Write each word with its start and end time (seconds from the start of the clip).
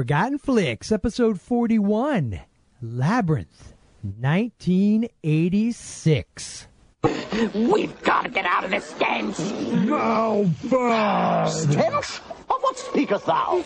Forgotten 0.00 0.38
Flix, 0.38 0.90
episode 0.90 1.38
41, 1.38 2.40
Labyrinth, 2.80 3.74
1986. 4.00 6.68
We've 7.54 8.02
got 8.02 8.22
to 8.22 8.30
get 8.30 8.46
out 8.46 8.64
of 8.64 8.70
this 8.70 8.86
stench. 8.86 9.38
No, 9.38 10.50
bird! 10.70 11.50
Stench? 11.50 12.20
Of 12.48 12.62
what 12.62 12.78
speakest 12.78 13.26
thou? 13.26 13.62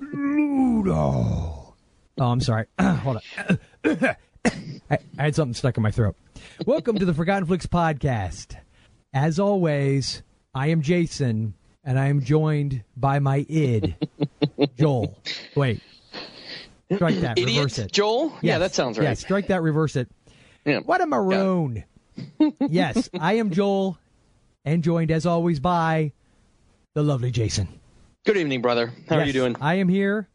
Ludo. 0.00 0.92
Oh, 0.92 2.30
I'm 2.30 2.40
sorry. 2.40 2.66
Hold 2.80 3.16
on. 3.16 3.22
I, 4.44 4.58
I 4.90 4.98
had 5.16 5.34
something 5.34 5.54
stuck 5.54 5.76
in 5.76 5.82
my 5.82 5.90
throat. 5.90 6.16
Welcome 6.66 6.98
to 6.98 7.04
the 7.04 7.14
Forgotten 7.14 7.46
Flix 7.46 7.66
podcast. 7.66 8.56
As 9.12 9.38
always, 9.38 10.22
I 10.54 10.68
am 10.68 10.82
Jason, 10.82 11.54
and 11.84 11.98
I 11.98 12.06
am 12.06 12.22
joined 12.22 12.84
by 12.96 13.18
my 13.18 13.44
id, 13.48 13.96
Joel. 14.78 15.18
Wait. 15.54 15.80
Strike 16.94 17.20
that. 17.20 17.38
Idiot, 17.38 17.56
reverse 17.56 17.78
it. 17.78 17.92
Joel? 17.92 18.32
Yeah, 18.42 18.58
that 18.58 18.74
sounds 18.74 18.98
right. 18.98 19.04
Yes, 19.04 19.20
strike 19.20 19.46
that, 19.48 19.62
reverse 19.62 19.96
it. 19.96 20.08
Yeah. 20.64 20.80
What 20.80 21.00
a 21.00 21.06
maroon. 21.06 21.84
yes, 22.68 23.08
I 23.18 23.34
am 23.34 23.50
Joel, 23.50 23.98
and 24.64 24.82
joined 24.82 25.10
as 25.10 25.26
always 25.26 25.60
by 25.60 26.12
the 26.94 27.02
lovely 27.02 27.30
Jason. 27.30 27.79
Good 28.26 28.36
evening, 28.36 28.60
brother. 28.60 28.92
How 29.08 29.16
are 29.16 29.24
you 29.24 29.32
doing? 29.32 29.56
I 29.60 29.76
am 29.76 29.88
here. 29.88 30.28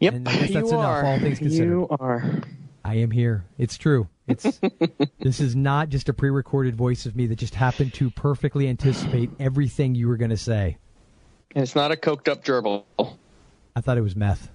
Yep, 0.00 0.14
and 0.14 0.28
I 0.28 0.32
you 0.32 0.38
that's 0.54 0.70
enough, 0.70 0.72
are. 0.84 1.04
all 1.04 1.18
things 1.18 1.38
considered. 1.38 1.68
You 1.70 1.86
are. 2.00 2.40
I 2.84 2.94
am 2.96 3.10
here. 3.10 3.44
It's 3.58 3.76
true. 3.76 4.08
It's 4.26 4.58
this 5.20 5.38
is 5.38 5.54
not 5.54 5.90
just 5.90 6.08
a 6.08 6.14
pre-recorded 6.14 6.74
voice 6.74 7.04
of 7.04 7.14
me 7.14 7.26
that 7.26 7.36
just 7.36 7.54
happened 7.54 7.92
to 7.94 8.10
perfectly 8.10 8.68
anticipate 8.68 9.30
everything 9.38 9.94
you 9.94 10.08
were 10.08 10.16
going 10.16 10.30
to 10.30 10.36
say. 10.36 10.78
And 11.54 11.62
it's 11.62 11.76
not 11.76 11.92
a 11.92 11.96
coked 11.96 12.28
up 12.28 12.42
gerbil. 12.42 12.84
I 13.76 13.80
thought 13.82 13.98
it 13.98 14.02
was 14.02 14.16
meth. 14.16 14.50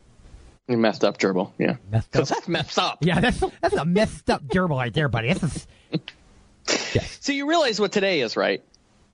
You 0.68 0.78
messed 0.78 1.04
up 1.04 1.20
gerbil. 1.20 1.52
Yeah. 1.60 1.78
Messed 1.92 2.16
up. 2.16 2.28
that's 2.28 2.48
messed 2.48 2.80
up. 2.80 2.98
Yeah, 3.02 3.20
that's 3.20 3.42
that's 3.62 3.76
a 3.76 3.86
messed 3.86 4.32
up 4.32 4.44
gerbil 4.46 4.78
right 4.78 4.94
there, 4.94 5.08
buddy. 5.08 5.34
That's 5.34 5.68
a, 5.94 6.00
yes, 6.94 7.20
So 7.22 7.32
you 7.32 7.48
realize 7.48 7.80
what 7.80 7.92
today 7.92 8.22
is, 8.22 8.36
right? 8.36 8.64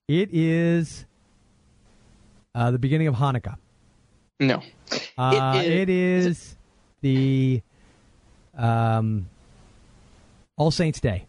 it 0.07 0.29
is 0.33 1.05
uh, 2.55 2.71
the 2.71 2.79
beginning 2.79 3.07
of 3.07 3.15
Hanukkah. 3.15 3.55
No. 4.39 4.61
Uh, 5.17 5.61
It 5.63 5.65
is- 5.65 5.79
it 5.81 5.89
is 5.89 6.55
the 7.01 7.61
um, 8.57 9.27
All 10.57 10.71
Saints 10.71 10.99
Day. 10.99 11.25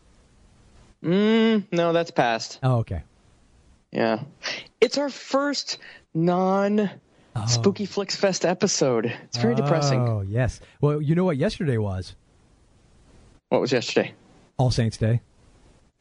Mm, 1.02 1.64
no, 1.72 1.92
that's 1.92 2.10
past. 2.10 2.58
Oh, 2.62 2.76
okay. 2.78 3.02
Yeah. 3.92 4.22
It's 4.80 4.98
our 4.98 5.10
first 5.10 5.78
non 6.14 6.90
Spooky 7.46 7.84
Flicks 7.86 8.16
Fest 8.16 8.44
episode. 8.44 9.06
It's 9.24 9.36
very 9.38 9.54
depressing. 9.54 10.00
Oh, 10.00 10.20
yes. 10.22 10.60
Well, 10.80 11.00
you 11.02 11.14
know 11.14 11.24
what 11.24 11.36
yesterday 11.36 11.78
was? 11.78 12.14
What 13.48 13.60
was 13.60 13.72
yesterday? 13.72 14.12
All 14.56 14.70
Saints 14.70 14.96
Day. 14.96 15.20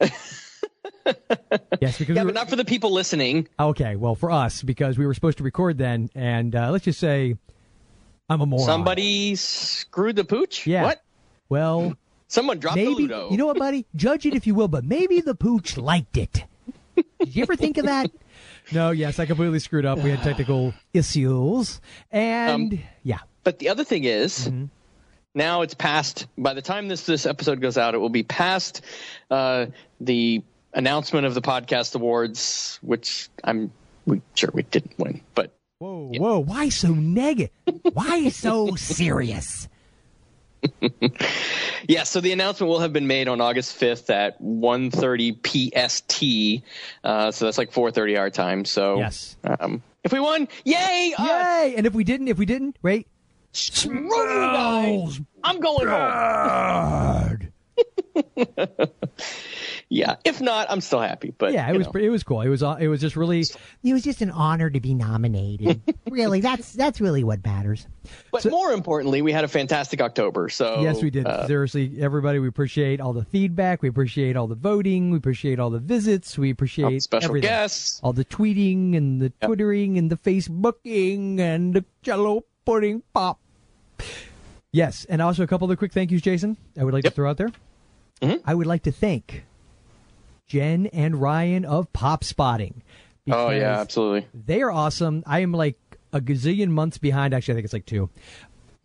yes, 1.80 1.98
because 1.98 2.16
Yeah, 2.16 2.22
we 2.22 2.26
were, 2.26 2.32
but 2.32 2.34
not 2.34 2.50
for 2.50 2.56
the 2.56 2.64
people 2.64 2.92
listening. 2.92 3.48
okay. 3.58 3.96
Well, 3.96 4.14
for 4.14 4.30
us, 4.30 4.62
because 4.62 4.98
we 4.98 5.06
were 5.06 5.14
supposed 5.14 5.38
to 5.38 5.44
record 5.44 5.78
then, 5.78 6.10
and 6.14 6.54
uh, 6.54 6.70
let's 6.70 6.84
just 6.84 6.98
say 7.00 7.36
I'm 8.28 8.40
a 8.40 8.46
moron. 8.46 8.64
Somebody 8.66 9.34
screwed 9.36 10.16
the 10.16 10.24
pooch? 10.24 10.66
Yeah. 10.66 10.84
What? 10.84 11.02
Well, 11.48 11.94
Someone 12.28 12.58
dropped 12.58 12.76
maybe 12.76 12.94
the 12.94 13.00
Ludo. 13.00 13.30
you 13.30 13.36
know 13.36 13.46
what, 13.46 13.58
buddy? 13.58 13.86
Judge 13.94 14.26
it 14.26 14.34
if 14.34 14.46
you 14.46 14.54
will, 14.54 14.66
but 14.68 14.84
maybe 14.84 15.20
the 15.20 15.34
pooch 15.34 15.76
liked 15.76 16.16
it. 16.16 16.44
Did 16.96 17.36
you 17.36 17.42
ever 17.42 17.54
think 17.56 17.76
of 17.78 17.84
that? 17.86 18.10
No. 18.72 18.90
Yes, 18.90 19.18
I 19.18 19.26
completely 19.26 19.58
screwed 19.58 19.84
up. 19.84 19.98
We 19.98 20.10
had 20.10 20.22
technical 20.22 20.72
issues, 20.92 21.80
and 22.10 22.72
Um, 22.72 22.78
yeah. 23.02 23.18
But 23.44 23.58
the 23.58 23.68
other 23.68 23.84
thing 23.84 24.04
is, 24.04 24.48
Mm-hmm. 24.48 24.64
now 25.34 25.60
it's 25.62 25.74
past. 25.74 26.26
By 26.38 26.54
the 26.54 26.62
time 26.62 26.88
this 26.88 27.04
this 27.06 27.26
episode 27.26 27.60
goes 27.60 27.76
out, 27.76 27.94
it 27.94 27.98
will 27.98 28.08
be 28.08 28.22
past 28.22 28.80
uh, 29.30 29.66
the 30.00 30.42
announcement 30.74 31.26
of 31.26 31.34
the 31.34 31.42
podcast 31.42 31.94
awards, 31.94 32.78
which 32.82 33.28
I'm 33.42 33.72
we, 34.06 34.20
sure 34.34 34.50
we 34.52 34.62
didn't 34.62 34.98
win, 34.98 35.20
but 35.34 35.50
Whoa, 35.78 36.12
whoa! 36.16 36.38
Why 36.38 36.68
so 36.68 36.88
negative? 36.94 37.50
Why 37.92 38.28
so 38.30 38.74
serious? 38.76 39.68
yeah. 41.88 42.04
So 42.04 42.20
the 42.20 42.32
announcement 42.32 42.70
will 42.70 42.78
have 42.80 42.92
been 42.92 43.06
made 43.06 43.28
on 43.28 43.40
August 43.40 43.78
5th 43.78 44.08
at 44.08 44.40
1:30 44.40 45.34
PST. 45.42 46.62
Uh, 47.02 47.30
so 47.32 47.44
that's 47.44 47.58
like 47.58 47.72
4:30 47.72 48.18
our 48.18 48.30
time. 48.30 48.64
So 48.64 48.98
Yes. 48.98 49.36
um, 49.44 49.82
if 50.04 50.12
we 50.12 50.20
won, 50.20 50.48
yay! 50.64 51.12
us! 51.18 51.28
Yay! 51.28 51.74
And 51.76 51.86
if 51.86 51.92
we 51.92 52.04
didn't, 52.04 52.28
if 52.28 52.38
we 52.38 52.46
didn't, 52.46 52.78
wait. 52.82 53.08
Screw! 53.52 55.10
I'm 55.44 55.60
going 55.60 55.88
home. 55.88 57.43
Bad. 58.14 58.90
Yeah. 59.90 60.16
If 60.24 60.40
not, 60.40 60.66
I'm 60.70 60.80
still 60.80 60.98
happy. 61.00 61.34
But 61.36 61.52
Yeah, 61.52 61.70
it 61.70 61.76
was 61.76 61.86
know. 61.92 62.00
it 62.00 62.08
was 62.08 62.24
cool. 62.24 62.40
It 62.40 62.48
was 62.48 62.62
it 62.62 62.88
was 62.88 63.00
just 63.00 63.16
really 63.16 63.40
It 63.82 63.92
was 63.92 64.02
just 64.02 64.22
an 64.22 64.30
honor 64.30 64.70
to 64.70 64.80
be 64.80 64.94
nominated. 64.94 65.80
really, 66.10 66.40
that's 66.40 66.72
that's 66.72 67.00
really 67.02 67.22
what 67.22 67.44
matters. 67.44 67.86
But 68.32 68.44
more 68.50 68.72
importantly, 68.72 69.20
we 69.22 69.30
had 69.30 69.44
a 69.44 69.48
fantastic 69.48 70.00
October. 70.00 70.48
So 70.48 70.80
yes, 70.80 71.02
we 71.02 71.10
did. 71.10 71.26
uh, 71.26 71.46
Seriously, 71.46 71.96
everybody, 72.00 72.38
we 72.38 72.48
appreciate 72.48 73.00
all 73.00 73.12
the 73.12 73.24
feedback. 73.26 73.82
We 73.82 73.88
appreciate 73.88 74.36
all 74.36 74.46
the 74.48 74.54
voting. 74.56 75.10
We 75.10 75.18
appreciate 75.18 75.60
all 75.60 75.70
the 75.70 75.78
visits. 75.80 76.36
We 76.38 76.50
appreciate 76.50 76.84
all 76.86 76.90
the 76.90 77.00
special 77.00 77.30
everything. 77.30 77.48
guests. 77.50 78.00
all 78.02 78.14
the 78.14 78.24
tweeting 78.24 78.96
and 78.96 79.20
the 79.20 79.30
twittering 79.46 79.98
and 79.98 80.10
the 80.10 80.16
Facebooking 80.16 81.38
and 81.38 81.74
the 81.74 81.84
Jello 82.02 82.44
pudding 82.64 83.02
pop. 83.12 83.38
Yes, 84.72 85.04
and 85.08 85.22
also 85.22 85.42
a 85.44 85.46
couple 85.46 85.70
of 85.70 85.78
quick 85.78 85.92
thank 85.92 86.10
yous, 86.10 86.22
Jason. 86.22 86.56
I 86.78 86.82
would 86.84 86.94
like 86.94 87.04
Yep. 87.04 87.12
to 87.12 87.14
throw 87.16 87.30
out 87.30 87.36
there. 87.36 87.50
Mhm. 88.20 88.40
I 88.44 88.54
would 88.54 88.66
like 88.66 88.82
to 88.84 88.92
thank 88.92 89.44
Jen 90.46 90.86
and 90.86 91.16
Ryan 91.20 91.64
of 91.64 91.92
Pop 91.92 92.24
Spotting. 92.24 92.82
Oh 93.30 93.50
yeah, 93.50 93.80
absolutely. 93.80 94.26
They 94.34 94.60
are 94.62 94.70
awesome. 94.70 95.22
I 95.26 95.40
am 95.40 95.52
like 95.52 95.78
a 96.12 96.20
gazillion 96.20 96.68
months 96.68 96.98
behind. 96.98 97.32
Actually, 97.34 97.52
I 97.52 97.56
think 97.56 97.64
it's 97.64 97.72
like 97.72 97.86
two. 97.86 98.10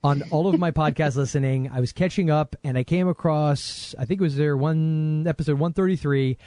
On 0.03 0.21
all 0.31 0.47
of 0.47 0.57
my 0.57 0.71
podcast 0.81 1.15
listening, 1.17 1.69
I 1.73 1.81
was 1.81 1.91
catching 1.91 2.29
up 2.29 2.55
and 2.63 2.77
I 2.77 2.83
came 2.85 3.07
across, 3.09 3.93
I 3.99 4.05
think 4.05 4.21
it 4.21 4.23
was 4.23 4.37
their 4.37 4.55
one 4.55 5.25
episode 5.27 5.59
133. 5.59 6.37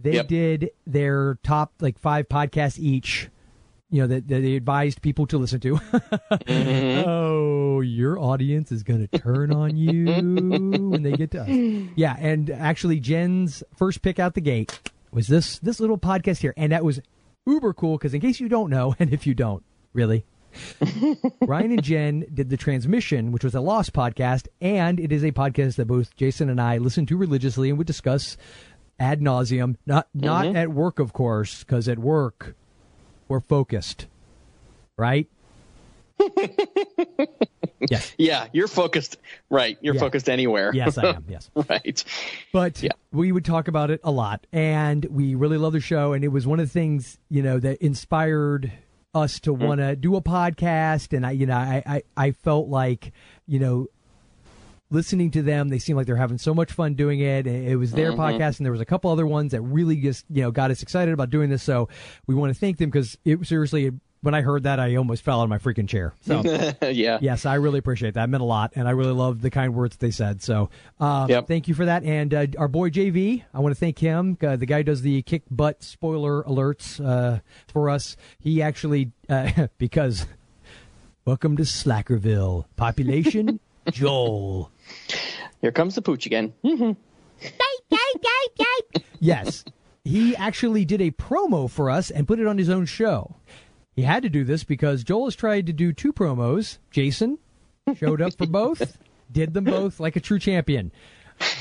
They 0.00 0.12
Yep. 0.14 0.28
did 0.28 0.70
their 0.86 1.38
top 1.42 1.72
like 1.80 1.98
five 1.98 2.28
podcasts 2.28 2.78
each, 2.78 3.28
you 3.90 4.02
know, 4.02 4.06
that, 4.06 4.28
that 4.28 4.40
they 4.40 4.54
advised 4.54 5.02
people 5.02 5.26
to 5.26 5.38
listen 5.38 5.60
to. 5.60 5.74
Mm-hmm. 5.76 7.10
Oh, 7.70 7.80
your 7.80 8.18
audience 8.18 8.72
is 8.72 8.82
going 8.82 9.06
to 9.06 9.18
turn 9.18 9.52
on 9.52 9.76
you 9.76 10.04
when 10.06 11.02
they 11.02 11.12
get 11.12 11.30
to 11.30 11.42
us. 11.42 11.48
Yeah. 11.96 12.14
And 12.18 12.50
actually, 12.50 13.00
Jen's 13.00 13.62
first 13.76 14.02
pick 14.02 14.18
out 14.18 14.34
the 14.34 14.40
gate 14.40 14.78
was 15.12 15.28
this, 15.28 15.58
this 15.60 15.80
little 15.80 15.96
podcast 15.96 16.38
here. 16.38 16.52
And 16.56 16.72
that 16.72 16.84
was 16.84 17.00
uber 17.46 17.72
cool 17.72 17.96
because 17.96 18.12
in 18.12 18.20
case 18.20 18.38
you 18.38 18.48
don't 18.48 18.70
know, 18.70 18.94
and 18.98 19.12
if 19.12 19.26
you 19.26 19.34
don't, 19.34 19.64
really, 19.92 20.24
Ryan 21.42 21.72
and 21.72 21.82
Jen 21.82 22.26
did 22.32 22.50
the 22.50 22.56
transmission, 22.56 23.32
which 23.32 23.44
was 23.44 23.54
a 23.54 23.60
lost 23.60 23.92
podcast, 23.92 24.48
and 24.60 24.98
it 25.00 25.12
is 25.12 25.24
a 25.24 25.32
podcast 25.32 25.76
that 25.76 25.86
both 25.86 26.16
Jason 26.16 26.50
and 26.50 26.60
I 26.60 26.78
listen 26.78 27.06
to 27.06 27.16
religiously 27.16 27.68
and 27.68 27.78
would 27.78 27.86
discuss 27.86 28.36
ad 28.98 29.20
nauseum. 29.20 29.76
Not 29.86 30.08
not 30.12 30.46
mm-hmm. 30.46 30.56
at 30.56 30.70
work, 30.70 30.98
of 30.98 31.12
course, 31.12 31.62
because 31.62 31.88
at 31.88 31.98
work 31.98 32.56
we're 33.30 33.40
focused, 33.40 34.08
right? 34.98 35.28
yes, 37.88 38.12
Yeah, 38.18 38.48
you're 38.52 38.68
focused. 38.68 39.16
Right, 39.48 39.78
you're 39.80 39.94
Yeah. 39.94 40.00
focused 40.00 40.28
anywhere. 40.28 40.72
yes, 40.74 40.98
I 40.98 41.10
am. 41.10 41.24
Yes. 41.28 41.48
right. 41.54 42.04
But 42.52 42.82
Yeah. 42.82 42.90
we 43.12 43.32
would 43.32 43.44
talk 43.44 43.68
about 43.68 43.90
it 43.90 44.00
a 44.04 44.10
lot, 44.10 44.46
and 44.52 45.04
we 45.06 45.34
really 45.34 45.56
love 45.56 45.72
the 45.72 45.80
show. 45.80 46.12
And 46.12 46.24
it 46.24 46.28
was 46.28 46.46
one 46.46 46.60
of 46.60 46.66
the 46.66 46.72
things 46.72 47.18
you 47.30 47.42
know 47.42 47.58
that 47.60 47.78
inspired 47.78 48.72
us 49.14 49.40
to 49.40 49.52
mm-hmm. 49.52 49.64
want 49.64 49.80
to 49.80 49.96
do 49.96 50.16
a 50.16 50.20
podcast. 50.20 51.16
And 51.16 51.24
I, 51.24 51.30
you 51.30 51.46
know, 51.46 51.56
I, 51.56 51.82
I, 51.86 52.02
I 52.16 52.30
felt 52.32 52.68
like 52.68 53.12
you 53.46 53.60
know, 53.60 53.86
listening 54.90 55.30
to 55.32 55.42
them, 55.42 55.68
they 55.68 55.78
seem 55.78 55.96
like 55.96 56.06
they're 56.06 56.16
having 56.16 56.38
so 56.38 56.52
much 56.52 56.72
fun 56.72 56.94
doing 56.94 57.20
it. 57.20 57.46
It 57.46 57.76
was 57.76 57.92
their 57.92 58.12
podcast, 58.12 58.58
and 58.58 58.64
there 58.66 58.72
was 58.72 58.80
a 58.80 58.84
couple 58.86 59.10
other 59.10 59.26
ones 59.26 59.52
that 59.52 59.62
really 59.62 59.96
just 59.96 60.24
you 60.30 60.42
know 60.42 60.50
got 60.50 60.70
us 60.70 60.82
excited 60.82 61.14
about 61.14 61.30
doing 61.30 61.50
this. 61.50 61.62
So 61.62 61.88
we 62.26 62.34
want 62.34 62.52
to 62.52 62.58
thank 62.58 62.78
them 62.78 62.90
because 62.90 63.16
it 63.24 63.46
seriously. 63.46 63.90
when 64.22 64.34
I 64.34 64.42
heard 64.42 64.64
that, 64.64 64.78
I 64.78 64.96
almost 64.96 65.22
fell 65.22 65.40
out 65.40 65.44
of 65.44 65.48
my 65.48 65.56
freaking 65.56 65.88
chair. 65.88 66.12
So 66.20 66.42
yeah. 66.90 67.18
yes, 67.22 67.46
I 67.46 67.54
really 67.54 67.78
appreciate 67.78 68.12
that. 68.14 68.24
It 68.24 68.26
meant 68.26 68.42
a 68.42 68.44
lot, 68.44 68.72
and 68.76 68.86
I 68.86 68.90
really 68.90 69.12
love 69.14 69.40
the 69.40 69.48
kind 69.50 69.74
words 69.74 69.96
they 69.96 70.10
said. 70.10 70.42
So 70.42 70.68
uh, 71.00 71.26
Yep. 71.28 71.46
thank 71.48 71.68
you 71.68 71.74
for 71.74 71.86
that. 71.86 72.04
And 72.04 72.34
uh, 72.34 72.46
our 72.58 72.68
boy 72.68 72.90
JV, 72.90 73.44
I 73.54 73.60
want 73.60 73.74
to 73.74 73.80
thank 73.80 73.98
him. 73.98 74.36
Uh, 74.42 74.56
the 74.56 74.66
guy 74.66 74.82
does 74.82 75.00
the 75.02 75.22
kick 75.22 75.44
butt 75.50 75.82
spoiler 75.82 76.42
alerts 76.44 77.02
uh, 77.02 77.40
for 77.72 77.88
us. 77.88 78.16
He 78.38 78.60
actually 78.60 79.12
uh, 79.30 79.68
because 79.78 80.26
welcome 81.24 81.56
to 81.56 81.62
Slackerville, 81.62 82.66
population 82.76 83.60
Joel. 83.92 84.70
Here 85.60 85.72
comes 85.72 85.94
the 85.94 86.02
pooch 86.02 86.26
again. 86.26 86.52
Mm-hmm. 86.64 86.92
Yes. 89.18 89.64
He 90.04 90.34
actually 90.36 90.84
did 90.84 91.00
a 91.00 91.10
promo 91.10 91.68
for 91.70 91.90
us 91.90 92.10
and 92.10 92.26
put 92.26 92.40
it 92.40 92.46
on 92.46 92.58
his 92.58 92.70
own 92.70 92.86
show. 92.86 93.36
He 93.94 94.02
had 94.02 94.22
to 94.22 94.28
do 94.30 94.44
this 94.44 94.64
because 94.64 95.04
Joel 95.04 95.26
has 95.26 95.36
tried 95.36 95.66
to 95.66 95.72
do 95.72 95.92
two 95.92 96.12
promos. 96.12 96.78
Jason 96.90 97.38
showed 97.96 98.22
up 98.22 98.36
for 98.36 98.46
both, 98.48 98.96
did 99.30 99.52
them 99.52 99.64
both 99.64 100.00
like 100.00 100.16
a 100.16 100.20
true 100.20 100.38
champion. 100.38 100.90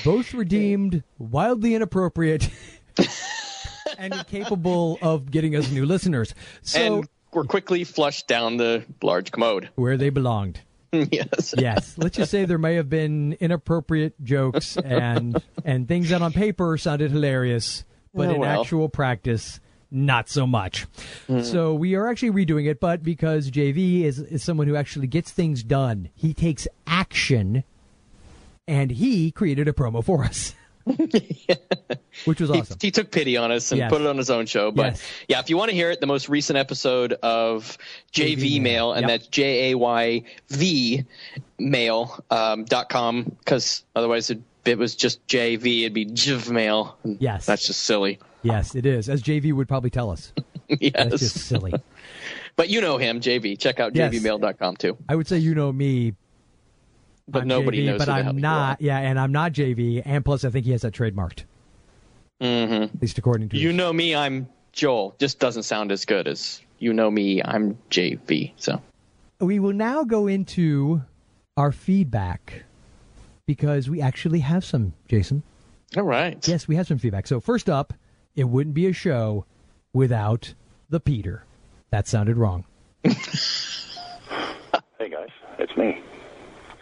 Both 0.05 0.33
were 0.33 0.45
deemed 0.45 1.03
wildly 1.17 1.73
inappropriate 1.75 2.49
and 3.97 4.13
incapable 4.13 4.97
of 5.01 5.31
getting 5.31 5.55
us 5.55 5.69
new 5.71 5.85
listeners. 5.85 6.33
So, 6.61 6.79
and 6.79 7.07
we're 7.33 7.43
quickly 7.43 7.83
flushed 7.83 8.27
down 8.27 8.57
the 8.57 8.85
large 9.01 9.31
commode. 9.31 9.69
where 9.75 9.97
they 9.97 10.09
belonged. 10.09 10.61
yes. 11.12 11.53
Yes, 11.57 11.95
let's 11.97 12.18
just 12.18 12.31
say 12.31 12.45
there 12.45 12.57
may 12.57 12.75
have 12.75 12.89
been 12.89 13.38
inappropriate 13.39 14.21
jokes 14.24 14.75
and 14.83 15.41
and 15.63 15.88
things 15.88 16.09
that 16.09 16.21
on 16.21 16.33
paper 16.33 16.77
sounded 16.77 17.12
hilarious, 17.12 17.83
but 18.13 18.27
Oh, 18.27 18.33
in 18.33 18.39
well. 18.39 18.62
actual 18.62 18.89
practice, 18.89 19.59
not 19.91 20.30
so 20.30 20.47
much. 20.47 20.88
Hmm. 21.27 21.41
So 21.41 21.74
we 21.74 21.95
are 21.95 22.07
actually 22.07 22.31
redoing 22.31 22.68
it, 22.69 22.80
but 22.80 23.03
because 23.03 23.51
JV 23.51 24.03
is 24.03 24.19
is 24.19 24.44
someone 24.44 24.68
who 24.68 24.75
actually 24.75 25.07
gets 25.07 25.31
things 25.31 25.63
done, 25.63 26.09
he 26.15 26.33
takes 26.33 26.68
action, 26.88 27.63
and 28.68 28.91
he 28.91 29.31
created 29.31 29.68
a 29.68 29.74
promo 29.74 30.03
for 30.03 30.24
us, 30.24 30.56
which 32.25 32.41
was 32.41 32.50
awesome. 32.51 32.77
he 32.81 32.91
took 32.91 33.12
pity 33.12 33.38
on 33.38 33.51
us 33.51 33.71
and 33.71 33.80
Yes. 33.80 33.89
put 33.91 34.01
it 34.01 34.07
on 34.07 34.18
his 34.18 34.30
own 34.30 34.45
show. 34.45 34.71
But 34.71 34.94
Yes. 34.94 35.01
yeah, 35.27 35.39
if 35.39 35.50
you 35.50 35.57
want 35.57 35.69
to 35.69 35.75
hear 35.75 35.91
it, 35.91 36.00
the 36.01 36.07
most 36.07 36.30
recent 36.30 36.57
episode 36.57 37.13
of 37.13 37.77
JV, 38.13 38.59
Mail, 38.62 38.94
and 38.94 39.01
Yep. 39.03 39.09
that's 39.09 39.27
J 39.27 39.71
A 39.71 39.77
Y 39.77 40.24
V 40.50 41.06
Mail 41.57 42.24
um, 42.30 42.65
dot 42.65 42.89
com, 42.89 43.24
because 43.24 43.83
otherwise 43.95 44.30
it, 44.30 44.39
it 44.65 44.77
was 44.77 44.95
just 44.95 45.25
JV, 45.27 45.81
it'd 45.81 45.94
be 45.94 46.06
JV 46.06 46.51
Mail. 46.51 46.97
Yes. 47.03 47.45
That's 47.45 47.65
just 47.68 47.81
silly. 47.81 48.19
Yes, 48.41 48.75
it 48.75 48.86
is, 48.86 49.09
as 49.09 49.21
JV 49.21 49.51
would 49.53 49.68
probably 49.68 49.89
tell 49.89 50.09
us. 50.12 50.31
That's 50.69 50.81
yes. 50.81 51.19
just 51.19 51.38
silly. 51.47 51.74
But 52.56 52.68
you 52.69 52.81
know 52.81 52.97
him, 52.97 53.21
JV. 53.21 53.57
Check 53.57 53.80
out 53.80 53.95
Yes. 53.95 54.13
JVMail.com 54.13 54.75
too. 54.75 54.97
I 55.07 55.15
would 55.15 55.27
say 55.27 55.38
you 55.38 55.56
know 55.56 55.71
me, 55.71 56.13
But 57.31 57.43
I'm 57.43 57.47
nobody 57.47 57.79
JV, 57.79 57.85
knows 57.85 57.97
But 57.99 58.07
who 58.07 58.13
the 58.13 58.23
hell 58.23 58.29
I'm 58.29 58.35
you 58.35 58.41
not. 58.41 58.81
Yeah, 58.81 58.97
and 58.99 59.19
I'm 59.19 59.31
not 59.31 59.53
JV. 59.53 60.01
And 60.05 60.23
plus, 60.25 60.43
I 60.43 60.49
think 60.49 60.65
he 60.65 60.71
has 60.71 60.81
that 60.81 60.93
trademarked. 60.93 61.43
Mm-hmm. 62.41 62.83
At 62.95 63.01
least 63.01 63.17
according 63.17 63.49
to 63.49 63.57
You 63.57 63.73
know 63.73 63.91
me, 63.91 64.15
I'm 64.15 64.47
Joel. 64.71 65.15
Just 65.19 65.39
doesn't 65.39 65.63
sound 65.63 65.91
as 65.91 66.05
good 66.05 66.27
as 66.27 66.61
you 66.79 66.93
know 66.93 67.11
me, 67.11 67.41
I'm 67.43 67.77
JV. 67.91 68.53
So 68.55 68.81
we 69.39 69.59
will 69.59 69.73
now 69.73 70.03
go 70.03 70.27
into 70.27 71.01
our 71.57 71.71
feedback 71.71 72.63
because 73.45 73.89
we 73.89 74.01
actually 74.01 74.39
have 74.39 74.63
some, 74.63 74.93
Jason. 75.07 75.43
all 75.97 76.03
right. 76.03 76.45
Yes, 76.47 76.67
we 76.67 76.75
have 76.77 76.87
some 76.87 76.97
feedback. 76.97 77.27
So 77.27 77.39
first 77.41 77.69
up, 77.69 77.93
it 78.35 78.45
wouldn't 78.45 78.73
be 78.75 78.87
a 78.87 78.93
show 78.93 79.45
without 79.91 80.53
the 80.89 80.99
Peter. 80.99 81.43
That 81.91 82.07
sounded 82.07 82.37
wrong. 82.37 82.65
Hey 84.99 85.09
guys, 85.09 85.29
it's 85.57 85.75
me. 85.77 85.97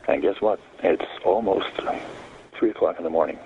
And 0.07 0.21
guess 0.21 0.39
what? 0.42 0.59
It's 0.83 1.06
almost 1.25 1.68
uh, 1.80 1.98
three 2.57 2.69
o'clock 2.69 2.98
in 2.98 3.04
the 3.04 3.09
morning. 3.09 3.38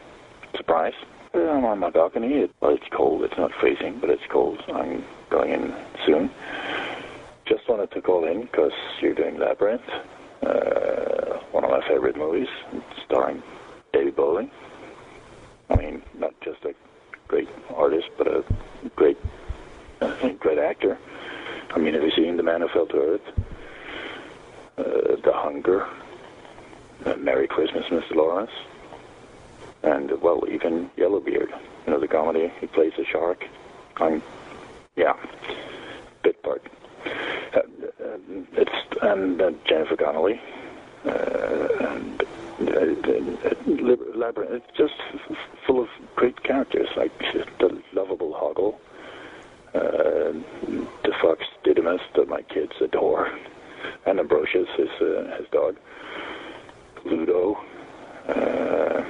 Surprise! 0.55 0.93
I'm 1.33 1.65
on 1.65 1.79
my 1.79 1.89
balcony. 1.89 2.33
It, 2.33 2.51
well, 2.59 2.73
it's 2.73 2.87
cold. 2.91 3.23
It's 3.23 3.37
not 3.37 3.51
freezing, 3.59 3.99
but 3.99 4.09
it's 4.09 4.23
cold. 4.29 4.61
I'm 4.73 5.03
going 5.29 5.51
in 5.51 5.73
soon. 6.05 6.29
Just 7.45 7.67
wanted 7.67 7.89
to 7.91 8.01
call 8.01 8.25
in 8.25 8.41
because 8.41 8.73
you're 9.01 9.13
doing 9.13 9.39
Labyrinth, 9.39 9.81
uh, 10.43 11.37
one 11.51 11.63
of 11.63 11.71
my 11.71 11.81
favorite 11.87 12.15
movies, 12.17 12.47
starring 13.05 13.41
David 13.93 14.15
Bowie. 14.15 14.51
I 15.69 15.75
mean, 15.77 16.01
not 16.17 16.33
just 16.41 16.63
a 16.65 16.73
great 17.27 17.49
artist, 17.73 18.07
but 18.17 18.27
a 18.27 18.43
great, 18.95 19.17
great 20.39 20.59
actor. 20.59 20.97
I 21.73 21.79
mean, 21.79 21.93
have 21.93 22.03
you 22.03 22.11
seen 22.11 22.35
The 22.37 22.43
Man 22.43 22.61
Who 22.61 22.67
Fell 22.67 22.85
to 22.87 22.97
Earth? 22.97 23.21
uh, 24.77 25.15
The 25.23 25.31
Hunger, 25.33 25.87
Merry 27.17 27.47
Christmas, 27.47 27.85
Mr. 27.85 28.15
Lawrence, 28.15 28.51
and 29.83 30.11
uh, 30.11 30.17
well, 30.21 30.43
even 30.49 30.89
Yellowbeard. 30.97 31.49
You 31.85 31.93
know 31.93 31.99
the 31.99 32.07
comedy. 32.07 32.51
He 32.59 32.67
plays 32.67 32.93
a 32.97 33.05
shark. 33.05 33.45
I'm, 33.97 34.21
yeah, 34.95 35.13
bit 36.23 36.41
part. 36.43 36.63
Uh, 37.05 37.59
uh, 37.59 38.17
it's 38.53 38.71
and 39.01 39.41
uh, 39.41 39.51
Jennifer 39.67 39.95
Connelly. 39.95 40.39
Uh, 41.05 41.67
and, 41.79 42.21
uh, 42.21 43.49
uh, 43.49 44.15
Labyrinth. 44.15 44.51
It's 44.51 44.77
just 44.77 44.93
full 45.65 45.81
of 45.81 45.89
great 46.15 46.43
characters 46.43 46.89
like 46.95 47.11
the 47.59 47.81
lovable 47.93 48.33
Hoggle, 48.33 48.75
uh, 49.73 50.33
the 51.03 51.13
fox 51.21 51.45
Didymus 51.63 52.01
that 52.15 52.27
my 52.27 52.43
kids 52.43 52.73
adore 52.81 53.31
and 54.05 54.19
Ambrosius, 54.19 54.67
his 54.77 54.89
uh, 55.01 55.35
his 55.37 55.47
dog, 55.51 55.75
Ludo. 57.05 57.57
Uh, 58.27 59.03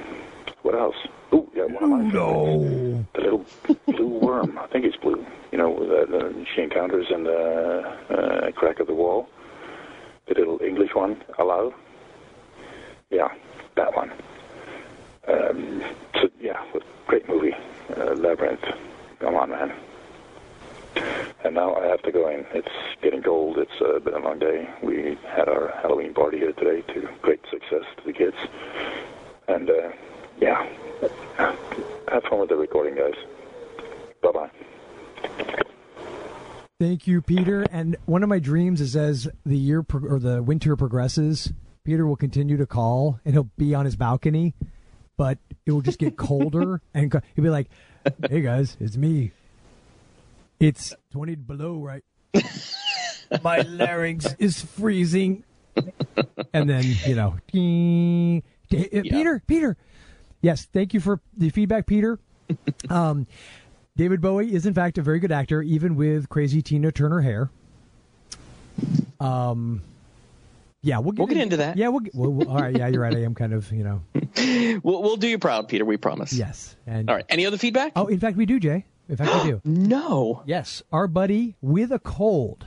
what 0.62 0.74
else? 0.74 0.96
Oh, 1.32 1.48
yeah, 1.54 1.64
one 1.64 1.82
of 1.82 1.90
my 1.90 2.10
favorites. 2.10 3.08
The 3.14 3.20
little 3.20 3.44
blue 3.90 4.08
worm. 4.08 4.58
I 4.58 4.66
think 4.68 4.84
it's 4.84 4.96
blue. 4.96 5.24
You 5.50 5.58
know, 5.58 5.78
the, 5.78 6.06
the, 6.10 6.46
she 6.54 6.62
encounters 6.62 7.06
in 7.10 7.24
the 7.24 7.80
uh, 8.10 8.52
crack 8.52 8.80
of 8.80 8.86
the 8.86 8.94
wall. 8.94 9.28
The 10.28 10.34
little 10.34 10.60
English 10.62 10.94
one, 10.94 11.22
hello. 11.36 11.74
Yeah, 13.10 13.28
that 13.76 13.94
one. 13.94 14.12
Um, 15.28 15.82
so, 16.14 16.28
yeah, 16.40 16.62
great 17.06 17.28
movie. 17.28 17.54
Uh, 17.96 18.14
Labyrinth. 18.14 18.64
Come 19.20 19.34
on, 19.34 19.50
man. 19.50 19.72
And 21.44 21.54
now 21.54 21.74
I 21.74 21.86
have 21.86 22.02
to 22.02 22.12
go 22.12 22.28
in. 22.28 22.44
It's 22.54 22.68
getting 23.02 23.22
cold. 23.22 23.58
It's 23.58 23.80
uh, 23.80 23.98
been 23.98 24.14
a 24.14 24.18
long 24.18 24.38
day. 24.38 24.68
We 24.82 25.18
had 25.28 25.48
our 25.48 25.72
Halloween 25.82 26.14
party 26.14 26.38
here 26.38 26.52
today 26.52 26.82
to 26.94 27.08
great 27.20 27.40
success 27.50 27.84
to 27.96 28.04
the 28.04 28.12
kids. 28.12 28.36
And 29.48 29.68
uh, 29.68 29.90
yeah, 30.40 30.66
have 32.08 32.22
fun 32.24 32.40
with 32.40 32.48
the 32.48 32.56
recording, 32.56 32.94
guys. 32.94 33.14
Bye 34.22 34.32
bye. 34.32 34.50
Thank 36.78 37.06
you, 37.06 37.22
Peter. 37.22 37.62
And 37.70 37.96
one 38.06 38.22
of 38.22 38.28
my 38.28 38.38
dreams 38.38 38.80
is 38.80 38.96
as 38.96 39.28
the 39.46 39.56
year 39.56 39.82
pro- 39.82 40.08
or 40.08 40.18
the 40.18 40.42
winter 40.42 40.76
progresses, 40.76 41.52
Peter 41.84 42.06
will 42.06 42.16
continue 42.16 42.56
to 42.56 42.66
call 42.66 43.20
and 43.24 43.34
he'll 43.34 43.50
be 43.56 43.74
on 43.74 43.84
his 43.84 43.96
balcony, 43.96 44.54
but 45.16 45.38
it 45.66 45.72
will 45.72 45.80
just 45.80 45.98
get 45.98 46.16
colder 46.16 46.80
and 46.94 47.10
co- 47.12 47.20
he'll 47.34 47.44
be 47.44 47.50
like, 47.50 47.68
"Hey 48.28 48.40
guys, 48.40 48.76
it's 48.80 48.96
me. 48.96 49.32
It's 50.62 50.94
20 51.10 51.34
below, 51.34 51.78
right? 51.78 52.04
My 53.42 53.60
larynx 53.62 54.34
is 54.38 54.60
freezing." 54.62 55.42
And 56.54 56.68
then, 56.70 56.84
you 57.06 57.14
know, 57.16 57.36
ding, 57.50 58.42
uh, 58.72 59.00
Peter, 59.02 59.42
Peter. 59.46 59.76
Yes, 60.42 60.66
thank 60.72 60.92
you 60.94 61.00
for 61.00 61.20
the 61.36 61.50
feedback, 61.50 61.86
Peter. 61.86 62.18
Um, 62.90 63.26
David 63.96 64.20
Bowie 64.20 64.52
is 64.54 64.66
in 64.66 64.74
fact 64.74 64.98
a 64.98 65.02
very 65.02 65.18
good 65.20 65.32
actor, 65.32 65.62
even 65.62 65.96
with 65.96 66.28
crazy 66.28 66.60
Tina 66.62 66.92
Turner 66.92 67.20
hair. 67.22 67.50
Um, 69.20 69.82
yeah, 70.82 70.98
we'll 70.98 71.12
get, 71.12 71.18
We'll 71.20 71.26
get 71.28 71.36
into 71.38 71.56
that. 71.58 71.76
Yeah, 71.76 71.88
we'll, 71.88 72.00
get, 72.00 72.14
we'll, 72.14 72.30
we'll- 72.30 72.48
all 72.50 72.56
right. 72.58 72.76
Yeah, 72.76 72.88
you're 72.88 73.00
right. 73.00 73.14
I 73.16 73.20
am 73.22 73.34
kind 73.34 73.52
of, 73.54 73.70
you 73.72 73.84
know, 73.84 74.02
We'll, 74.82 75.02
we'll 75.02 75.16
do 75.16 75.28
you 75.28 75.38
proud, 75.38 75.68
Peter. 75.68 75.84
We 75.84 75.96
promise. 75.96 76.32
yes. 76.32 76.74
And 76.86 77.08
All 77.08 77.16
right. 77.16 77.24
Any 77.28 77.46
other 77.46 77.56
feedback? 77.58 77.92
oh, 77.96 78.06
in 78.06 78.18
fact, 78.18 78.36
we 78.36 78.44
do, 78.46 78.58
Jay. 78.60 78.84
In 79.08 79.16
fact, 79.16 79.44
we 79.44 79.50
do. 79.50 79.60
No. 79.64 80.42
Yes, 80.46 80.82
our 80.92 81.06
buddy 81.06 81.56
with 81.60 81.92
a 81.92 81.98
cold, 81.98 82.66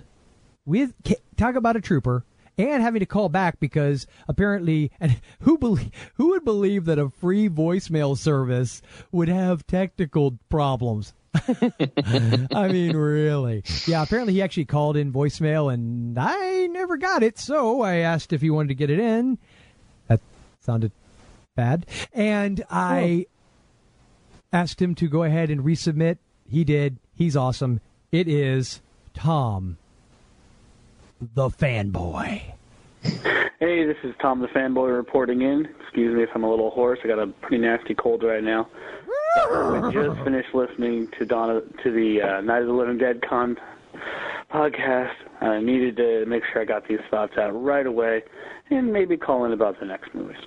with 0.65 0.94
talk 1.38 1.56
about 1.56 1.75
a 1.75 1.82
trooper, 1.82 2.24
and 2.58 2.82
having 2.82 3.00
to 3.00 3.06
call 3.06 3.30
back 3.30 3.60
because 3.60 4.08
apparently, 4.27 4.92
and 5.00 5.20
who 5.42 5.58
believe 5.58 5.92
who 6.15 6.30
would 6.30 6.46
believe 6.46 6.86
that 6.86 7.00
a 7.00 7.10
free 7.10 7.50
voicemail 7.50 8.18
service 8.18 8.82
would 9.12 9.27
have 9.27 9.65
technical 9.68 10.38
problems? 10.50 11.13
I 12.54 12.70
mean, 12.72 12.96
really? 12.96 13.63
Yeah. 13.86 14.04
Apparently, 14.04 14.34
he 14.34 14.42
actually 14.42 14.65
called 14.65 14.96
in 14.96 15.12
voicemail, 15.12 15.74
and 15.74 16.18
I 16.18 16.68
never 16.68 16.96
got 16.96 17.24
it. 17.24 17.38
So 17.38 17.82
I 17.82 17.98
asked 17.98 18.32
if 18.32 18.42
he 18.42 18.50
wanted 18.50 18.70
to 18.70 18.75
get 18.75 18.89
it 18.89 19.00
in. 19.00 19.38
That 20.08 20.22
sounded 20.62 20.94
bad, 21.56 21.88
and 22.13 22.63
I 22.70 23.25
asked 24.56 24.82
him 24.82 24.96
to 24.96 25.08
go 25.10 25.24
ahead 25.24 25.50
and 25.50 25.62
resubmit. 25.62 26.18
He 26.50 26.64
did. 26.64 26.98
He's 27.14 27.36
awesome. 27.36 27.82
It 28.12 28.30
is 28.30 28.82
Tom 29.14 29.78
the 31.34 31.50
fanboy. 31.50 32.42
Hey, 33.60 33.86
this 33.86 33.98
is 34.04 34.14
Tom 34.22 34.42
the 34.42 34.48
Fanboy 34.48 34.96
reporting 34.96 35.42
in. 35.42 35.68
Excuse 35.82 36.16
me 36.16 36.24
if 36.24 36.30
I'm 36.36 36.44
a 36.44 36.50
little 36.50 36.72
hoarse. 36.72 37.00
I 37.04 37.08
got 37.08 37.20
a 37.20 37.28
pretty 37.28 37.60
nasty 37.60 37.96
cold 37.96 38.24
right 38.24 38.44
now. 38.44 38.68
I 39.38 39.92
just 39.94 40.22
finished 40.24 40.54
listening 40.54 41.10
to 41.20 41.26
Donna 41.26 41.62
to 41.84 41.92
the 41.92 42.22
uh, 42.22 42.42
Night 42.42 42.62
of 42.62 42.68
the 42.68 42.74
Living 42.74 42.98
Dead 42.98 43.22
con 43.28 43.58
podcast. 44.52 45.14
I 45.42 45.60
needed 45.60 45.98
to 45.98 46.26
make 46.26 46.44
sure 46.52 46.62
I 46.62 46.66
got 46.66 46.88
these 46.88 47.00
thoughts 47.10 47.38
out 47.38 47.52
right 47.52 47.86
away, 47.86 48.24
and 48.70 48.92
maybe 48.92 49.18
call 49.18 49.46
in 49.46 49.52
about 49.52 49.80
the 49.80 49.86
next 49.86 50.14
movies. 50.14 50.38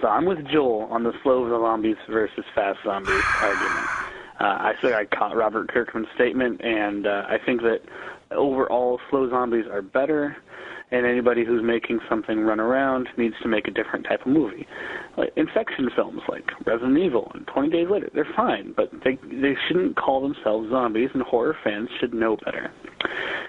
So 0.00 0.08
I'm 0.08 0.26
with 0.26 0.46
Joel 0.52 0.88
on 0.90 1.04
the 1.04 1.12
slow 1.22 1.48
zombies 1.48 1.96
versus 2.08 2.44
fast 2.54 2.78
zombies 2.84 3.22
argument. 3.40 3.88
Uh, 4.38 4.44
I 4.44 4.72
think 4.82 4.94
I 4.94 5.06
caught 5.06 5.34
Robert 5.34 5.68
Kirkman's 5.68 6.08
statement, 6.14 6.60
and 6.62 7.06
uh, 7.06 7.24
I 7.28 7.38
think 7.44 7.62
that 7.62 7.80
overall 8.30 9.00
slow 9.08 9.30
zombies 9.30 9.64
are 9.70 9.80
better 9.80 10.36
and 10.90 11.04
anybody 11.04 11.44
who's 11.44 11.62
making 11.62 11.98
something 12.08 12.40
run 12.40 12.60
around 12.60 13.08
needs 13.16 13.34
to 13.42 13.48
make 13.48 13.66
a 13.66 13.70
different 13.70 14.06
type 14.06 14.20
of 14.20 14.28
movie. 14.28 14.66
Like 15.16 15.32
infection 15.36 15.88
films 15.96 16.20
like 16.28 16.44
Resident 16.64 16.98
Evil 16.98 17.30
and 17.34 17.46
20 17.46 17.70
Days 17.70 17.88
Later, 17.90 18.08
they're 18.14 18.28
fine, 18.36 18.72
but 18.76 18.90
they 19.04 19.18
they 19.24 19.54
shouldn't 19.66 19.96
call 19.96 20.22
themselves 20.22 20.70
zombies, 20.70 21.10
and 21.14 21.22
horror 21.22 21.56
fans 21.64 21.88
should 22.00 22.14
know 22.14 22.36
better. 22.44 22.72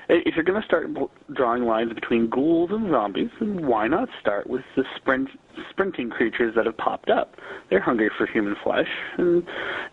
If 0.10 0.36
you're 0.36 0.46
going 0.46 0.62
to 0.62 0.66
start 0.66 0.88
drawing 1.34 1.64
lines 1.64 1.94
between 1.94 2.30
ghouls 2.30 2.70
and 2.72 2.90
zombies, 2.90 3.30
then 3.40 3.68
why 3.68 3.88
not 3.88 4.08
start 4.22 4.48
with 4.48 4.62
the 4.76 4.84
sprint 4.96 5.30
sprinting 5.70 6.10
creatures 6.10 6.54
that 6.56 6.66
have 6.66 6.78
popped 6.78 7.10
up? 7.10 7.36
They're 7.70 7.82
hungry 7.82 8.10
for 8.18 8.26
human 8.28 8.56
flesh, 8.64 8.88
and 9.18 9.44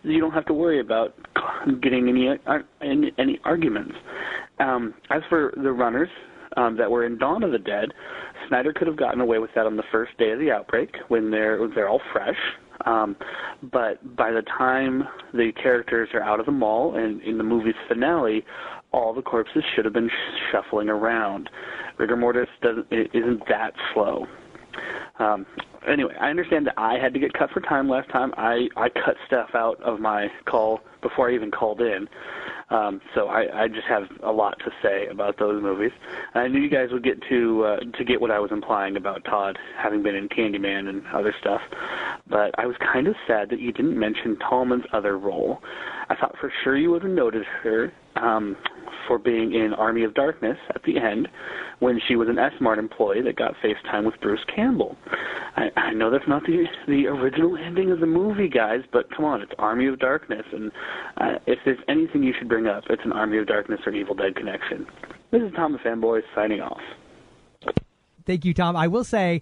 you 0.03 0.19
don't 0.19 0.31
have 0.31 0.45
to 0.45 0.53
worry 0.53 0.79
about 0.79 1.13
getting 1.81 2.07
any 2.07 2.29
any, 2.81 3.11
any 3.17 3.39
arguments. 3.43 3.95
Um, 4.59 4.93
as 5.09 5.21
for 5.29 5.53
the 5.61 5.71
runners, 5.71 6.09
um, 6.57 6.77
that 6.77 6.89
were 6.89 7.05
in 7.05 7.17
Dawn 7.17 7.43
of 7.43 7.51
the 7.51 7.59
Dead, 7.59 7.93
Snyder 8.47 8.73
could 8.73 8.87
have 8.87 8.97
gotten 8.97 9.21
away 9.21 9.39
with 9.39 9.51
that 9.55 9.65
on 9.65 9.75
the 9.75 9.83
first 9.91 10.17
day 10.17 10.31
of 10.31 10.39
the 10.39 10.51
outbreak 10.51 10.95
when 11.07 11.31
they're 11.31 11.67
they're 11.73 11.89
all 11.89 12.01
fresh. 12.11 12.37
Um, 12.85 13.15
but 13.71 14.15
by 14.15 14.31
the 14.31 14.43
time 14.57 15.03
the 15.33 15.51
characters 15.61 16.09
are 16.13 16.21
out 16.21 16.39
of 16.39 16.45
the 16.45 16.51
mall 16.51 16.95
and 16.95 17.21
in 17.21 17.37
the 17.37 17.43
movie's 17.43 17.75
finale, 17.87 18.43
all 18.91 19.13
the 19.13 19.21
corpses 19.21 19.63
should 19.75 19.85
have 19.85 19.93
been 19.93 20.09
shuffling 20.51 20.89
around. 20.89 21.49
Rigor 21.97 22.15
mortis 22.15 22.47
doesn't 22.61 22.87
isn't 22.91 23.41
that 23.47 23.73
slow. 23.93 24.25
Um, 25.19 25.45
anyway, 25.87 26.13
I 26.19 26.29
understand 26.29 26.67
that 26.67 26.75
I 26.77 26.97
had 27.01 27.13
to 27.13 27.19
get 27.19 27.33
cut 27.33 27.49
for 27.51 27.61
time 27.61 27.89
last 27.89 28.09
time. 28.09 28.33
I 28.37 28.67
I 28.75 28.89
cut 28.89 29.15
stuff 29.27 29.49
out 29.53 29.81
of 29.81 29.99
my 29.99 30.27
call 30.45 30.81
before 31.01 31.29
I 31.29 31.35
even 31.35 31.51
called 31.51 31.81
in. 31.81 32.07
Um, 32.69 32.99
so 33.13 33.27
I, 33.27 33.63
I 33.63 33.67
just 33.67 33.85
have 33.87 34.03
a 34.23 34.31
lot 34.31 34.57
to 34.59 34.71
say 34.81 35.07
about 35.07 35.37
those 35.37 35.61
movies. 35.61 35.91
I 36.33 36.47
knew 36.47 36.59
you 36.59 36.69
guys 36.69 36.89
would 36.91 37.03
get 37.03 37.21
to 37.29 37.63
uh, 37.63 37.77
to 37.97 38.03
get 38.03 38.19
what 38.19 38.31
I 38.31 38.39
was 38.39 38.51
implying 38.51 38.97
about 38.97 39.23
Todd 39.25 39.57
having 39.77 40.01
been 40.01 40.15
in 40.15 40.27
Candyman 40.29 40.89
and 40.89 41.03
other 41.13 41.33
stuff, 41.39 41.61
but 42.27 42.51
I 42.57 42.65
was 42.65 42.75
kind 42.81 43.07
of 43.07 43.15
sad 43.27 43.49
that 43.51 43.59
you 43.59 43.71
didn't 43.71 43.99
mention 43.99 44.37
Tallman's 44.37 44.85
other 44.93 45.17
role. 45.17 45.61
I 46.09 46.15
thought 46.15 46.35
for 46.39 46.51
sure 46.63 46.77
you 46.77 46.91
would 46.91 47.03
have 47.03 47.11
noted 47.11 47.43
her 47.63 47.91
um, 48.15 48.55
for 49.07 49.17
being 49.17 49.53
in 49.53 49.73
Army 49.73 50.03
of 50.03 50.13
Darkness 50.13 50.57
at 50.73 50.83
the 50.83 50.97
end 50.97 51.27
when 51.79 51.99
she 52.07 52.15
was 52.15 52.29
an 52.29 52.39
S-Mart 52.39 52.79
employee 52.79 53.21
that 53.23 53.35
got 53.35 53.53
FaceTime 53.63 54.05
with 54.05 54.15
Bruce 54.21 54.43
Campbell. 54.55 54.95
I, 55.55 55.69
I 55.75 55.93
know 55.93 56.09
that's 56.09 56.27
not 56.27 56.43
the 56.43 56.65
the 56.87 57.07
original 57.07 57.57
ending 57.57 57.91
of 57.91 57.99
the 57.99 58.05
movie, 58.05 58.49
guys, 58.49 58.81
but 58.91 59.05
come 59.15 59.25
on, 59.25 59.41
it's 59.41 59.51
Army 59.57 59.87
of 59.87 59.99
Darkness, 59.99 60.45
and 60.51 60.71
uh, 61.17 61.39
if 61.47 61.59
there's 61.65 61.79
anything 61.87 62.23
you 62.23 62.33
should 62.37 62.49
bring 62.49 62.67
up, 62.67 62.83
it's 62.89 63.01
an 63.05 63.11
Army 63.11 63.37
of 63.37 63.47
Darkness 63.47 63.79
or 63.85 63.93
Evil 63.93 64.15
Dead 64.15 64.35
connection. 64.35 64.85
This 65.31 65.41
is 65.41 65.51
Tom 65.55 65.73
the 65.73 65.79
Fanboy 65.79 66.21
signing 66.33 66.61
off. 66.61 66.81
Thank 68.25 68.45
you, 68.45 68.53
Tom. 68.53 68.75
I 68.75 68.87
will 68.87 69.03
say 69.03 69.41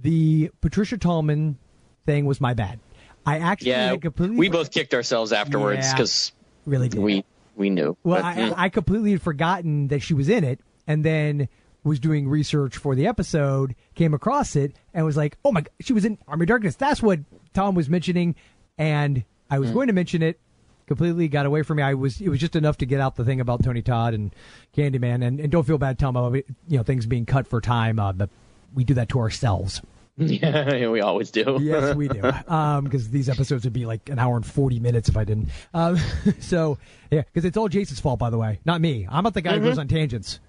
the 0.00 0.50
Patricia 0.60 0.98
Tallman 0.98 1.58
thing 2.06 2.26
was 2.26 2.40
my 2.40 2.54
bad. 2.54 2.78
I 3.26 3.38
actually 3.38 3.70
yeah, 3.70 3.96
completely 3.96 4.36
we 4.36 4.48
both 4.48 4.70
kicked 4.70 4.94
ourselves 4.94 5.32
afterwards 5.32 5.92
because 5.92 6.32
yeah, 6.34 6.70
really 6.72 6.88
did. 6.88 7.00
we 7.00 7.24
we 7.56 7.70
knew. 7.70 7.96
Well, 8.02 8.22
but, 8.22 8.24
I, 8.24 8.64
I 8.64 8.68
completely 8.68 9.12
had 9.12 9.22
forgotten 9.22 9.88
that 9.88 10.00
she 10.00 10.14
was 10.14 10.28
in 10.28 10.44
it, 10.44 10.60
and 10.86 11.04
then 11.04 11.48
was 11.84 12.00
doing 12.00 12.28
research 12.28 12.76
for 12.76 12.94
the 12.94 13.06
episode, 13.06 13.74
came 13.94 14.14
across 14.14 14.56
it, 14.56 14.74
and 14.94 15.04
was 15.04 15.16
like, 15.16 15.36
"Oh 15.44 15.52
my!" 15.52 15.62
God, 15.62 15.70
she 15.80 15.92
was 15.92 16.04
in 16.04 16.18
Army 16.26 16.46
Darkness. 16.46 16.76
That's 16.76 17.02
what 17.02 17.20
Tom 17.54 17.74
was 17.74 17.88
mentioning, 17.88 18.34
and 18.78 19.24
I 19.50 19.58
was 19.58 19.70
mm. 19.70 19.74
going 19.74 19.86
to 19.88 19.92
mention 19.92 20.22
it. 20.22 20.38
Completely 20.86 21.28
got 21.28 21.46
away 21.46 21.62
from 21.62 21.76
me. 21.76 21.84
I 21.84 21.94
was. 21.94 22.20
It 22.20 22.28
was 22.28 22.40
just 22.40 22.56
enough 22.56 22.78
to 22.78 22.86
get 22.86 23.00
out 23.00 23.16
the 23.16 23.24
thing 23.24 23.40
about 23.40 23.62
Tony 23.62 23.82
Todd 23.82 24.12
and 24.14 24.34
Candyman, 24.76 25.24
and, 25.24 25.38
and 25.38 25.52
don't 25.52 25.64
feel 25.64 25.78
bad, 25.78 25.98
Tom, 25.98 26.16
about 26.16 26.34
you 26.34 26.76
know 26.78 26.82
things 26.82 27.06
being 27.06 27.26
cut 27.26 27.46
for 27.46 27.60
time. 27.60 28.00
Uh, 28.00 28.12
but 28.12 28.30
we 28.74 28.82
do 28.82 28.94
that 28.94 29.08
to 29.10 29.20
ourselves. 29.20 29.80
Yeah, 30.40 30.88
we 30.88 31.00
always 31.00 31.30
do. 31.30 31.58
yes, 31.60 31.96
we 31.96 32.08
do. 32.08 32.20
Because 32.20 32.46
um, 32.48 33.10
these 33.10 33.28
episodes 33.28 33.64
would 33.64 33.72
be 33.72 33.86
like 33.86 34.08
an 34.08 34.18
hour 34.18 34.36
and 34.36 34.44
forty 34.44 34.78
minutes 34.78 35.08
if 35.08 35.16
I 35.16 35.24
didn't. 35.24 35.48
Um, 35.72 35.98
so 36.40 36.78
yeah, 37.10 37.22
because 37.22 37.44
it's 37.44 37.56
all 37.56 37.68
Jason's 37.68 38.00
fault, 38.00 38.18
by 38.18 38.30
the 38.30 38.38
way, 38.38 38.60
not 38.64 38.80
me. 38.80 39.06
I'm 39.10 39.24
not 39.24 39.34
the 39.34 39.40
guy 39.40 39.52
mm-hmm. 39.52 39.62
who 39.62 39.70
goes 39.70 39.78
on 39.78 39.88
tangents. 39.88 40.40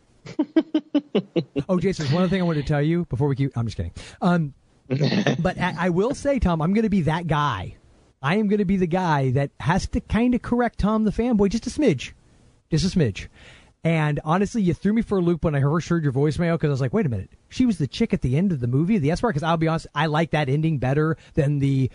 oh, 1.70 1.80
Jason, 1.80 2.06
one 2.14 2.24
other 2.24 2.30
thing 2.30 2.42
I 2.42 2.46
wanted 2.46 2.62
to 2.62 2.68
tell 2.68 2.82
you 2.82 3.06
before 3.06 3.28
we 3.28 3.36
keep. 3.36 3.58
I'm 3.58 3.66
just 3.66 3.78
kidding. 3.78 3.94
Um, 4.22 4.54
but 5.40 5.58
I, 5.58 5.76
I 5.78 5.90
will 5.90 6.14
say, 6.14 6.38
Tom, 6.38 6.62
I'm 6.62 6.74
going 6.74 6.84
to 6.84 6.90
be 6.90 7.02
that 7.04 7.28
guy. 7.28 7.76
I 8.22 8.36
am 8.36 8.48
going 8.50 8.60
to 8.60 8.66
be 8.66 8.78
the 8.78 8.88
guy 8.88 9.32
that 9.32 9.52
has 9.60 9.88
to 9.90 10.02
kind 10.02 10.36
of 10.36 10.42
correct 10.42 10.80
Tom 10.80 11.06
the 11.06 11.12
fanboy 11.12 11.50
just 11.50 11.66
a 11.66 11.70
smidge, 11.70 12.12
just 12.70 12.86
a 12.86 12.98
smidge. 12.98 13.28
And 13.84 14.20
honestly, 14.24 14.62
you 14.62 14.74
threw 14.74 14.94
me 14.94 15.02
for 15.02 15.18
a 15.18 15.22
loop 15.22 15.44
when 15.44 15.56
I 15.56 15.62
first 15.62 15.90
heard 15.90 16.04
your 16.04 16.14
voicemail 16.14 16.54
because 16.54 16.68
I 16.68 16.72
was 16.72 16.82
like, 16.82 16.94
wait 16.94 17.06
a 17.06 17.10
minute, 17.10 17.32
she 17.50 17.66
was 17.66 17.80
the 17.80 17.88
chick 17.88 18.14
at 18.14 18.22
the 18.22 18.38
end 18.38 18.52
of 18.52 18.60
the 18.60 18.68
movie, 18.68 19.00
the 19.00 19.10
S-Mart. 19.12 19.34
Because 19.34 19.44
I'll 19.44 19.58
be 19.58 19.68
honest, 19.68 19.88
I 19.96 20.06
like 20.06 20.32
that 20.32 20.50
ending 20.50 20.78
better 20.78 21.18
than 21.34 21.60
the 21.60 21.90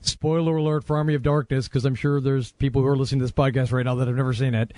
spoiler 0.00 0.56
alert 0.56 0.84
for 0.84 0.96
Army 0.96 1.14
of 1.14 1.22
Darkness 1.22 1.68
because 1.68 1.84
I'm 1.84 1.94
sure 1.94 2.20
there's 2.20 2.52
people 2.52 2.82
who 2.82 2.88
are 2.88 2.96
listening 2.96 3.20
to 3.20 3.24
this 3.24 3.32
podcast 3.32 3.72
right 3.72 3.84
now 3.84 3.94
that 3.96 4.08
have 4.08 4.16
never 4.16 4.34
seen 4.34 4.54
it. 4.54 4.72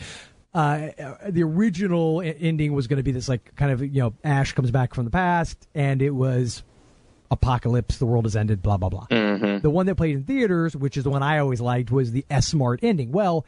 Uh, 0.53 0.89
the 1.29 1.45
original 1.45 2.21
ending 2.23 2.73
was 2.73 2.89
going 2.89 2.97
to 2.97 3.03
be 3.03 3.13
this 3.13 3.29
like 3.29 3.55
kind 3.55 3.71
of 3.71 3.83
you 3.83 4.03
know 4.03 4.15
Ash 4.25 4.53
comes 4.53 4.71
back 4.71 4.95
from 4.95 5.05
the 5.05 5.11
past 5.11 5.69
and 5.75 6.03
it 6.03 6.11
was 6.11 6.65
apocalypse, 7.31 7.99
the 7.99 8.07
world 8.07 8.25
has 8.25 8.35
ended, 8.35 8.61
blah 8.61 8.77
blah 8.77 8.89
blah. 8.89 9.07
Mm-hmm. 9.11 9.61
The 9.61 9.71
one 9.71 9.87
that 9.87 9.95
played 9.95 10.17
in 10.17 10.25
theaters, 10.25 10.75
which 10.77 10.97
is 10.97 11.05
the 11.05 11.11
one 11.11 11.23
I 11.23 11.39
always 11.39 11.61
liked, 11.61 11.91
was 11.91 12.11
the 12.11 12.27
S-Mart 12.29 12.81
ending. 12.83 13.13
Well, 13.13 13.47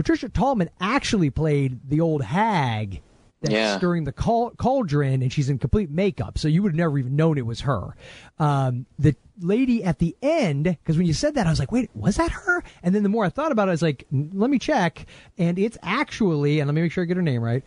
Patricia 0.00 0.30
Tallman 0.30 0.70
actually 0.80 1.28
played 1.28 1.78
the 1.86 2.00
old 2.00 2.22
hag 2.22 3.02
that's 3.42 3.52
yeah. 3.52 3.76
stirring 3.76 4.04
the 4.04 4.12
cauldron, 4.12 5.20
and 5.20 5.30
she's 5.30 5.50
in 5.50 5.58
complete 5.58 5.90
makeup, 5.90 6.38
so 6.38 6.48
you 6.48 6.62
would 6.62 6.72
have 6.72 6.78
never 6.78 6.98
even 6.98 7.16
known 7.16 7.36
it 7.36 7.44
was 7.44 7.60
her. 7.60 7.94
Um, 8.38 8.86
the 8.98 9.14
lady 9.42 9.84
at 9.84 9.98
the 9.98 10.16
end, 10.22 10.64
because 10.64 10.96
when 10.96 11.06
you 11.06 11.12
said 11.12 11.34
that, 11.34 11.46
I 11.46 11.50
was 11.50 11.58
like, 11.58 11.70
wait, 11.70 11.90
was 11.92 12.16
that 12.16 12.30
her? 12.30 12.64
And 12.82 12.94
then 12.94 13.02
the 13.02 13.10
more 13.10 13.26
I 13.26 13.28
thought 13.28 13.52
about 13.52 13.68
it, 13.68 13.72
I 13.72 13.74
was 13.74 13.82
like, 13.82 14.06
let 14.10 14.48
me 14.48 14.58
check, 14.58 15.04
and 15.36 15.58
it's 15.58 15.76
actually, 15.82 16.60
and 16.60 16.68
let 16.68 16.74
me 16.74 16.80
make 16.80 16.92
sure 16.92 17.04
I 17.04 17.06
get 17.06 17.18
her 17.18 17.22
name 17.22 17.42
right. 17.42 17.62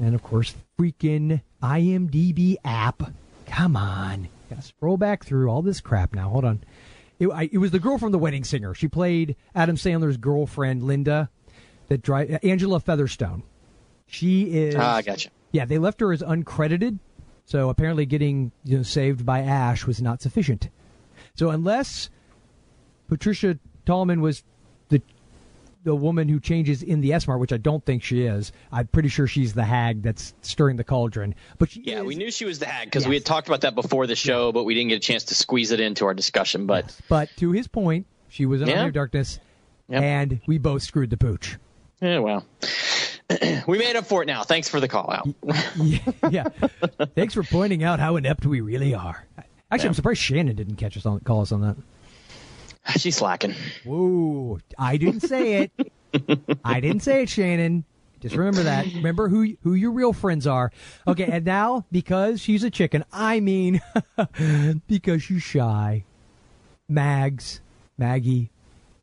And 0.00 0.14
of 0.14 0.22
course, 0.22 0.54
freaking 0.80 1.42
IMDb 1.62 2.56
app. 2.64 3.02
Come 3.44 3.76
on, 3.76 4.28
gotta 4.48 4.62
scroll 4.62 4.96
back 4.96 5.26
through 5.26 5.50
all 5.50 5.60
this 5.60 5.82
crap 5.82 6.14
now. 6.14 6.30
Hold 6.30 6.46
on. 6.46 6.64
It, 7.18 7.28
I, 7.28 7.50
it 7.52 7.58
was 7.58 7.70
the 7.70 7.78
girl 7.78 7.98
from 7.98 8.12
The 8.12 8.18
Wedding 8.18 8.44
Singer. 8.44 8.72
She 8.72 8.88
played 8.88 9.36
Adam 9.54 9.76
Sandler's 9.76 10.16
girlfriend, 10.16 10.82
Linda. 10.82 11.28
That 11.88 12.02
dri- 12.02 12.38
Angela 12.42 12.80
Featherstone. 12.80 13.42
She 14.06 14.42
is. 14.44 14.74
Ah, 14.74 15.02
gotcha. 15.02 15.30
Yeah, 15.52 15.64
they 15.64 15.78
left 15.78 16.00
her 16.00 16.12
as 16.12 16.22
uncredited, 16.22 16.98
so 17.44 17.70
apparently 17.70 18.06
getting 18.06 18.52
you 18.64 18.78
know 18.78 18.82
saved 18.82 19.24
by 19.24 19.40
Ash 19.40 19.86
was 19.86 20.02
not 20.02 20.20
sufficient. 20.20 20.68
So 21.34 21.50
unless 21.50 22.10
Patricia 23.08 23.58
Tallman 23.84 24.20
was 24.20 24.42
the 24.88 25.00
the 25.84 25.94
woman 25.94 26.28
who 26.28 26.40
changes 26.40 26.82
in 26.82 27.00
the 27.00 27.12
S-Mart, 27.12 27.38
which 27.38 27.52
I 27.52 27.58
don't 27.58 27.84
think 27.84 28.02
she 28.02 28.22
is. 28.22 28.50
I'm 28.72 28.88
pretty 28.88 29.08
sure 29.08 29.28
she's 29.28 29.54
the 29.54 29.64
hag 29.64 30.02
that's 30.02 30.34
stirring 30.42 30.76
the 30.76 30.84
cauldron. 30.84 31.36
But 31.58 31.76
yeah, 31.76 32.00
is, 32.00 32.04
we 32.04 32.16
knew 32.16 32.32
she 32.32 32.44
was 32.44 32.58
the 32.58 32.66
hag 32.66 32.88
because 32.88 33.04
yes. 33.04 33.08
we 33.08 33.14
had 33.14 33.24
talked 33.24 33.46
about 33.46 33.60
that 33.60 33.76
before 33.76 34.08
the 34.08 34.16
show, 34.16 34.50
but 34.50 34.64
we 34.64 34.74
didn't 34.74 34.88
get 34.88 34.96
a 34.96 35.00
chance 35.00 35.24
to 35.24 35.34
squeeze 35.36 35.70
it 35.70 35.78
into 35.78 36.04
our 36.04 36.14
discussion. 36.14 36.66
But 36.66 36.86
yes. 36.86 37.02
but 37.08 37.28
to 37.36 37.52
his 37.52 37.68
point, 37.68 38.06
she 38.28 38.46
was 38.46 38.60
in 38.60 38.68
yeah. 38.68 38.84
Of 38.84 38.92
Darkness, 38.92 39.38
yep. 39.88 40.02
and 40.02 40.40
we 40.46 40.58
both 40.58 40.82
screwed 40.82 41.10
the 41.10 41.16
pooch. 41.16 41.56
Yeah, 42.00 42.18
well. 42.18 42.46
we 43.66 43.78
made 43.78 43.96
up 43.96 44.06
for 44.06 44.22
it 44.22 44.26
now. 44.26 44.42
Thanks 44.42 44.68
for 44.68 44.80
the 44.80 44.88
call 44.88 45.10
out. 45.10 45.28
yeah, 45.76 45.98
yeah. 46.30 46.44
Thanks 47.14 47.34
for 47.34 47.42
pointing 47.42 47.82
out 47.82 47.98
how 47.98 48.16
inept 48.16 48.46
we 48.46 48.60
really 48.60 48.94
are. 48.94 49.26
Actually, 49.70 49.84
yeah. 49.84 49.88
I'm 49.88 49.94
surprised 49.94 50.20
Shannon 50.20 50.54
didn't 50.54 50.76
catch 50.76 50.96
us 50.96 51.06
on 51.06 51.20
call 51.20 51.40
us 51.40 51.52
on 51.52 51.60
that. 51.62 51.76
She's 52.98 53.16
slacking. 53.16 53.54
Whoa! 53.84 54.60
I 54.78 54.96
didn't 54.96 55.20
say 55.20 55.54
it. 55.62 56.58
I 56.64 56.80
didn't 56.80 57.02
say 57.02 57.22
it, 57.22 57.28
Shannon. 57.28 57.84
Just 58.20 58.36
remember 58.36 58.62
that. 58.62 58.86
Remember 58.86 59.28
who 59.28 59.56
who 59.62 59.74
your 59.74 59.90
real 59.90 60.12
friends 60.12 60.46
are. 60.46 60.70
Okay, 61.06 61.24
and 61.24 61.44
now 61.44 61.84
because 61.90 62.40
she's 62.40 62.62
a 62.62 62.70
chicken, 62.70 63.04
I 63.12 63.40
mean 63.40 63.80
because 64.86 65.22
she's 65.22 65.42
shy. 65.42 66.04
Mags, 66.88 67.60
Maggie, 67.98 68.50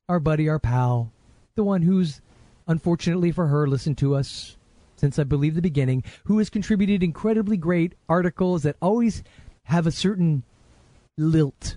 our 0.08 0.20
buddy, 0.20 0.48
our 0.48 0.60
pal, 0.60 1.12
the 1.56 1.64
one 1.64 1.82
who's 1.82 2.22
unfortunately 2.68 3.32
for 3.32 3.48
her, 3.48 3.68
listened 3.68 3.98
to 4.00 4.16
us 4.16 4.58
since 5.04 5.20
I 5.20 5.24
believe 5.24 5.56
the 5.56 5.62
beginning, 5.62 6.02
who 6.24 6.38
has 6.38 6.50
contributed 6.50 7.04
incredibly 7.04 7.58
great 7.58 7.94
articles 8.08 8.64
that 8.64 8.78
always 8.82 9.22
have 9.64 9.86
a 9.86 9.92
certain 9.92 10.44
lilt 11.18 11.76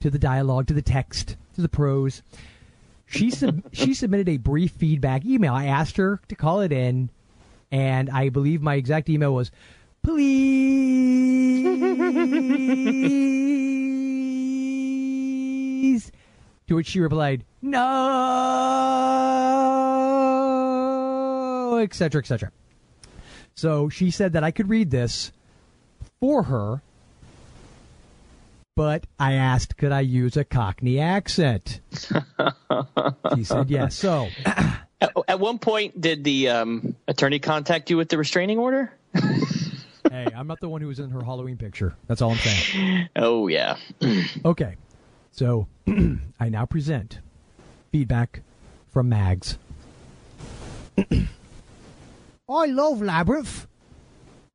to 0.00 0.10
the 0.10 0.18
dialogue, 0.18 0.66
to 0.66 0.74
the 0.74 0.82
text, 0.82 1.36
to 1.54 1.62
the 1.62 1.68
prose. 1.68 2.20
She 3.06 3.30
sub- 3.30 3.62
she 3.72 3.94
submitted 3.94 4.28
a 4.28 4.36
brief 4.36 4.72
feedback 4.72 5.24
email. 5.24 5.54
I 5.54 5.64
asked 5.64 5.96
her 5.96 6.20
to 6.28 6.34
call 6.34 6.60
it 6.60 6.72
in, 6.72 7.08
and 7.72 8.10
I 8.10 8.28
believe 8.28 8.60
my 8.60 8.74
exact 8.74 9.08
email 9.08 9.34
was, 9.34 9.50
"Please." 10.02 10.84
To 16.68 16.76
which 16.76 16.86
she 16.86 17.00
replied, 17.00 17.44
"No," 17.60 17.80
etc., 21.82 22.20
etc. 22.20 22.52
So 23.54 23.88
she 23.88 24.10
said 24.10 24.32
that 24.32 24.44
I 24.44 24.50
could 24.50 24.68
read 24.68 24.90
this 24.90 25.32
for 26.20 26.44
her, 26.44 26.82
but 28.76 29.04
I 29.18 29.34
asked, 29.34 29.76
could 29.76 29.92
I 29.92 30.00
use 30.00 30.36
a 30.36 30.44
Cockney 30.44 30.98
accent? 30.98 31.80
she 33.34 33.44
said 33.44 33.70
yes. 33.70 33.94
So 33.94 34.28
At, 35.00 35.12
at 35.28 35.40
one 35.40 35.58
point, 35.58 36.00
did 36.00 36.24
the 36.24 36.48
um, 36.48 36.96
attorney 37.06 37.38
contact 37.38 37.90
you 37.90 37.98
with 37.98 38.08
the 38.08 38.16
restraining 38.16 38.58
order? 38.58 38.90
hey, 39.14 40.28
I'm 40.34 40.46
not 40.46 40.60
the 40.60 40.68
one 40.68 40.80
who 40.80 40.88
was 40.88 40.98
in 40.98 41.10
her 41.10 41.22
Halloween 41.22 41.58
picture. 41.58 41.94
That's 42.06 42.22
all 42.22 42.30
I'm 42.30 42.38
saying. 42.38 43.08
Oh 43.16 43.48
yeah. 43.48 43.76
Okay. 44.44 44.76
So 45.34 45.66
I 46.38 46.48
now 46.48 46.64
present 46.64 47.18
feedback 47.90 48.42
from 48.92 49.08
Mags. 49.08 49.58
I 52.48 52.66
love 52.66 53.02
Labyrinth. 53.02 53.66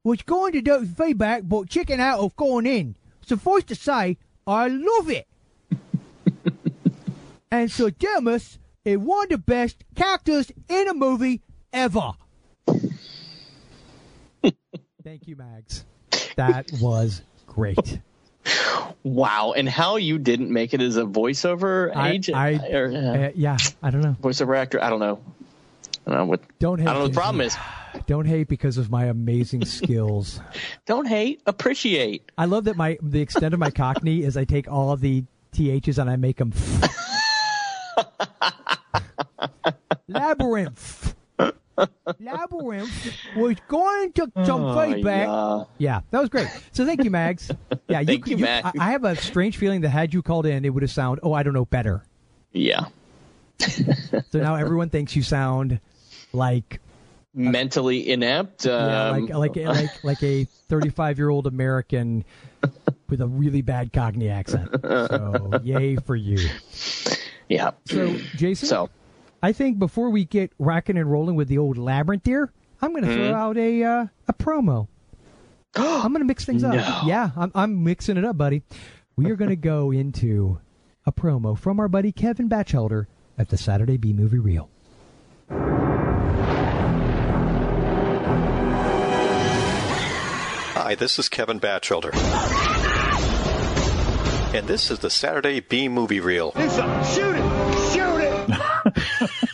Was 0.05 0.21
going 0.21 0.53
to 0.53 0.61
do 0.61 0.85
feedback, 0.85 1.41
but 1.43 1.67
chicken 1.67 1.99
out 1.99 2.19
of 2.19 2.33
going 2.37 2.65
in. 2.65 2.95
Suffice 3.21 3.65
to 3.65 3.75
say, 3.75 4.15
I 4.47 4.69
love 4.69 5.09
it. 5.09 5.27
and 7.51 7.69
Sir 7.69 7.89
Demus 7.89 8.57
is 8.85 8.99
one 8.99 9.25
of 9.25 9.29
the 9.31 9.37
best 9.37 9.83
characters 9.95 10.49
in 10.69 10.87
a 10.87 10.93
movie 10.93 11.41
ever. 11.73 12.13
Thank 15.03 15.27
you, 15.27 15.35
Mags. 15.35 15.83
That 16.37 16.71
was 16.79 17.21
great. 17.47 17.99
Wow. 19.03 19.53
And 19.55 19.69
how 19.69 19.95
you 19.95 20.17
didn't 20.17 20.51
make 20.51 20.73
it 20.73 20.81
as 20.81 20.97
a 20.97 21.03
voiceover 21.03 21.95
I- 21.95 22.11
agent 22.11 22.37
I- 22.37 22.69
or 22.71 22.91
uh, 22.93 23.27
Uh, 23.27 23.31
yeah, 23.35 23.57
I 23.81 23.91
don't 23.91 24.01
know. 24.01 24.15
voiceover 24.21 24.57
actor? 24.57 24.83
I 24.83 24.89
don't 24.89 24.99
know. 24.99 25.19
I 26.05 26.11
don't 26.11 26.19
know 26.19 26.25
what. 26.25 26.41
Don't 26.59 26.79
hate. 26.79 26.87
I 26.87 26.93
don't 26.93 27.03
know 27.03 27.07
the 27.07 27.13
problem 27.13 27.41
is. 27.41 27.55
Don't 28.07 28.25
hate 28.25 28.47
because 28.47 28.77
of 28.77 28.89
my 28.91 29.05
amazing 29.05 29.65
skills. 29.65 30.39
Don't 30.85 31.07
hate, 31.07 31.41
appreciate. 31.47 32.31
I 32.37 32.45
love 32.45 32.65
that 32.65 32.77
my 32.77 32.97
the 33.01 33.19
extent 33.19 33.53
of 33.53 33.59
my 33.59 33.71
Cockney 33.71 34.23
is 34.23 34.37
I 34.37 34.45
take 34.45 34.71
all 34.71 34.91
of 34.91 35.01
the 35.01 35.23
ths 35.53 35.97
and 35.97 36.09
I 36.09 36.15
make 36.15 36.37
them 36.37 36.53
labyrinth. 40.07 41.08
Labyrinth 42.19 43.11
was 43.35 43.55
going 43.67 44.11
to 44.13 44.31
some 44.45 44.63
Oh, 44.65 44.85
feedback. 44.93 45.27
yeah. 45.27 45.63
Yeah, 45.77 46.01
that 46.11 46.19
was 46.19 46.29
great. 46.29 46.47
So 46.71 46.85
thank 46.85 47.03
you, 47.03 47.09
Mags. 47.11 47.51
Yeah, 47.87 48.03
Thank 48.03 48.27
you, 48.27 48.37
Mags. 48.37 48.69
I, 48.79 48.91
have 48.91 49.03
a 49.03 49.15
strange 49.15 49.57
feeling 49.57 49.81
that 49.81 49.89
had 49.89 50.13
you 50.13 50.21
called 50.21 50.45
in, 50.45 50.63
it 50.63 50.69
would 50.69 50.83
have 50.83 50.91
sounded. 50.91 51.21
Oh, 51.23 51.33
I 51.33 51.41
don't 51.43 51.53
know, 51.53 51.65
better. 51.65 52.03
Yeah. 52.51 52.85
So 53.59 54.39
now 54.39 54.55
everyone 54.55 54.89
thinks 54.89 55.15
you 55.15 55.23
sound 55.23 55.79
like 56.33 56.79
Mentally 57.33 58.09
inept. 58.11 58.65
yeah, 58.65 59.09
Um, 59.11 59.25
like 59.27 59.55
like 59.55 59.65
like 59.67 60.03
like 60.03 60.23
a 60.23 60.45
35 60.67 61.17
year 61.17 61.29
old 61.29 61.45
American 61.47 62.25
with 63.09 63.21
a 63.21 63.27
really 63.27 63.61
bad 63.61 63.91
Cockney 63.93 64.29
accent. 64.29 64.69
So 64.83 65.59
yay 65.63 65.95
for 65.97 66.15
you. 66.15 66.49
yeah. 67.49 67.71
So 67.85 68.15
Jason, 68.35 68.67
So 68.67 68.89
I 69.41 69.53
think 69.53 69.79
before 69.79 70.09
we 70.09 70.25
get 70.25 70.51
rocking 70.59 70.97
and 70.97 71.09
rolling 71.09 71.35
with 71.35 71.47
the 71.47 71.57
old 71.57 71.77
labyrinth 71.77 72.25
here, 72.25 72.51
I'm 72.81 72.91
going 72.91 73.05
to 73.05 73.13
throw 73.13 73.33
out 73.33 73.57
a 73.57 73.83
uh, 73.83 74.05
a 74.27 74.33
promo. 74.33 74.87
I'm 75.75 76.11
going 76.11 76.19
to 76.21 76.25
mix 76.25 76.45
things 76.45 76.63
up. 76.63 77.05
Yeah, 77.05 77.31
I'm 77.37 77.51
I'm 77.55 77.83
mixing 77.83 78.17
it 78.17 78.25
up, 78.25 78.37
buddy. 78.37 78.63
We 79.15 79.31
are 79.31 79.35
going 79.35 79.49
to 79.49 79.55
go 79.55 79.91
into 79.93 80.59
a 81.05 81.11
promo 81.11 81.57
from 81.57 81.79
our 81.79 81.87
buddy 81.87 82.11
Kevin 82.11 82.49
Batchelder 82.49 83.07
at 83.37 83.49
the 83.49 83.57
Saturday 83.57 83.97
B 83.97 84.13
Movie 84.13 84.39
Reel. 84.39 84.69
Hi, 90.75 90.95
this 90.95 91.19
is 91.19 91.29
Kevin 91.29 91.59
Batchelder. 91.59 92.11
And 94.53 94.67
this 94.67 94.89
is 94.89 94.99
the 94.99 95.09
Saturday 95.09 95.59
B 95.59 95.87
Movie 95.87 96.19
Reel. 96.19 96.51
Shoot 96.53 97.35
it! 97.35 97.93
Shoot 97.93 98.03
it! 98.05 98.08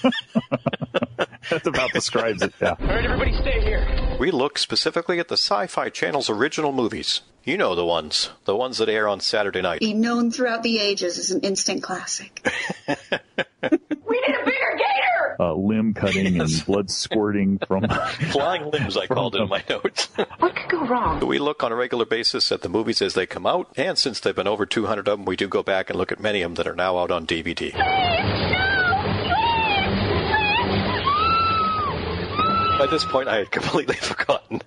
That 1.49 1.67
about 1.67 1.91
describes 1.91 2.41
it. 2.41 2.53
Yeah. 2.59 2.69
All 2.79 2.87
right, 2.87 3.05
everybody, 3.05 3.31
stay 3.35 3.61
here. 3.61 4.17
We 4.19 4.31
look 4.31 4.57
specifically 4.57 5.19
at 5.19 5.27
the 5.27 5.37
Sci 5.37 5.67
Fi 5.67 5.89
Channel's 5.89 6.27
original 6.27 6.71
movies. 6.71 7.21
You 7.43 7.57
know 7.57 7.75
the 7.75 7.85
ones, 7.85 8.31
the 8.45 8.55
ones 8.55 8.79
that 8.79 8.89
air 8.89 9.07
on 9.07 9.19
Saturday 9.19 9.61
night. 9.61 9.79
Be 9.79 9.93
known 9.93 10.31
throughout 10.31 10.63
the 10.63 10.79
ages 10.79 11.19
as 11.19 11.29
an 11.29 11.41
instant 11.41 11.83
classic. 11.83 12.47
We 14.07 14.21
need 14.27 14.35
a 14.35 14.45
bigger 14.45 14.77
gator! 14.77 15.35
Uh, 15.39 15.53
limb 15.55 15.93
cutting 15.95 16.39
and 16.39 16.65
blood 16.65 16.91
squirting 16.91 17.59
from. 17.67 17.87
Flying 18.31 18.69
limbs, 18.69 18.95
I 18.95 19.07
called 19.07 19.35
it 19.35 19.41
in 19.41 19.49
my 19.49 19.63
notes. 19.67 20.07
What 20.39 20.55
could 20.55 20.69
go 20.69 20.85
wrong? 20.85 21.25
we 21.25 21.39
look 21.39 21.63
on 21.63 21.71
a 21.71 21.75
regular 21.75 22.05
basis 22.05 22.51
at 22.51 22.61
the 22.61 22.69
movies 22.69 23.01
as 23.01 23.15
they 23.15 23.25
come 23.25 23.47
out, 23.47 23.73
and 23.75 23.97
since 23.97 24.19
they've 24.19 24.35
been 24.35 24.47
over 24.47 24.67
200 24.67 25.07
of 25.07 25.17
them, 25.17 25.25
we 25.25 25.35
do 25.35 25.47
go 25.47 25.63
back 25.63 25.89
and 25.89 25.97
look 25.97 26.11
at 26.11 26.19
many 26.19 26.43
of 26.43 26.51
them 26.51 26.55
that 26.55 26.67
are 26.71 26.75
now 26.75 26.99
out 26.99 27.09
on 27.09 27.25
DVD. 27.25 27.73
By 32.77 32.87
this 32.87 33.05
point, 33.05 33.27
I 33.29 33.37
had 33.37 33.51
completely 33.51 33.95
forgotten 34.01 34.61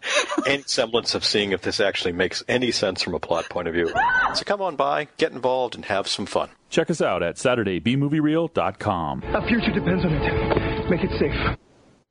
any 0.46 0.62
semblance 0.66 1.14
of 1.14 1.24
seeing 1.24 1.52
if 1.52 1.60
this 1.62 1.78
actually 1.78 2.12
makes 2.12 2.42
any 2.48 2.70
sense 2.70 3.02
from 3.02 3.14
a 3.14 3.20
plot 3.20 3.48
point 3.50 3.68
of 3.68 3.74
view. 3.74 3.92
So 4.34 4.44
come 4.44 4.62
on 4.62 4.76
by, 4.76 5.08
get 5.18 5.32
involved, 5.32 5.74
and 5.74 5.84
have 5.84 6.08
some 6.08 6.24
fun. 6.26 6.48
Check 6.70 6.90
us 6.90 7.02
out 7.02 7.22
at 7.22 7.36
SaturdayBMovieReel.com. 7.36 9.24
Our 9.34 9.46
future 9.46 9.72
depends 9.72 10.04
on 10.04 10.12
it. 10.14 10.90
Make 10.90 11.04
it 11.04 11.18
safe. 11.18 11.56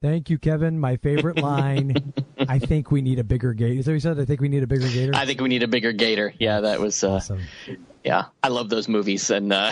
Thank 0.02 0.30
you, 0.30 0.38
Kevin. 0.38 0.80
My 0.80 0.98
favorite 0.98 1.40
line. 1.42 2.14
I 2.48 2.60
think 2.60 2.92
we 2.92 3.02
need 3.02 3.18
a 3.18 3.24
bigger 3.24 3.54
gator. 3.54 3.80
Is 3.80 3.86
that 3.86 3.92
what 3.92 3.96
you 3.96 4.00
said? 4.00 4.20
I 4.20 4.26
think 4.26 4.40
we 4.42 4.50
need 4.50 4.62
a 4.62 4.68
bigger 4.68 4.88
gator. 4.88 5.14
I 5.16 5.26
think 5.26 5.42
we 5.42 5.50
need 5.50 5.64
a 5.64 5.68
bigger 5.68 5.92
gator. 5.92 6.32
Yeah, 6.40 6.62
that 6.62 6.80
was. 6.80 7.04
Uh, 7.04 7.14
Awesome. 7.14 7.42
yeah, 8.04 8.26
I 8.44 8.50
love 8.50 8.70
those 8.70 8.88
movies, 8.88 9.32
and 9.32 9.52
uh, 9.52 9.72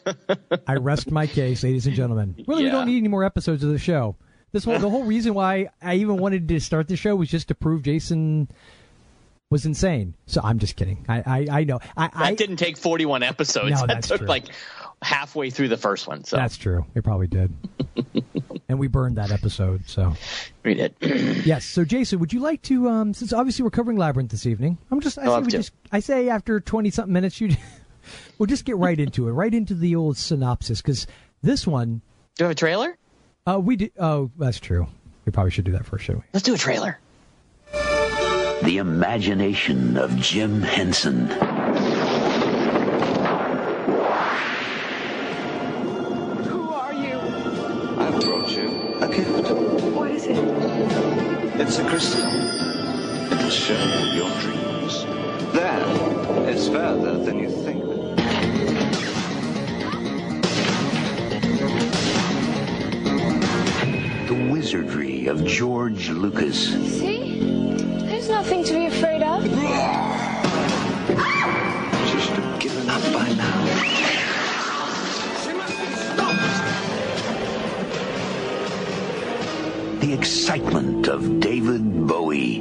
I 0.68 0.74
rest 0.74 1.10
my 1.10 1.26
case, 1.26 1.64
ladies 1.64 1.88
and 1.88 1.96
gentlemen. 1.96 2.36
Really, 2.46 2.64
we 2.64 2.70
don't 2.70 2.86
need 2.86 2.98
any 2.98 3.08
more 3.08 3.24
episodes 3.24 3.64
of 3.64 3.70
the 3.70 3.78
show. 3.80 4.14
This 4.52 4.64
whole 4.64 4.78
the 4.78 4.88
whole 4.88 5.04
reason 5.04 5.34
why 5.34 5.68
I 5.82 5.96
even 5.96 6.16
wanted 6.16 6.48
to 6.48 6.60
start 6.60 6.88
the 6.88 6.96
show 6.96 7.14
was 7.16 7.28
just 7.28 7.48
to 7.48 7.54
prove 7.54 7.82
Jason 7.82 8.48
was 9.50 9.66
insane. 9.66 10.14
So 10.26 10.40
I'm 10.42 10.58
just 10.58 10.76
kidding. 10.76 11.04
I 11.08 11.22
I, 11.26 11.46
I 11.60 11.64
know. 11.64 11.80
I, 11.96 12.08
that 12.08 12.16
I 12.16 12.34
didn't 12.34 12.56
take 12.56 12.76
41 12.76 13.22
episodes. 13.22 13.80
No, 13.80 13.86
that 13.86 14.02
took 14.02 14.18
true. 14.18 14.26
like 14.26 14.44
halfway 15.02 15.50
through 15.50 15.68
the 15.68 15.76
first 15.76 16.08
one. 16.08 16.24
So 16.24 16.36
that's 16.36 16.56
true. 16.56 16.84
It 16.94 17.04
probably 17.04 17.26
did. 17.26 17.52
and 18.68 18.78
we 18.78 18.88
burned 18.88 19.16
that 19.16 19.30
episode. 19.30 19.88
So 19.88 20.14
we 20.64 20.74
did. 20.74 20.94
yes. 21.00 21.64
So 21.64 21.84
Jason, 21.84 22.18
would 22.20 22.32
you 22.32 22.40
like 22.40 22.62
to? 22.62 22.88
Um, 22.88 23.14
since 23.14 23.32
obviously 23.32 23.64
we're 23.64 23.70
covering 23.70 23.98
Labyrinth 23.98 24.30
this 24.30 24.46
evening, 24.46 24.78
I'm 24.90 25.00
just. 25.00 25.18
I 25.18 25.26
say 25.26 25.38
we 25.38 25.44
to. 25.44 25.50
just. 25.50 25.72
I 25.92 26.00
say 26.00 26.28
after 26.28 26.60
20 26.60 26.90
something 26.90 27.12
minutes, 27.12 27.40
you. 27.40 27.54
we'll 28.38 28.46
just 28.46 28.64
get 28.64 28.76
right 28.76 28.98
into 28.98 29.28
it. 29.28 29.32
Right 29.32 29.52
into 29.52 29.74
the 29.74 29.96
old 29.96 30.16
synopsis 30.16 30.80
because 30.80 31.06
this 31.42 31.66
one. 31.66 32.00
Do 32.36 32.44
you 32.44 32.46
have 32.46 32.52
a 32.52 32.54
trailer? 32.54 32.96
Uh, 33.48 33.58
we 33.58 33.76
did. 33.76 33.92
Oh, 33.98 34.30
that's 34.38 34.60
true. 34.60 34.86
We 35.24 35.32
probably 35.32 35.50
should 35.50 35.64
do 35.64 35.72
that 35.72 35.86
first, 35.86 36.04
should 36.04 36.16
we? 36.16 36.22
Let's 36.34 36.44
do 36.44 36.52
a 36.52 36.58
trailer. 36.58 36.98
The 38.62 38.76
imagination 38.76 39.96
of 39.96 40.14
Jim 40.16 40.60
Henson. 40.60 41.28
Who 46.44 46.68
are 46.68 46.92
you? 46.92 47.18
I've 47.98 48.20
brought 48.20 48.50
you 48.50 48.98
a 49.00 49.08
gift. 49.08 49.50
What 49.94 50.10
is 50.10 50.26
it? 50.26 50.36
It's 51.58 51.78
a 51.78 51.88
crystal. 51.88 52.26
It'll 53.32 53.48
show 53.48 53.82
you 53.82 54.24
your 54.24 54.40
dreams. 54.40 55.04
There, 55.54 56.50
it's 56.50 56.68
further 56.68 57.16
than 57.24 57.38
you 57.38 57.48
think. 57.48 57.97
Wizardry 64.68 65.28
of 65.28 65.42
George 65.46 66.10
Lucas. 66.10 66.74
See? 67.00 67.40
There's 67.40 68.28
nothing 68.28 68.62
to 68.64 68.74
be 68.74 68.84
afraid 68.84 69.22
of. 69.22 69.42
She 69.42 69.50
should 72.20 72.36
have 72.36 72.60
given 72.60 72.90
up 72.90 73.02
by 73.14 73.32
now. 73.32 73.64
She 75.42 75.52
must 75.54 75.78
be 75.80 75.86
stopped. 75.96 76.42
the 80.02 80.12
excitement 80.12 81.08
of 81.08 81.40
David 81.40 82.06
Bowie. 82.06 82.58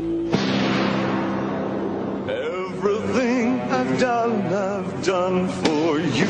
Everything 2.30 3.60
I've 3.60 4.00
done, 4.00 4.46
I've 4.54 5.04
done 5.04 5.50
for 5.50 6.00
you. 6.00 6.28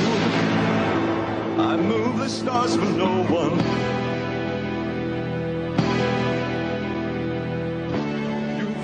I 1.61 1.77
move 1.77 2.17
the 2.17 2.29
stars 2.29 2.75
for 2.75 2.81
no 2.81 3.23
one. 3.25 4.06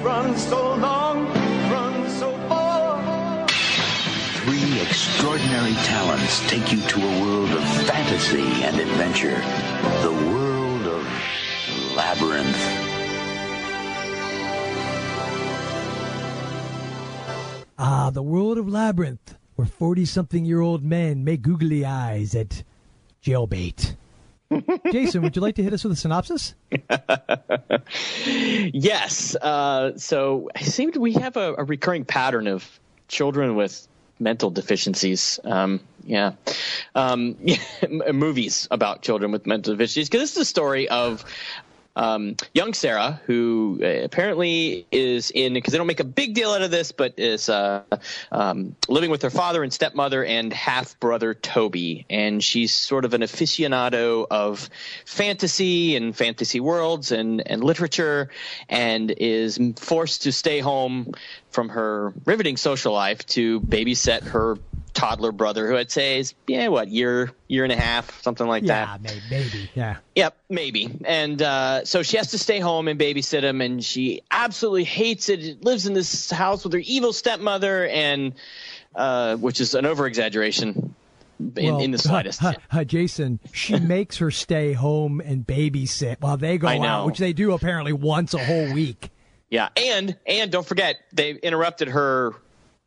Run 0.04 0.38
so 0.38 0.76
long, 0.76 1.26
run 1.72 2.10
so 2.10 2.38
far. 2.50 3.48
Three 3.48 4.82
extraordinary 4.82 5.74
talents 5.86 6.46
take 6.50 6.72
you 6.74 6.82
to 6.82 7.00
a 7.00 7.22
world 7.22 7.50
of 7.52 7.64
fantasy 7.88 8.64
and 8.64 8.80
adventure. 8.80 9.40
The 10.02 10.12
world 10.30 10.86
of 10.88 11.96
Labyrinth. 11.96 12.58
Ah, 17.80 18.10
the 18.12 18.24
world 18.24 18.58
of 18.58 18.68
Labyrinth, 18.68 19.38
where 19.56 19.68
40 19.68 20.06
something 20.06 20.44
year 20.44 20.60
old 20.60 20.84
men 20.84 21.24
make 21.24 21.42
googly 21.42 21.86
eyes 21.86 22.36
at 22.36 22.64
jailbait. 23.24 23.96
Jason, 24.92 25.22
would 25.22 25.36
you 25.36 25.42
like 25.42 25.56
to 25.56 25.64
hit 25.64 25.74
us 25.74 25.84
with 25.84 25.94
a 25.94 25.96
synopsis? 25.96 26.54
yes. 28.26 29.36
Uh, 29.36 29.98
so 29.98 30.50
it 30.56 30.66
seemed 30.66 30.96
we 30.98 31.14
have 31.14 31.38
a, 31.38 31.56
a 31.58 31.64
recurring 31.64 32.06
pattern 32.06 32.48
of 32.48 32.80
children 33.08 33.56
with 33.56 33.88
mental 34.20 34.50
deficiencies. 34.50 35.40
Um, 35.44 35.80
yeah. 36.04 36.34
Um, 36.96 37.38
movies 38.14 38.68
about 38.72 39.02
children 39.02 39.32
with 39.32 39.46
mental 39.46 39.74
deficiencies. 39.74 40.10
Because 40.10 40.22
this 40.22 40.32
is 40.32 40.42
a 40.44 40.46
story 40.46 40.88
of 40.90 41.26
um, 41.96 42.36
young 42.54 42.74
Sarah, 42.74 43.22
who 43.26 43.80
uh, 43.82 43.88
apparently 44.04 44.88
is 44.92 45.32
in, 45.32 45.54
because 45.54 45.72
they 45.72 45.78
don't 45.78 45.88
make 45.88 46.00
a 46.00 46.06
big 46.06 46.34
deal 46.34 46.52
out 46.52 46.62
of 46.62 46.72
this, 46.72 46.92
but 46.92 47.14
is 47.18 47.50
uh, 47.50 47.84
um, 48.32 48.76
living 48.88 49.12
with 49.12 49.22
her 49.22 49.30
father 49.30 49.64
and 49.64 49.72
stepmother 49.72 50.26
and 50.26 50.52
half 50.52 51.00
brother 51.00 51.34
Toby. 51.34 52.06
And 52.10 52.44
she's 52.44 52.74
sort 52.74 53.06
of 53.06 53.14
an 53.14 53.22
aficionado 53.22 54.26
of 54.30 54.70
fantasy 55.06 55.96
and 55.96 56.16
fantasy 56.16 56.60
worlds 56.60 57.12
and, 57.12 57.46
and 57.48 57.64
literature 57.64 58.30
and 58.70 59.12
is 59.12 59.60
forced 59.78 60.24
to 60.24 60.32
stay 60.32 60.60
home 60.60 61.14
from 61.52 61.70
her 61.70 62.14
riveting 62.26 62.58
social 62.58 62.94
life 62.94 63.26
to 63.28 63.62
babysit 63.62 64.24
her 64.24 64.58
toddler 65.04 65.32
brother 65.32 65.68
who 65.68 65.76
I'd 65.76 65.92
say 65.92 66.20
is 66.20 66.34
yeah 66.48 66.70
what 66.70 66.88
year 66.88 67.32
year 67.48 67.64
and 67.64 67.74
a 67.74 67.76
half 67.76 68.22
something 68.22 68.48
like 68.48 68.64
yeah, 68.64 68.98
that 68.98 69.02
maybe, 69.02 69.22
maybe. 69.30 69.70
Yeah. 69.76 69.98
Yep, 70.16 70.38
maybe. 70.50 70.90
And 71.06 71.42
uh, 71.42 71.86
so 71.86 72.04
she 72.04 72.18
has 72.18 72.32
to 72.32 72.38
stay 72.38 72.60
home 72.60 72.88
and 72.88 73.00
babysit 73.00 73.44
him, 73.44 73.62
and 73.62 73.84
she 73.84 74.22
absolutely 74.32 74.86
hates 74.86 75.30
it. 75.30 75.64
Lives 75.64 75.88
in 75.88 75.94
this 75.94 76.30
house 76.32 76.64
with 76.64 76.74
her 76.74 76.82
evil 76.84 77.14
stepmother, 77.14 77.88
and 77.88 78.34
uh, 78.96 79.36
which 79.38 79.60
is 79.60 79.74
an 79.74 79.86
over 79.86 80.06
exaggeration 80.08 80.96
in, 81.58 81.74
Well, 81.74 81.80
in 81.80 81.92
the 81.92 81.98
slightest. 82.10 82.40
huh, 82.40 82.54
huh, 82.70 82.84
Jason, 82.84 83.40
she 83.52 83.80
makes 83.80 84.18
her 84.18 84.32
stay 84.32 84.74
home 84.74 85.20
and 85.20 85.46
babysit 85.46 86.18
while 86.22 86.38
they 86.38 86.58
go 86.58 86.68
out, 86.68 87.06
which 87.06 87.18
they 87.18 87.34
do 87.34 87.54
apparently 87.54 87.94
once 87.94 88.34
a 88.34 88.44
whole 88.44 88.74
week. 88.74 89.10
Yeah, 89.50 89.70
and 89.76 90.18
and 90.26 90.52
don't 90.52 90.66
forget 90.66 90.98
they 91.12 91.32
interrupted 91.32 91.90
her 91.90 92.34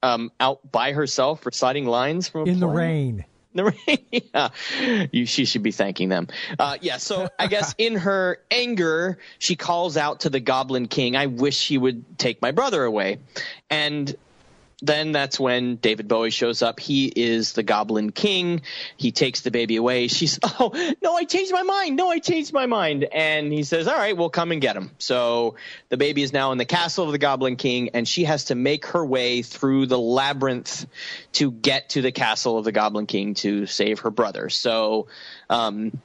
um, 0.07 0.33
out 0.39 0.71
by 0.71 0.93
herself 0.93 1.45
reciting 1.45 1.87
lines 1.87 2.29
from 2.29 2.49
In 2.49 2.61
the 2.61 2.69
rain. 2.69 3.25
In 3.55 3.65
the 3.65 3.65
rain. 3.65 3.99
yeah, 4.35 5.09
you, 5.13 5.27
she 5.27 5.47
should 5.47 5.63
be 5.63 5.73
thanking 5.73 6.09
them. 6.09 6.29
Uh, 6.59 6.77
yeah, 6.81 6.99
so 6.99 7.29
I 7.39 7.47
guess 7.47 7.75
in 7.79 7.97
her 7.97 8.39
anger, 8.51 9.19
she 9.39 9.57
calls 9.57 9.97
out 9.97 10.21
to 10.21 10.31
the 10.31 10.41
Goblin 10.41 10.89
King, 10.89 11.17
"I 11.17 11.27
wish 11.27 11.67
he 11.67 11.79
would 11.79 12.19
take 12.19 12.43
my 12.43 12.53
brother 12.53 12.85
away," 12.85 13.19
and 13.71 14.15
then 14.83 15.13
that's 15.13 15.41
when 15.41 15.77
David 15.77 16.07
Bowie 16.07 16.31
shows 16.31 16.61
up. 16.61 16.81
He 16.81 17.07
is 17.07 17.55
the 17.55 17.63
Goblin 17.63 18.13
King. 18.13 18.61
He 18.99 19.11
takes 19.11 19.41
the 19.41 19.51
baby 19.51 19.77
away. 19.77 20.09
She's, 20.09 20.39
oh, 20.45 20.95
no, 21.03 21.15
I 21.15 21.25
changed 21.25 21.53
my 21.53 21.63
mind. 21.63 21.97
No, 21.97 22.11
I 22.11 22.19
changed 22.19 22.53
my 22.53 22.67
mind. 22.67 23.05
And 23.05 23.51
he 23.53 23.63
says, 23.63 23.89
all 23.89 23.97
right, 23.97 24.15
we'll 24.15 24.29
come 24.29 24.53
and 24.53 24.61
get 24.61 24.77
him. 24.77 24.91
So 24.99 25.55
the 25.89 25.97
baby 25.97 26.23
is 26.23 26.33
now 26.33 26.53
in 26.53 26.59
the 26.59 26.67
castle 26.67 27.07
of 27.07 27.13
the 27.13 27.19
Goblin 27.19 27.57
King, 27.57 27.91
and 27.95 28.07
she 28.07 28.25
has 28.25 28.47
to 28.47 28.55
make 28.55 28.87
her 28.87 29.05
way 29.05 29.41
through 29.41 29.87
the 29.87 29.99
labyrinth 29.99 30.87
to 31.33 31.51
get 31.51 31.91
to 31.91 32.03
the 32.03 32.13
castle 32.13 32.59
of 32.59 32.65
the 32.65 32.73
Goblin 32.73 33.07
King 33.07 33.33
to 33.35 33.65
save 33.65 34.01
her 34.01 34.11
brother. 34.11 34.51
So, 34.51 35.07
um, 35.49 35.99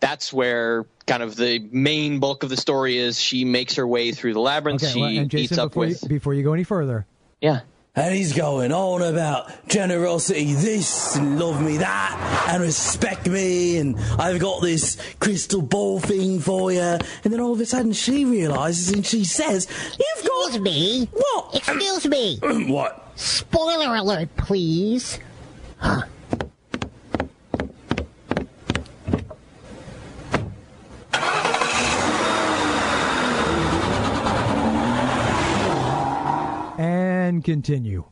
that's 0.00 0.32
where 0.32 0.86
kind 1.06 1.22
of 1.22 1.36
the 1.36 1.58
main 1.72 2.20
bulk 2.20 2.42
of 2.42 2.50
the 2.50 2.56
story 2.56 2.98
is. 2.98 3.20
She 3.20 3.44
makes 3.44 3.76
her 3.76 3.86
way 3.86 4.12
through 4.12 4.34
the 4.34 4.40
labyrinth. 4.40 4.82
Okay, 4.82 4.92
she 4.92 5.00
well, 5.00 5.08
and 5.08 5.32
meets 5.32 5.50
Jason, 5.50 5.58
up 5.58 5.70
before 5.70 5.86
with. 5.86 6.02
you, 6.02 6.08
before 6.08 6.34
you 6.34 6.42
go 6.42 6.52
any 6.52 6.64
further, 6.64 7.06
yeah. 7.40 7.60
And 7.98 8.14
he's 8.14 8.32
going 8.32 8.70
on 8.70 9.02
about 9.02 9.50
generosity 9.66 10.54
this 10.54 11.16
and 11.16 11.40
love 11.40 11.60
me 11.60 11.78
that 11.78 12.46
and 12.48 12.62
respect 12.62 13.28
me 13.28 13.78
and 13.78 13.98
I've 14.18 14.40
got 14.40 14.62
this 14.62 14.96
crystal 15.18 15.62
ball 15.62 15.98
thing 15.98 16.38
for 16.38 16.70
you. 16.70 16.80
And 16.80 17.32
then 17.32 17.40
all 17.40 17.52
of 17.52 17.60
a 17.60 17.66
sudden 17.66 17.92
she 17.92 18.24
realises 18.24 18.92
and 18.92 19.04
she 19.04 19.24
says, 19.24 19.66
You've 19.98 20.26
got. 20.26 20.38
Excuse 20.48 20.60
me. 20.60 21.08
What? 21.12 21.54
Excuse 21.56 22.06
me. 22.06 22.38
what? 22.72 23.12
Spoiler 23.16 23.96
alert, 23.96 24.28
please. 24.36 25.18
and 36.78 37.37
continue. 37.48 38.04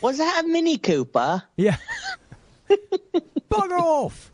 Was 0.00 0.18
that 0.18 0.44
a 0.44 0.46
Mini 0.46 0.78
Cooper? 0.78 1.42
Yeah. 1.56 1.76
Bugger 3.50 3.80
off. 3.80 4.30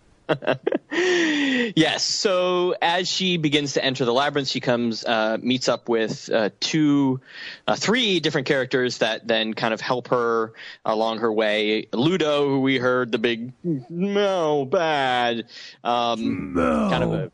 yes. 0.90 2.04
So 2.04 2.74
as 2.82 3.08
she 3.08 3.38
begins 3.38 3.74
to 3.74 3.84
enter 3.84 4.04
the 4.04 4.12
labyrinth, 4.12 4.48
she 4.48 4.60
comes 4.60 5.06
uh, 5.06 5.38
meets 5.40 5.70
up 5.70 5.88
with 5.88 6.28
uh, 6.30 6.50
two, 6.60 7.22
uh, 7.66 7.76
three 7.76 8.20
different 8.20 8.46
characters 8.46 8.98
that 8.98 9.26
then 9.26 9.54
kind 9.54 9.72
of 9.72 9.80
help 9.80 10.08
her 10.08 10.52
along 10.84 11.20
her 11.20 11.32
way. 11.32 11.88
Ludo, 11.94 12.46
who 12.46 12.60
we 12.60 12.76
heard 12.76 13.12
the 13.12 13.18
big 13.18 13.54
no 13.88 14.66
bad, 14.66 15.46
um, 15.82 16.52
kind 16.56 17.04
of 17.04 17.12
a 17.14 17.32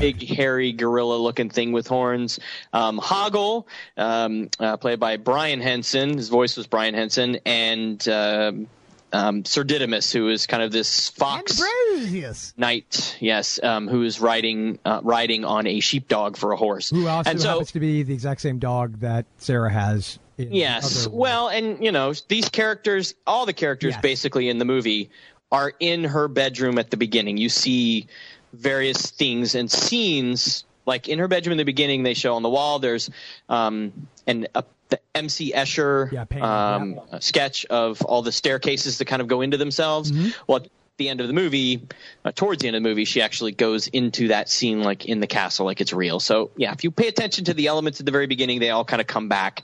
big 0.00 0.22
hairy 0.22 0.72
gorilla 0.72 1.16
looking 1.16 1.50
thing 1.50 1.72
with 1.72 1.86
horns. 1.86 2.38
Um, 2.72 2.98
Hoggle, 2.98 3.66
um, 3.96 4.50
uh, 4.58 4.76
played 4.76 5.00
by 5.00 5.16
Brian 5.16 5.60
Henson. 5.60 6.16
His 6.16 6.28
voice 6.28 6.56
was 6.56 6.66
Brian 6.66 6.94
Henson, 6.94 7.38
and 7.46 8.06
um, 8.08 8.68
um, 9.12 9.44
Sir 9.44 9.64
Didymus, 9.64 10.12
who 10.12 10.28
is 10.28 10.46
kind 10.46 10.62
of 10.62 10.72
this 10.72 11.08
fox 11.10 11.60
Ambrosius. 11.60 12.52
knight, 12.56 13.16
yes, 13.20 13.62
um, 13.62 13.88
who 13.88 14.02
is 14.02 14.20
riding 14.20 14.78
uh, 14.84 15.00
riding 15.02 15.44
on 15.44 15.66
a 15.66 15.80
sheepdog 15.80 16.36
for 16.36 16.52
a 16.52 16.56
horse. 16.56 16.90
Who 16.90 17.06
also 17.06 17.30
and 17.30 17.40
so, 17.40 17.48
happens 17.48 17.72
to 17.72 17.80
be 17.80 18.02
the 18.02 18.12
exact 18.12 18.40
same 18.40 18.58
dog 18.58 19.00
that 19.00 19.26
Sarah 19.38 19.72
has. 19.72 20.18
In 20.36 20.52
Yes. 20.52 21.06
Well, 21.06 21.48
and 21.48 21.82
you 21.82 21.92
know, 21.92 22.12
these 22.28 22.48
characters, 22.48 23.14
all 23.26 23.46
the 23.46 23.52
characters 23.52 23.94
Yes. 23.94 24.02
basically 24.02 24.48
in 24.48 24.58
the 24.58 24.64
movie 24.64 25.10
are 25.52 25.72
in 25.78 26.02
her 26.02 26.26
bedroom 26.26 26.78
at 26.78 26.90
the 26.90 26.96
beginning. 26.96 27.36
You 27.36 27.48
see 27.48 28.08
various 28.54 29.10
things 29.10 29.54
and 29.54 29.70
scenes 29.70 30.64
like 30.86 31.08
in 31.08 31.18
her 31.18 31.28
bedroom 31.28 31.52
in 31.52 31.58
the 31.58 31.64
beginning 31.64 32.02
they 32.02 32.14
show 32.14 32.34
on 32.34 32.42
the 32.42 32.50
wall 32.50 32.78
there's 32.78 33.10
um 33.48 33.92
an 34.26 34.46
a, 34.54 34.64
the 34.88 35.00
MC 35.14 35.52
Escher 35.52 36.12
Yeah, 36.12 36.74
um, 36.74 37.00
sketch 37.20 37.64
of 37.66 38.02
all 38.02 38.22
the 38.22 38.32
staircases 38.32 38.98
that 38.98 39.06
kind 39.06 39.22
of 39.22 39.28
go 39.28 39.40
into 39.40 39.56
themselves. 39.56 40.12
Mm-hmm. 40.12 40.30
Well, 40.46 40.58
at 40.58 40.68
the 40.98 41.08
end 41.08 41.20
of 41.20 41.26
the 41.26 41.32
movie, 41.32 41.86
uh, 42.24 42.32
towards 42.32 42.60
the 42.60 42.68
end 42.68 42.76
of 42.76 42.82
the 42.82 42.88
movie, 42.88 43.04
she 43.04 43.22
actually 43.22 43.52
goes 43.52 43.88
into 43.88 44.28
that 44.28 44.48
scene 44.48 44.82
like 44.82 45.06
in 45.06 45.20
the 45.20 45.26
castle, 45.26 45.66
like 45.66 45.80
it's 45.80 45.92
real. 45.92 46.20
So 46.20 46.50
yeah, 46.56 46.72
if 46.72 46.84
you 46.84 46.90
pay 46.90 47.08
attention 47.08 47.46
to 47.46 47.54
the 47.54 47.66
elements 47.66 48.00
at 48.00 48.06
the 48.06 48.12
very 48.12 48.26
beginning, 48.26 48.60
they 48.60 48.70
all 48.70 48.84
kind 48.84 49.00
of 49.00 49.06
come 49.06 49.28
back 49.28 49.62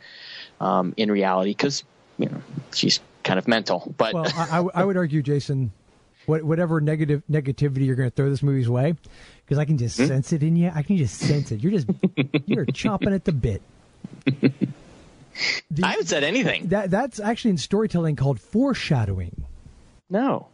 um, 0.61 0.95
in 0.97 1.11
reality 1.11 1.51
because 1.51 1.85
you 2.19 2.27
know 2.27 2.43
she's 2.75 3.01
kind 3.23 3.39
of 3.39 3.47
mental. 3.47 3.95
But 3.97 4.15
Well, 4.15 4.27
I, 4.35 4.43
I 4.43 4.57
w- 4.57 4.71
I 4.75 4.85
would 4.85 4.97
argue, 4.97 5.23
Jason, 5.23 5.73
what, 6.31 6.43
whatever 6.45 6.81
negative 6.81 7.23
negativity 7.31 7.85
you're 7.87 7.97
going 7.97 8.09
to 8.09 8.15
throw 8.15 8.31
this 8.31 8.43
movie's 8.43 8.69
way, 8.69 8.95
because 9.45 9.59
I 9.59 9.65
can 9.65 9.77
just 9.77 9.99
Hmm? 9.99 10.07
sense 10.07 10.33
it 10.33 10.43
in 10.43 10.57
you. 10.57 10.71
I 10.75 10.83
can 10.83 10.97
just 10.97 11.19
sense 11.19 11.53
it. 11.53 11.61
You're 11.63 11.73
just 11.73 11.87
you're 12.47 12.67
chomping 12.67 13.15
at 13.15 13.25
the 13.25 13.33
bit. 13.33 13.63
The- 14.25 15.83
I 15.83 15.91
haven't 15.91 16.07
said 16.07 16.25
anything. 16.25 16.69
That 16.69 16.91
that's 16.91 17.21
actually 17.21 17.53
in 17.53 17.59
storytelling 17.59 18.17
called 18.17 18.41
foreshadowing. 18.41 19.45
No. 20.09 20.49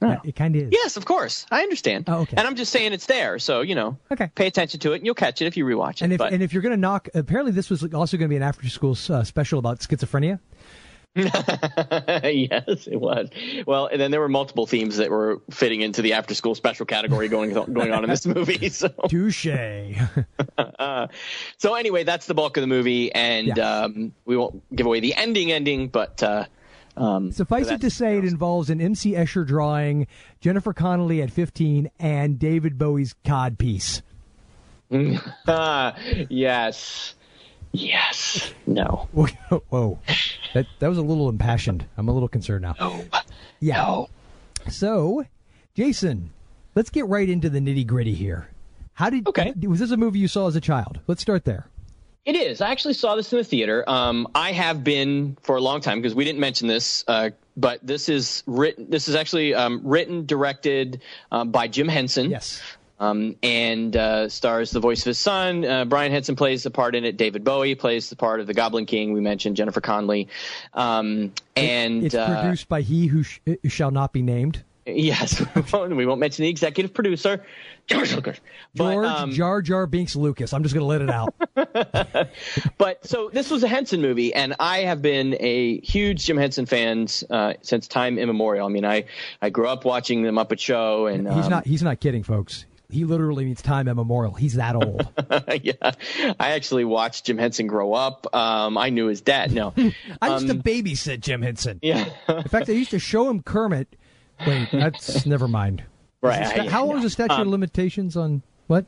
No. 0.00 0.20
It 0.24 0.36
kind 0.36 0.54
of 0.54 0.62
is. 0.64 0.68
Yes, 0.72 0.98
of 0.98 1.06
course, 1.06 1.46
I 1.50 1.62
understand. 1.62 2.04
Oh, 2.06 2.20
okay. 2.20 2.36
And 2.36 2.46
I'm 2.46 2.54
just 2.54 2.70
saying 2.70 2.92
it's 2.92 3.06
there, 3.06 3.38
so 3.38 3.62
you 3.62 3.74
know, 3.74 3.96
okay. 4.12 4.30
pay 4.34 4.46
attention 4.46 4.78
to 4.80 4.92
it, 4.92 4.96
and 4.96 5.06
you'll 5.06 5.14
catch 5.14 5.40
it 5.40 5.46
if 5.46 5.56
you 5.56 5.64
rewatch 5.64 5.96
it. 5.96 6.02
And 6.02 6.12
if 6.12 6.18
but 6.18 6.34
and 6.34 6.42
if 6.42 6.52
you're 6.52 6.62
going 6.62 6.74
to 6.74 6.80
knock, 6.80 7.08
apparently 7.14 7.52
this 7.52 7.70
was 7.70 7.82
also 7.94 8.18
going 8.18 8.28
to 8.28 8.32
be 8.32 8.36
an 8.36 8.42
after 8.42 8.68
school 8.68 8.96
uh, 9.08 9.24
special 9.24 9.58
about 9.58 9.80
schizophrenia. 9.80 10.38
yes, 11.16 12.86
it 12.86 13.00
was. 13.00 13.30
Well, 13.66 13.86
and 13.86 13.98
then 13.98 14.10
there 14.10 14.20
were 14.20 14.28
multiple 14.28 14.66
themes 14.66 14.98
that 14.98 15.10
were 15.10 15.40
fitting 15.50 15.80
into 15.80 16.02
the 16.02 16.12
after 16.12 16.34
school 16.34 16.54
special 16.54 16.84
category 16.84 17.28
going 17.28 17.52
going 17.52 17.90
on 17.92 18.04
in 18.04 18.10
this 18.10 18.26
movie. 18.26 18.68
So 18.68 18.88
Touche. 19.08 19.46
uh, 20.58 21.06
so 21.56 21.74
anyway, 21.74 22.04
that's 22.04 22.26
the 22.26 22.34
bulk 22.34 22.58
of 22.58 22.60
the 22.60 22.66
movie, 22.66 23.10
and 23.12 23.58
um, 23.58 24.12
we 24.26 24.36
won't 24.36 24.62
give 24.74 24.84
away 24.84 25.00
the 25.00 25.14
ending 25.14 25.52
ending, 25.52 25.88
but 25.88 26.22
uh, 26.22 26.44
um, 26.98 27.32
Suffice 27.32 27.68
it 27.68 27.80
to 27.80 27.90
say, 27.90 28.18
it 28.18 28.24
involves 28.24 28.68
an 28.70 28.80
MC 28.80 29.12
Escher 29.12 29.46
drawing, 29.46 30.06
Jennifer 30.40 30.72
Connelly 30.72 31.22
at 31.22 31.30
15, 31.30 31.90
and 31.98 32.38
David 32.38 32.78
Bowie's 32.78 33.14
cod 33.24 33.58
piece. 33.58 34.02
yes, 36.28 37.14
yes, 37.76 38.52
no. 38.66 39.08
Whoa, 39.12 39.98
that 40.54 40.66
that 40.78 40.88
was 40.88 40.98
a 40.98 41.02
little 41.02 41.28
impassioned. 41.28 41.86
I'm 41.96 42.08
a 42.08 42.12
little 42.12 42.28
concerned 42.28 42.62
now. 42.62 42.74
No. 42.80 43.04
Yeah. 43.60 44.04
So, 44.68 45.24
Jason, 45.74 46.30
let's 46.74 46.90
get 46.90 47.06
right 47.06 47.28
into 47.28 47.48
the 47.48 47.58
nitty 47.58 47.86
gritty 47.86 48.14
here. 48.14 48.48
How 48.94 49.10
did 49.10 49.26
okay? 49.28 49.52
Was 49.62 49.80
this 49.80 49.90
a 49.90 49.96
movie 49.96 50.18
you 50.18 50.28
saw 50.28 50.48
as 50.48 50.56
a 50.56 50.60
child? 50.60 51.00
Let's 51.06 51.22
start 51.22 51.44
there. 51.44 51.66
It 52.24 52.34
is. 52.34 52.60
I 52.60 52.70
actually 52.70 52.94
saw 52.94 53.14
this 53.14 53.32
in 53.32 53.38
the 53.38 53.44
theater. 53.44 53.88
Um, 53.88 54.26
I 54.34 54.50
have 54.50 54.82
been 54.82 55.36
for 55.42 55.54
a 55.54 55.60
long 55.60 55.80
time 55.80 56.00
because 56.00 56.14
we 56.14 56.24
didn't 56.24 56.40
mention 56.40 56.66
this, 56.66 57.04
uh, 57.06 57.30
but 57.56 57.78
this 57.86 58.08
is 58.08 58.42
written. 58.46 58.90
This 58.90 59.06
is 59.06 59.14
actually 59.14 59.54
um, 59.54 59.80
written, 59.84 60.26
directed 60.26 61.02
um, 61.30 61.52
by 61.52 61.68
Jim 61.68 61.86
Henson. 61.86 62.30
Yes. 62.30 62.60
Um, 62.98 63.36
and 63.42 63.94
uh, 63.94 64.28
stars 64.30 64.70
the 64.70 64.80
voice 64.80 65.00
of 65.00 65.06
his 65.06 65.18
son. 65.18 65.64
Uh, 65.64 65.84
Brian 65.84 66.12
Henson 66.12 66.34
plays 66.34 66.62
the 66.62 66.70
part 66.70 66.94
in 66.94 67.04
it. 67.04 67.18
David 67.18 67.44
Bowie 67.44 67.74
plays 67.74 68.08
the 68.08 68.16
part 68.16 68.40
of 68.40 68.46
the 68.46 68.54
Goblin 68.54 68.86
King. 68.86 69.12
We 69.12 69.20
mentioned 69.20 69.56
Jennifer 69.56 69.82
Connelly. 69.82 70.28
Um, 70.72 71.32
and 71.54 72.04
it's 72.04 72.14
uh, 72.14 72.40
produced 72.40 72.68
by 72.68 72.80
he 72.80 73.06
who 73.06 73.22
sh- 73.22 73.40
shall 73.68 73.90
not 73.90 74.14
be 74.14 74.22
named. 74.22 74.62
Yes, 74.86 75.44
we 75.74 76.06
won't 76.06 76.20
mention 76.20 76.44
the 76.44 76.48
executive 76.48 76.94
producer, 76.94 77.44
George 77.88 78.14
Lucas. 78.14 78.38
George 78.76 79.06
um, 79.06 79.32
Jar 79.32 79.60
Jar 79.60 79.86
Binks 79.86 80.14
Lucas. 80.14 80.52
I'm 80.52 80.62
just 80.62 80.76
going 80.76 80.82
to 80.82 80.86
let 80.86 81.02
it 81.02 81.10
out. 81.10 82.28
but 82.78 83.04
so 83.04 83.28
this 83.32 83.50
was 83.50 83.64
a 83.64 83.68
Henson 83.68 84.00
movie, 84.00 84.32
and 84.32 84.54
I 84.60 84.80
have 84.80 85.02
been 85.02 85.36
a 85.40 85.80
huge 85.80 86.24
Jim 86.24 86.36
Henson 86.36 86.66
fan 86.66 87.08
uh, 87.28 87.54
since 87.62 87.88
time 87.88 88.16
immemorial. 88.16 88.64
I 88.64 88.70
mean, 88.70 88.84
I, 88.84 89.06
I 89.42 89.50
grew 89.50 89.66
up 89.66 89.84
watching 89.84 90.22
the 90.22 90.30
Muppet 90.30 90.60
Show, 90.60 91.06
and 91.06 91.26
he's 91.26 91.46
um, 91.46 91.50
not 91.50 91.66
he's 91.66 91.82
not 91.82 91.98
kidding, 91.98 92.22
folks. 92.22 92.64
He 92.88 93.04
literally 93.04 93.44
means 93.44 93.62
time 93.62 93.88
immemorial. 93.88 94.34
He's 94.34 94.54
that 94.54 94.76
old. 94.76 95.08
yeah, 95.62 95.92
I 96.38 96.52
actually 96.52 96.84
watched 96.84 97.26
Jim 97.26 97.38
Henson 97.38 97.66
grow 97.66 97.92
up. 97.92 98.32
Um, 98.34 98.78
I 98.78 98.90
knew 98.90 99.06
his 99.06 99.20
dad. 99.20 99.52
No, 99.52 99.72
I 100.22 100.34
used 100.34 100.48
um, 100.48 100.48
to 100.48 100.54
babysit 100.54 101.20
Jim 101.20 101.42
Henson. 101.42 101.80
Yeah. 101.82 102.08
In 102.28 102.44
fact, 102.44 102.68
I 102.68 102.72
used 102.72 102.92
to 102.92 102.98
show 102.98 103.28
him 103.28 103.42
Kermit. 103.42 103.96
Wait, 104.46 104.68
that's 104.70 105.26
never 105.26 105.48
mind. 105.48 105.82
Right. 106.20 106.42
Is 106.42 106.50
sta- 106.50 106.68
how 106.68 106.84
long 106.86 106.98
is 106.98 107.02
the 107.02 107.10
statute 107.10 107.34
of 107.34 107.40
um, 107.40 107.50
limitations 107.50 108.16
on 108.16 108.42
what? 108.66 108.86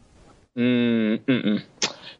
Mm. 0.56 1.62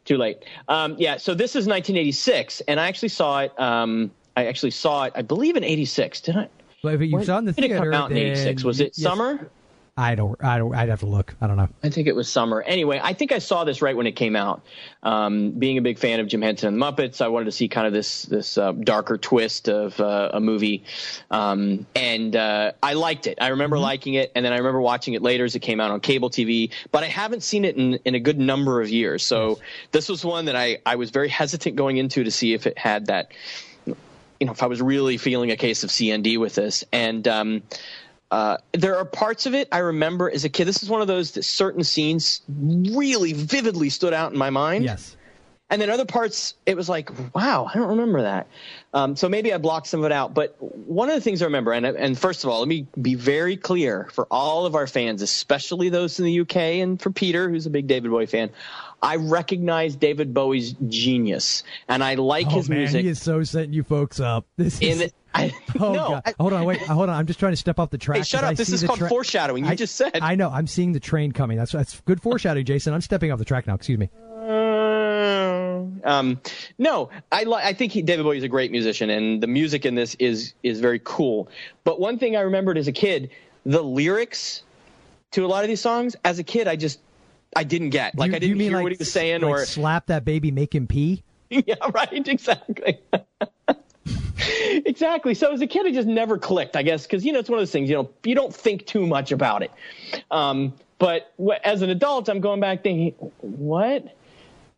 Too 0.04 0.16
late. 0.16 0.44
Um, 0.68 0.96
yeah, 0.98 1.16
so 1.16 1.34
this 1.34 1.50
is 1.50 1.66
1986, 1.66 2.60
and 2.62 2.80
I 2.80 2.88
actually 2.88 3.10
saw 3.10 3.40
it. 3.40 3.60
Um, 3.60 4.10
I 4.36 4.46
actually 4.46 4.70
saw 4.70 5.04
it, 5.04 5.12
I 5.16 5.22
believe, 5.22 5.56
in 5.56 5.64
'86. 5.64 6.20
Did 6.22 6.36
I? 6.36 6.48
If 6.84 7.00
you 7.02 7.16
When 7.16 7.24
saw 7.24 7.36
it 7.36 7.38
in 7.40 7.44
the 7.46 7.52
did 7.52 7.64
it 7.72 7.76
come 7.76 7.92
out 7.92 8.10
in 8.10 8.16
'86? 8.16 8.64
Was 8.64 8.80
it 8.80 8.92
yes. 8.96 9.02
summer? 9.02 9.50
I 9.98 10.14
don't. 10.14 10.42
I 10.44 10.58
don't. 10.58 10.72
I'd 10.76 10.88
have 10.90 11.00
to 11.00 11.06
look. 11.06 11.34
I 11.40 11.48
don't 11.48 11.56
know. 11.56 11.68
I 11.82 11.90
think 11.90 12.06
it 12.06 12.14
was 12.14 12.30
summer. 12.30 12.62
Anyway, 12.62 13.00
I 13.02 13.14
think 13.14 13.32
I 13.32 13.40
saw 13.40 13.64
this 13.64 13.82
right 13.82 13.96
when 13.96 14.06
it 14.06 14.12
came 14.12 14.37
out. 14.37 14.62
Um, 15.02 15.50
being 15.50 15.76
a 15.76 15.82
big 15.82 15.98
fan 15.98 16.20
of 16.20 16.28
Jim 16.28 16.40
Henson 16.40 16.68
and 16.68 16.80
the 16.80 16.84
Muppets, 16.87 17.20
I 17.20 17.26
wanted 17.26 17.46
to 17.46 17.52
see 17.52 17.66
kind 17.68 17.84
of 17.84 17.92
this 17.92 18.22
this 18.22 18.56
uh, 18.56 18.70
darker 18.70 19.18
twist 19.18 19.68
of 19.68 19.98
uh, 20.00 20.30
a 20.34 20.38
movie, 20.38 20.84
um, 21.32 21.84
and 21.96 22.37
uh, 22.37 22.72
I 22.80 22.92
liked 22.92 23.26
it. 23.26 23.38
I 23.40 23.48
remember 23.48 23.76
liking 23.76 24.14
it, 24.14 24.30
and 24.37 24.44
then 24.44 24.52
I 24.52 24.58
remember 24.58 24.80
watching 24.80 25.14
it 25.14 25.22
later 25.22 25.44
as 25.44 25.56
it 25.56 25.61
came 25.61 25.80
out 25.80 25.90
on 25.90 25.98
cable 25.98 26.30
TV. 26.30 26.70
But 26.92 27.02
I 27.02 27.06
haven't 27.06 27.42
seen 27.42 27.64
it 27.64 27.76
in, 27.76 27.94
in 28.04 28.14
a 28.14 28.20
good 28.20 28.38
number 28.38 28.80
of 28.80 28.88
years. 28.88 29.24
So 29.24 29.58
this 29.90 30.08
was 30.08 30.24
one 30.24 30.44
that 30.44 30.54
I 30.54 30.78
I 30.87 30.94
was 30.94 31.11
very 31.11 31.28
hesitant 31.28 31.74
going 31.74 31.96
into 31.96 32.22
to 32.22 32.30
see 32.30 32.54
if 32.54 32.68
it 32.68 32.78
had 32.78 33.06
that. 33.06 33.32
You 33.84 34.46
know, 34.46 34.52
if 34.52 34.62
I 34.62 34.66
was 34.66 34.80
really 34.80 35.16
feeling 35.16 35.50
a 35.50 35.56
case 35.56 35.82
of 35.82 35.90
CND 35.90 36.38
with 36.38 36.54
this, 36.54 36.84
and 36.92 37.26
um, 37.26 37.62
uh, 38.30 38.58
there 38.72 38.96
are 38.96 39.04
parts 39.04 39.46
of 39.46 39.54
it 39.54 39.68
I 39.72 39.78
remember 39.78 40.30
as 40.30 40.44
a 40.44 40.48
kid. 40.48 40.66
This 40.66 40.82
is 40.82 40.88
one 40.88 41.00
of 41.00 41.06
those 41.06 41.32
that 41.32 41.44
certain 41.44 41.84
scenes 41.84 42.42
really 42.48 43.32
vividly 43.32 43.88
stood 43.88 44.12
out 44.12 44.32
in 44.32 44.38
my 44.38 44.50
mind. 44.50 44.84
Yes. 44.84 45.16
And 45.70 45.82
then 45.82 45.90
other 45.90 46.06
parts, 46.06 46.54
it 46.64 46.76
was 46.76 46.88
like, 46.88 47.10
wow, 47.34 47.68
I 47.68 47.74
don't 47.74 47.88
remember 47.88 48.22
that. 48.22 48.46
Um, 48.94 49.16
so 49.16 49.28
maybe 49.28 49.52
I 49.52 49.58
blocked 49.58 49.86
some 49.86 50.00
of 50.00 50.06
it 50.06 50.12
out. 50.12 50.32
But 50.32 50.56
one 50.60 51.10
of 51.10 51.14
the 51.14 51.20
things 51.20 51.42
I 51.42 51.44
remember, 51.44 51.72
and, 51.72 51.84
and 51.84 52.18
first 52.18 52.42
of 52.42 52.48
all, 52.48 52.60
let 52.60 52.68
me 52.68 52.86
be 53.00 53.14
very 53.14 53.56
clear 53.58 54.08
for 54.12 54.26
all 54.30 54.64
of 54.64 54.74
our 54.74 54.86
fans, 54.86 55.20
especially 55.20 55.90
those 55.90 56.18
in 56.18 56.24
the 56.24 56.40
UK, 56.40 56.56
and 56.56 57.00
for 57.00 57.10
Peter, 57.10 57.50
who's 57.50 57.66
a 57.66 57.70
big 57.70 57.86
David 57.86 58.10
Bowie 58.10 58.24
fan. 58.24 58.48
I 59.02 59.16
recognize 59.16 59.94
David 59.96 60.34
Bowie's 60.34 60.74
genius, 60.88 61.62
and 61.88 62.02
I 62.02 62.14
like 62.14 62.46
oh 62.48 62.56
his 62.56 62.68
man, 62.68 62.78
music. 62.80 63.02
he 63.04 63.08
is 63.08 63.20
so 63.22 63.44
setting 63.44 63.72
you 63.72 63.82
folks 63.84 64.18
up. 64.20 64.46
This 64.56 64.80
is. 64.80 65.12
I, 65.34 65.52
oh 65.78 65.92
no, 65.92 66.08
god! 66.08 66.22
I- 66.26 66.34
hold 66.40 66.52
on, 66.52 66.64
wait, 66.64 66.80
hold 66.80 67.08
on. 67.08 67.14
I'm 67.14 67.26
just 67.26 67.38
trying 67.38 67.52
to 67.52 67.56
step 67.56 67.78
off 67.78 67.90
the 67.90 67.98
track. 67.98 68.18
Hey, 68.18 68.22
shut 68.24 68.42
up. 68.42 68.50
I 68.50 68.54
This 68.54 68.70
is 68.70 68.82
called 68.82 68.98
tra- 68.98 69.08
foreshadowing. 69.08 69.64
You 69.64 69.70
I- 69.70 69.74
just 69.76 69.94
said. 69.94 70.18
I 70.20 70.34
know. 70.34 70.50
I'm 70.50 70.66
seeing 70.66 70.92
the 70.92 71.00
train 71.00 71.32
coming. 71.32 71.56
That's 71.58 71.72
that's 71.72 72.00
good 72.00 72.20
foreshadowing, 72.20 72.64
Jason. 72.66 72.92
I'm 72.94 73.00
stepping 73.02 73.30
off 73.30 73.38
the 73.38 73.44
track 73.44 73.66
now. 73.66 73.74
Excuse 73.74 73.98
me. 73.98 74.08
Um, 76.04 76.40
no, 76.78 77.11
I 77.30 77.44
li- 77.44 77.61
I 77.62 77.72
think 77.72 77.92
he, 77.92 78.02
David 78.02 78.22
Bowie 78.24 78.38
is 78.38 78.44
a 78.44 78.48
great 78.48 78.70
musician, 78.70 79.11
and 79.11 79.42
the 79.42 79.46
music 79.46 79.84
in 79.84 79.94
this 79.94 80.14
is 80.18 80.54
is 80.62 80.80
very 80.80 81.00
cool. 81.04 81.48
But 81.84 82.00
one 82.00 82.18
thing 82.18 82.37
I 82.37 82.40
remembered 82.40 82.78
as 82.78 82.88
a 82.88 82.92
kid, 82.92 83.30
the 83.64 83.82
lyrics 83.82 84.62
to 85.32 85.44
a 85.44 85.48
lot 85.48 85.64
of 85.64 85.68
these 85.68 85.80
songs, 85.80 86.16
as 86.24 86.38
a 86.38 86.42
kid, 86.42 86.66
I 86.68 86.76
just 86.76 87.00
I 87.56 87.64
didn't 87.64 87.90
get. 87.90 88.16
Like 88.16 88.30
You- 88.30 88.37
I 88.37 88.38
didn't 88.40 88.61
hear 88.61 88.72
like, 88.72 88.82
what 88.82 88.92
he 88.92 88.98
was 88.98 89.12
saying, 89.12 89.42
like 89.42 89.50
or 89.50 89.64
slap 89.64 90.06
that 90.06 90.24
baby, 90.24 90.50
make 90.50 90.74
him 90.74 90.87
pee. 90.87 91.22
yeah, 91.50 91.74
right, 91.94 92.28
exactly. 92.28 92.98
exactly. 94.87 95.34
So 95.34 95.52
as 95.52 95.61
a 95.61 95.66
kid, 95.66 95.87
it 95.87 95.94
just 95.94 96.08
never 96.08 96.38
clicked, 96.38 96.76
I 96.76 96.82
guess, 96.82 97.04
because 97.06 97.24
you 97.24 97.32
know 97.32 97.38
it's 97.38 97.48
one 97.48 97.58
of 97.58 97.62
those 97.62 97.72
things. 97.72 97.88
You 97.88 97.96
know, 97.96 98.11
you 98.24 98.34
don't 98.34 98.54
think 98.54 98.87
too 98.87 99.06
much 99.06 99.32
about 99.32 99.62
it. 99.62 99.70
Um, 100.30 100.74
but 100.98 101.32
as 101.64 101.82
an 101.82 101.90
adult, 101.90 102.28
I'm 102.28 102.40
going 102.40 102.61
back 102.61 102.82
thinking, 102.82 103.12
what? 103.40 104.14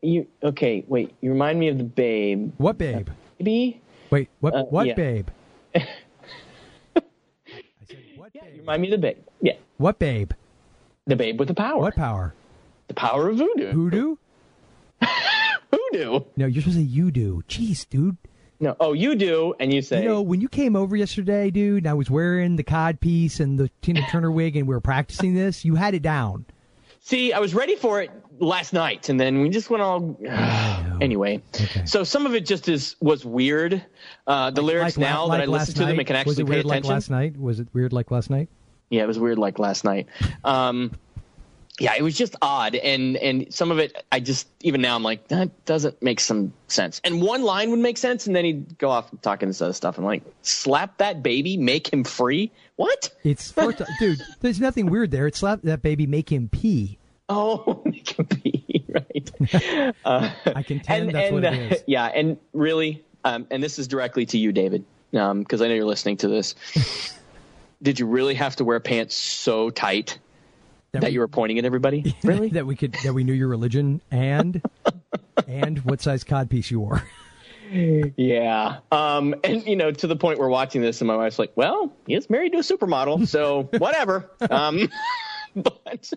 You 0.02 0.26
okay? 0.42 0.84
Wait, 0.86 1.12
you 1.20 1.30
remind 1.32 1.58
me 1.58 1.68
of 1.68 1.78
the 1.78 1.84
Babe. 1.84 2.52
What 2.56 2.78
babe? 2.78 3.10
Baby. 3.38 3.80
Wait, 4.10 4.28
what? 4.40 4.54
Uh, 4.54 4.62
what 4.70 4.86
yeah. 4.86 4.94
babe? 4.94 5.28
You 5.74 7.02
remind 8.58 8.82
me 8.82 8.88
of 8.88 8.92
the 8.92 8.98
Babe. 8.98 9.18
Yeah, 9.42 9.54
What 9.78 9.98
babe? 9.98 10.32
the 11.06 11.16
Babe 11.16 11.38
with 11.38 11.48
the 11.48 11.54
power. 11.54 11.80
What 11.80 11.96
power? 11.96 12.34
The 12.90 12.94
power 12.94 13.28
of 13.28 13.36
voodoo. 13.36 13.70
Hoodoo? 13.70 14.16
Voodoo. 15.70 16.20
No, 16.36 16.46
you're 16.46 16.60
supposed 16.60 16.76
to 16.78 16.82
say 16.82 16.88
you 16.88 17.12
do. 17.12 17.44
Jeez, 17.48 17.88
dude. 17.88 18.16
No. 18.58 18.74
Oh, 18.80 18.94
you 18.94 19.14
do, 19.14 19.54
and 19.60 19.72
you 19.72 19.80
say. 19.80 20.02
You 20.02 20.08
know, 20.08 20.22
when 20.22 20.40
you 20.40 20.48
came 20.48 20.74
over 20.74 20.96
yesterday, 20.96 21.52
dude, 21.52 21.84
and 21.84 21.86
I 21.86 21.94
was 21.94 22.10
wearing 22.10 22.56
the 22.56 22.64
cod 22.64 22.98
piece 22.98 23.38
and 23.38 23.60
the 23.60 23.70
Tina 23.80 24.02
Turner 24.10 24.32
wig, 24.32 24.56
and 24.56 24.66
we 24.66 24.74
were 24.74 24.80
practicing 24.80 25.34
this, 25.34 25.64
you 25.64 25.76
had 25.76 25.94
it 25.94 26.02
down. 26.02 26.46
See, 26.98 27.32
I 27.32 27.38
was 27.38 27.54
ready 27.54 27.76
for 27.76 28.02
it 28.02 28.10
last 28.40 28.72
night, 28.72 29.08
and 29.08 29.20
then 29.20 29.40
we 29.40 29.50
just 29.50 29.70
went 29.70 29.84
all. 29.84 30.18
anyway, 31.00 31.40
so 31.84 32.02
some 32.02 32.26
of 32.26 32.34
it 32.34 32.44
just 32.44 32.68
is 32.68 32.96
was 33.00 33.24
weird. 33.24 33.84
Uh, 34.26 34.50
the 34.50 34.62
lyrics 34.62 34.96
Like 34.96 35.08
now 35.08 35.26
like 35.26 35.38
that 35.38 35.44
I 35.44 35.46
listen 35.46 35.74
to 35.74 35.80
them 35.80 35.88
night? 35.90 35.98
and 36.00 36.06
can 36.08 36.14
Was 36.14 36.20
actually 36.20 36.42
it 36.42 36.46
pay 36.46 36.50
weird 36.54 36.66
attention. 36.66 36.88
like 36.88 36.96
last 36.96 37.10
night? 37.10 37.40
Was 37.40 37.60
it 37.60 37.68
weird 37.72 37.92
like 37.92 38.10
last 38.10 38.28
night? 38.30 38.48
Yeah, 38.90 39.04
it 39.04 39.06
was 39.06 39.20
weird 39.20 39.38
like 39.38 39.60
last 39.60 39.84
night. 39.84 40.08
Um, 40.44 40.90
yeah, 41.80 41.94
it 41.96 42.02
was 42.02 42.14
just 42.14 42.36
odd, 42.42 42.74
and 42.74 43.16
and 43.16 43.52
some 43.52 43.70
of 43.70 43.78
it 43.78 44.04
I 44.12 44.20
just 44.20 44.46
even 44.60 44.82
now 44.82 44.94
I'm 44.94 45.02
like 45.02 45.28
that 45.28 45.64
doesn't 45.64 46.00
make 46.02 46.20
some 46.20 46.52
sense. 46.68 47.00
And 47.04 47.22
one 47.22 47.42
line 47.42 47.70
would 47.70 47.78
make 47.78 47.96
sense, 47.96 48.26
and 48.26 48.36
then 48.36 48.44
he'd 48.44 48.78
go 48.78 48.90
off 48.90 49.10
talking 49.22 49.48
this 49.48 49.62
other 49.62 49.72
stuff. 49.72 49.96
I'm 49.96 50.04
like, 50.04 50.22
slap 50.42 50.98
that 50.98 51.22
baby, 51.22 51.56
make 51.56 51.90
him 51.90 52.04
free. 52.04 52.52
What? 52.76 53.08
It's 53.24 53.52
dude. 53.98 54.20
There's 54.40 54.60
nothing 54.60 54.90
weird 54.90 55.10
there. 55.10 55.26
It's 55.26 55.38
slap 55.38 55.62
that 55.62 55.80
baby, 55.80 56.06
make 56.06 56.30
him 56.30 56.50
pee. 56.50 56.98
Oh, 57.30 57.80
make 57.86 58.10
him 58.10 58.26
pee, 58.26 58.84
right? 58.94 59.94
Uh, 60.04 60.30
I 60.54 60.62
contend 60.62 61.06
and, 61.06 61.14
that's 61.14 61.26
and, 61.28 61.34
what 61.34 61.44
uh, 61.46 61.48
it 61.48 61.72
is. 61.72 61.84
Yeah, 61.86 62.04
and 62.04 62.36
really, 62.52 63.02
um, 63.24 63.46
and 63.50 63.62
this 63.62 63.78
is 63.78 63.88
directly 63.88 64.26
to 64.26 64.36
you, 64.36 64.52
David, 64.52 64.84
because 65.12 65.62
I 65.62 65.68
know 65.68 65.74
you're 65.74 65.86
listening 65.86 66.18
to 66.18 66.28
this. 66.28 66.54
Did 67.82 67.98
you 67.98 68.04
really 68.04 68.34
have 68.34 68.56
to 68.56 68.64
wear 68.64 68.80
pants 68.80 69.14
so 69.14 69.70
tight 69.70 70.18
that, 70.92 71.12
you 71.12 71.20
were 71.20 71.28
pointing 71.28 71.58
at 71.58 71.64
everybody? 71.64 72.16
Really? 72.24 72.48
that 72.50 72.66
we 72.66 72.76
could 72.76 72.96
that 73.04 73.14
we 73.14 73.24
knew 73.24 73.32
your 73.32 73.48
religion 73.48 74.00
and 74.10 74.62
and 75.48 75.78
what 75.80 76.00
size 76.00 76.24
codpiece 76.24 76.70
you 76.70 76.80
wore. 76.80 77.02
Yeah. 77.72 78.78
Um, 78.90 79.34
and 79.44 79.64
you 79.66 79.76
know, 79.76 79.90
to 79.92 80.06
the 80.06 80.16
point 80.16 80.38
we're 80.38 80.48
watching 80.48 80.82
this, 80.82 81.00
and 81.00 81.08
my 81.08 81.16
wife's 81.16 81.38
like, 81.38 81.52
"Well, 81.54 81.92
he 82.06 82.14
is 82.14 82.28
married 82.28 82.52
to 82.52 82.58
a 82.58 82.62
supermodel, 82.62 83.26
so 83.28 83.64
whatever." 83.78 84.28
um, 84.50 84.88
but 85.56 86.12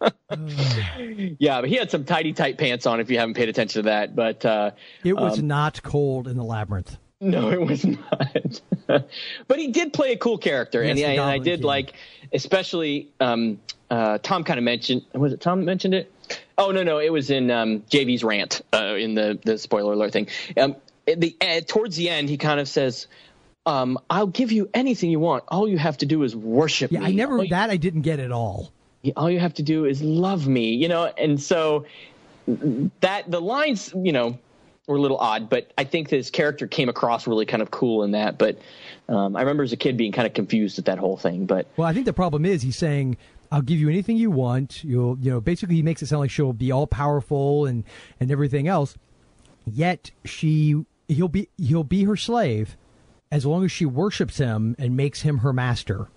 yeah, 1.38 1.60
but 1.60 1.68
he 1.68 1.76
had 1.76 1.90
some 1.90 2.04
tidy 2.04 2.32
tight 2.32 2.58
pants 2.58 2.86
on. 2.86 3.00
If 3.00 3.10
you 3.10 3.18
haven't 3.18 3.34
paid 3.34 3.48
attention 3.48 3.82
to 3.82 3.88
that, 3.90 4.14
but 4.14 4.44
uh, 4.44 4.70
It 5.02 5.14
was 5.14 5.38
um, 5.38 5.46
not 5.46 5.82
cold 5.82 6.28
in 6.28 6.36
the 6.36 6.44
labyrinth. 6.44 6.96
No, 7.24 7.50
it 7.50 7.60
was 7.60 7.84
not. 7.84 8.60
but 8.86 9.58
he 9.58 9.68
did 9.68 9.92
play 9.92 10.12
a 10.12 10.16
cool 10.16 10.38
character, 10.38 10.82
and, 10.82 10.98
Yes, 10.98 11.08
I, 11.08 11.12
and 11.12 11.20
I 11.22 11.38
did 11.38 11.60
King. 11.60 11.66
like, 11.66 11.94
especially 12.32 13.08
um, 13.20 13.60
uh, 13.90 14.18
Tom 14.18 14.44
kind 14.44 14.58
of 14.58 14.64
mentioned. 14.64 15.02
Was 15.14 15.32
it 15.32 15.40
Tom 15.40 15.64
mentioned 15.64 15.94
it? 15.94 16.12
Oh 16.58 16.70
no, 16.70 16.82
no, 16.82 16.98
it 16.98 17.12
was 17.12 17.30
in 17.30 17.50
um, 17.50 17.80
JV's 17.90 18.22
rant 18.22 18.62
uh, 18.72 18.94
in 18.98 19.14
the 19.14 19.38
the 19.44 19.58
spoiler 19.58 19.92
alert 19.92 20.12
thing. 20.12 20.28
Um, 20.56 20.76
the 21.06 21.36
uh, 21.40 21.60
towards 21.66 21.96
the 21.96 22.08
end, 22.08 22.28
he 22.28 22.36
kind 22.36 22.60
of 22.60 22.68
says. 22.68 23.06
Um, 23.66 23.98
I'll 24.10 24.26
give 24.26 24.52
you 24.52 24.68
anything 24.74 25.10
you 25.10 25.20
want. 25.20 25.44
All 25.48 25.66
you 25.66 25.78
have 25.78 25.96
to 25.98 26.06
do 26.06 26.22
is 26.22 26.36
worship 26.36 26.90
me. 26.90 26.96
Yeah, 26.98 27.00
me. 27.00 27.06
I 27.06 27.12
never 27.12 27.38
All 27.38 27.48
that 27.48 27.70
I 27.70 27.78
didn't 27.78 28.02
get 28.02 28.20
at 28.20 28.30
all. 28.30 28.70
all 29.16 29.30
you 29.30 29.40
have 29.40 29.54
to 29.54 29.62
do 29.62 29.86
is 29.86 30.02
love 30.02 30.46
me, 30.46 30.74
you 30.74 30.86
know. 30.86 31.04
And 31.16 31.40
so 31.40 31.86
that 33.00 33.30
the 33.30 33.40
lines, 33.40 33.90
you 33.96 34.12
know, 34.12 34.38
were 34.86 34.96
a 34.96 35.00
little 35.00 35.16
odd, 35.16 35.48
but 35.48 35.72
I 35.78 35.84
think 35.84 36.10
his 36.10 36.30
character 36.30 36.66
came 36.66 36.88
across 36.88 37.26
really 37.26 37.46
kind 37.46 37.62
of 37.62 37.70
cool 37.70 38.02
in 38.02 38.10
that. 38.12 38.38
But 38.38 38.58
um, 39.08 39.36
I 39.36 39.40
remember 39.40 39.62
as 39.62 39.72
a 39.72 39.76
kid 39.76 39.96
being 39.96 40.12
kind 40.12 40.26
of 40.26 40.34
confused 40.34 40.78
at 40.78 40.84
that 40.86 40.98
whole 40.98 41.16
thing. 41.16 41.46
But 41.46 41.66
Well, 41.76 41.88
I 41.88 41.94
think 41.94 42.06
the 42.06 42.12
problem 42.12 42.44
is 42.44 42.62
he's 42.62 42.76
saying, 42.76 43.16
"I'll 43.50 43.62
give 43.62 43.78
you 43.78 43.88
anything 43.88 44.16
you 44.16 44.30
want." 44.30 44.84
You'll, 44.84 45.18
you 45.18 45.30
know, 45.30 45.40
basically 45.40 45.76
he 45.76 45.82
makes 45.82 46.02
it 46.02 46.06
sound 46.06 46.20
like 46.20 46.30
she'll 46.30 46.52
be 46.52 46.70
all 46.70 46.86
powerful 46.86 47.66
and 47.66 47.84
and 48.20 48.30
everything 48.30 48.68
else. 48.68 48.96
Yet 49.66 50.10
she, 50.24 50.84
he'll 51.08 51.28
be 51.28 51.48
he'll 51.56 51.84
be 51.84 52.04
her 52.04 52.16
slave 52.16 52.76
as 53.32 53.46
long 53.46 53.64
as 53.64 53.72
she 53.72 53.86
worships 53.86 54.36
him 54.36 54.76
and 54.78 54.96
makes 54.96 55.22
him 55.22 55.38
her 55.38 55.52
master. 55.52 56.08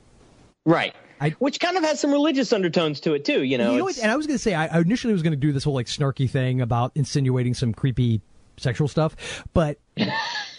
right, 0.65 0.93
which 1.39 1.61
kind 1.61 1.77
of 1.77 1.83
has 1.83 2.01
some 2.01 2.11
religious 2.11 2.51
undertones 2.51 2.99
to 2.99 3.13
it 3.13 3.23
too. 3.23 3.43
You 3.43 3.57
know, 3.57 3.71
you 3.71 3.79
know? 3.79 3.87
And 3.87 4.11
I 4.11 4.17
was 4.17 4.27
going 4.27 4.37
to 4.37 4.43
say, 4.43 4.53
I 4.53 4.67
I 4.67 4.79
initially 4.81 5.13
was 5.13 5.23
going 5.23 5.31
to 5.31 5.37
do 5.37 5.53
this 5.53 5.63
whole 5.63 5.73
like 5.73 5.87
snarky 5.87 6.29
thing 6.29 6.59
about 6.59 6.91
insinuating 6.95 7.53
some 7.53 7.73
creepy 7.73 8.21
sexual 8.57 8.87
stuff, 8.87 9.43
but 9.53 9.79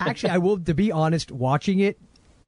actually, 0.00 0.30
I 0.30 0.38
will. 0.38 0.58
To 0.58 0.74
be 0.74 0.92
honest, 0.92 1.30
watching 1.30 1.80
it, 1.80 1.98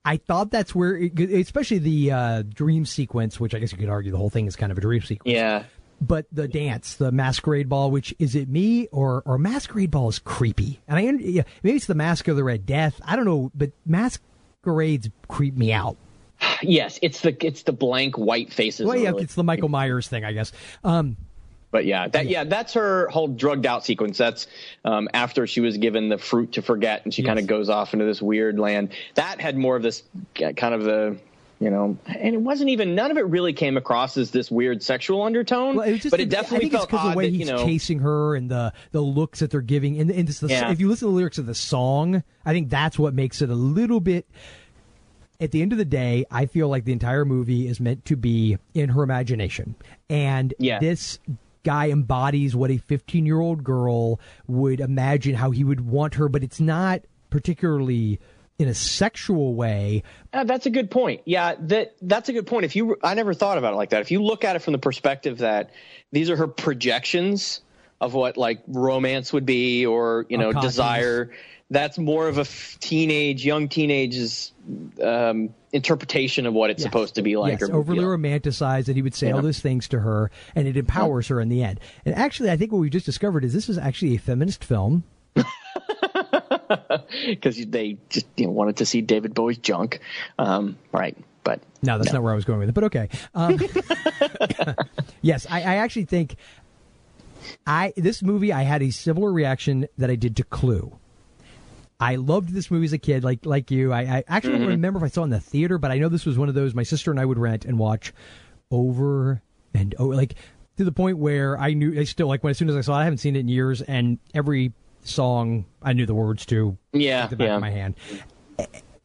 I 0.04 0.16
thought 0.16 0.50
that's 0.50 0.74
where, 0.74 0.96
it, 0.96 1.18
especially 1.18 1.78
the 1.78 2.12
uh, 2.12 2.42
dream 2.42 2.86
sequence, 2.86 3.38
which 3.38 3.54
I 3.54 3.58
guess 3.58 3.72
you 3.72 3.78
could 3.78 3.88
argue 3.88 4.10
the 4.12 4.18
whole 4.18 4.30
thing 4.30 4.46
is 4.46 4.56
kind 4.56 4.72
of 4.72 4.78
a 4.78 4.80
dream 4.80 5.02
sequence. 5.02 5.34
yeah. 5.34 5.64
But 6.02 6.24
the 6.32 6.48
dance, 6.48 6.94
the 6.94 7.12
masquerade 7.12 7.68
ball, 7.68 7.90
which 7.90 8.14
is 8.18 8.34
it 8.34 8.48
me 8.48 8.86
or 8.86 9.22
or 9.26 9.36
masquerade 9.36 9.90
ball 9.90 10.08
is 10.08 10.18
creepy, 10.18 10.80
and 10.88 10.98
I 10.98 11.02
yeah, 11.02 11.42
maybe 11.62 11.76
it's 11.76 11.84
the 11.84 11.94
mask 11.94 12.26
of 12.26 12.36
the 12.36 12.44
Red 12.44 12.64
Death. 12.64 12.98
I 13.04 13.16
don't 13.16 13.26
know, 13.26 13.50
but 13.54 13.72
masquerades 13.84 15.10
creep 15.28 15.54
me 15.58 15.74
out. 15.74 15.98
Yes, 16.62 16.98
it's 17.02 17.20
the 17.20 17.36
it's 17.44 17.64
the 17.64 17.72
blank 17.74 18.16
white 18.16 18.50
faces. 18.50 18.86
Well, 18.86 18.96
yeah, 18.96 19.10
really- 19.10 19.24
it's 19.24 19.34
the 19.34 19.44
Michael 19.44 19.68
Myers 19.68 20.08
thing, 20.08 20.24
I 20.24 20.32
guess. 20.32 20.52
Um, 20.84 21.18
But 21.70 21.84
yeah, 21.86 22.08
that 22.08 22.26
yeah, 22.26 22.44
that's 22.44 22.74
her 22.74 23.08
whole 23.08 23.28
drugged 23.28 23.64
out 23.64 23.84
sequence. 23.84 24.18
That's 24.18 24.48
um, 24.84 25.08
after 25.14 25.46
she 25.46 25.60
was 25.60 25.76
given 25.76 26.08
the 26.08 26.18
fruit 26.18 26.52
to 26.52 26.62
forget, 26.62 27.04
and 27.04 27.14
she 27.14 27.22
kind 27.22 27.38
of 27.38 27.46
goes 27.46 27.68
off 27.68 27.92
into 27.92 28.04
this 28.04 28.20
weird 28.20 28.58
land. 28.58 28.92
That 29.14 29.40
had 29.40 29.56
more 29.56 29.76
of 29.76 29.82
this 29.82 30.02
uh, 30.44 30.50
kind 30.52 30.74
of 30.74 30.82
the, 30.82 31.16
you 31.60 31.70
know, 31.70 31.96
and 32.06 32.34
it 32.34 32.40
wasn't 32.40 32.70
even 32.70 32.96
none 32.96 33.12
of 33.12 33.18
it 33.18 33.26
really 33.26 33.52
came 33.52 33.76
across 33.76 34.16
as 34.16 34.32
this 34.32 34.50
weird 34.50 34.82
sexual 34.82 35.22
undertone. 35.22 35.76
Well, 35.76 35.86
it 35.88 35.98
just, 35.98 36.10
but 36.10 36.18
it 36.18 36.28
definitely 36.28 36.70
felt 36.70 36.90
because 36.90 37.12
the 37.12 37.16
way 37.16 37.26
that 37.26 37.30
he's 37.36 37.46
you 37.46 37.54
know. 37.54 37.64
chasing 37.64 38.00
her 38.00 38.34
and 38.34 38.50
the 38.50 38.72
the 38.90 39.00
looks 39.00 39.38
that 39.38 39.52
they're 39.52 39.60
giving, 39.60 40.00
and, 40.00 40.10
and 40.10 40.26
the, 40.26 40.48
Yeah. 40.48 40.72
if 40.72 40.80
you 40.80 40.88
listen 40.88 41.06
to 41.06 41.12
the 41.12 41.16
lyrics 41.16 41.38
of 41.38 41.46
the 41.46 41.54
song, 41.54 42.24
I 42.44 42.52
think 42.52 42.68
that's 42.68 42.98
what 42.98 43.14
makes 43.14 43.42
it 43.42 43.48
a 43.48 43.54
little 43.54 44.00
bit. 44.00 44.26
At 45.40 45.52
the 45.52 45.62
end 45.62 45.70
of 45.72 45.78
the 45.78 45.86
day, 45.86 46.26
I 46.30 46.46
feel 46.46 46.68
like 46.68 46.84
the 46.84 46.92
entire 46.92 47.24
movie 47.24 47.66
is 47.66 47.80
meant 47.80 48.04
to 48.06 48.16
be 48.16 48.58
in 48.74 48.90
her 48.90 49.02
imagination, 49.04 49.76
and 50.10 50.52
Yeah. 50.58 50.80
this 50.80 51.18
guy 51.62 51.90
embodies 51.90 52.54
what 52.56 52.70
a 52.70 52.78
15 52.78 53.26
year 53.26 53.40
old 53.40 53.64
girl 53.64 54.20
would 54.46 54.80
imagine 54.80 55.34
how 55.34 55.50
he 55.50 55.64
would 55.64 55.80
want 55.80 56.14
her, 56.14 56.28
but 56.28 56.42
it's 56.42 56.60
not 56.60 57.02
particularly 57.30 58.20
in 58.58 58.68
a 58.68 58.74
sexual 58.74 59.54
way. 59.54 60.02
Uh, 60.32 60.44
that's 60.44 60.66
a 60.66 60.70
good 60.70 60.90
point. 60.90 61.22
Yeah, 61.24 61.54
that 61.60 61.94
that's 62.02 62.28
a 62.28 62.32
good 62.32 62.46
point. 62.46 62.66
If 62.66 62.76
you, 62.76 62.96
I 63.02 63.14
never 63.14 63.32
thought 63.32 63.56
about 63.56 63.72
it 63.72 63.76
like 63.76 63.90
that. 63.90 64.02
If 64.02 64.10
you 64.10 64.22
look 64.22 64.44
at 64.44 64.54
it 64.54 64.58
from 64.58 64.72
the 64.72 64.78
perspective 64.78 65.38
that 65.38 65.70
these 66.12 66.28
are 66.28 66.36
her 66.36 66.46
projections 66.46 67.62
of 68.00 68.12
what 68.12 68.36
like 68.36 68.62
romance 68.66 69.32
would 69.32 69.46
be, 69.46 69.86
or 69.86 70.26
you 70.28 70.36
know, 70.36 70.52
desire, 70.52 71.30
that's 71.70 71.96
more 71.96 72.28
of 72.28 72.36
a 72.36 72.42
f- 72.42 72.76
teenage, 72.80 73.44
young 73.46 73.68
teenage's 73.68 74.52
um, 75.02 75.54
interpretation 75.72 76.46
of 76.46 76.54
what 76.54 76.70
it's 76.70 76.82
supposed 76.82 77.14
to 77.14 77.22
be 77.22 77.36
like. 77.36 77.60
yes, 77.60 77.68
or 77.68 77.76
overly 77.76 78.00
you 78.00 78.04
know. 78.04 78.16
romanticized, 78.16 78.88
and 78.88 78.96
he 78.96 79.02
would 79.02 79.14
say 79.14 79.30
all 79.30 79.36
Yeah. 79.38 79.42
those 79.42 79.60
things 79.60 79.88
to 79.88 80.00
her, 80.00 80.30
and 80.54 80.66
it 80.66 80.76
empowers 80.76 81.28
her 81.28 81.40
in 81.40 81.48
the 81.48 81.62
end. 81.62 81.80
And 82.04 82.14
actually, 82.14 82.50
I 82.50 82.56
think 82.56 82.72
what 82.72 82.78
we 82.78 82.90
just 82.90 83.06
discovered 83.06 83.44
is 83.44 83.52
this 83.52 83.68
is 83.68 83.78
actually 83.78 84.14
a 84.14 84.18
feminist 84.18 84.64
film. 84.64 85.04
because 87.26 87.64
they 87.66 87.98
just 88.08 88.26
you 88.36 88.46
know, 88.46 88.52
wanted 88.52 88.76
to 88.78 88.86
see 88.86 89.00
David 89.00 89.34
Bowie's 89.34 89.58
junk, 89.58 90.00
um, 90.38 90.76
right? 90.92 91.16
But 91.42 91.60
No, 91.82 91.98
that's 91.98 92.12
not 92.12 92.22
where 92.22 92.32
I 92.32 92.34
was 92.34 92.44
going 92.44 92.58
with 92.58 92.68
it, 92.68 92.72
but 92.74 92.84
okay. 92.84 93.08
Um, 93.34 93.58
yes, 95.22 95.46
I, 95.48 95.60
I 95.62 95.76
actually 95.76 96.04
think 96.04 96.36
I 97.66 97.92
this 97.96 98.22
movie 98.22 98.52
I 98.52 98.62
had 98.62 98.82
a 98.82 98.90
similar 98.90 99.32
reaction 99.32 99.86
that 99.98 100.10
I 100.10 100.16
did 100.16 100.36
to 100.36 100.44
Clue. 100.44 100.98
I 102.00 102.16
loved 102.16 102.48
this 102.54 102.70
movie 102.70 102.86
as 102.86 102.92
a 102.94 102.98
kid, 102.98 103.22
like 103.24 103.44
like 103.44 103.70
you. 103.70 103.92
I, 103.92 104.00
I 104.00 104.24
actually 104.26 104.54
don't 104.58 104.62
Mhm. 104.68 104.68
remember 104.68 104.98
if 104.98 105.04
I 105.04 105.08
saw 105.08 105.20
it 105.20 105.24
in 105.24 105.30
the 105.30 105.40
theater, 105.40 105.76
but 105.78 105.90
I 105.90 105.98
know 105.98 106.08
this 106.08 106.24
was 106.26 106.38
one 106.38 106.48
of 106.48 106.54
those 106.54 106.74
my 106.74 106.82
sister 106.82 107.10
and 107.10 107.20
I 107.20 107.24
would 107.26 107.38
rent 107.38 107.64
and 107.66 107.78
watch 107.78 108.12
over 108.70 109.42
and 109.74 109.94
over, 109.98 110.14
like 110.14 110.34
to 110.78 110.84
the 110.84 110.92
point 110.92 111.18
where 111.18 111.58
I 111.58 111.74
knew 111.74 111.98
I 112.00 112.04
still 112.04 112.26
like 112.28 112.42
when 112.42 112.50
as 112.52 112.58
soon 112.58 112.68
as 112.70 112.76
I 112.76 112.80
saw 112.80 112.94
it, 112.96 113.02
I 113.02 113.04
haven't 113.04 113.18
seen 113.18 113.36
it 113.36 113.40
in 113.40 113.48
years, 113.48 113.82
and 113.82 114.18
every 114.34 114.72
song 115.04 115.64
I 115.82 115.92
knew 115.92 116.06
the 116.06 116.14
words 116.14 116.46
to. 116.46 116.76
Yeah, 116.92 117.26
the 117.26 117.36
back 117.36 117.48
yeah. 117.48 117.54
of 117.56 117.60
my 117.60 117.70
hand. 117.70 117.94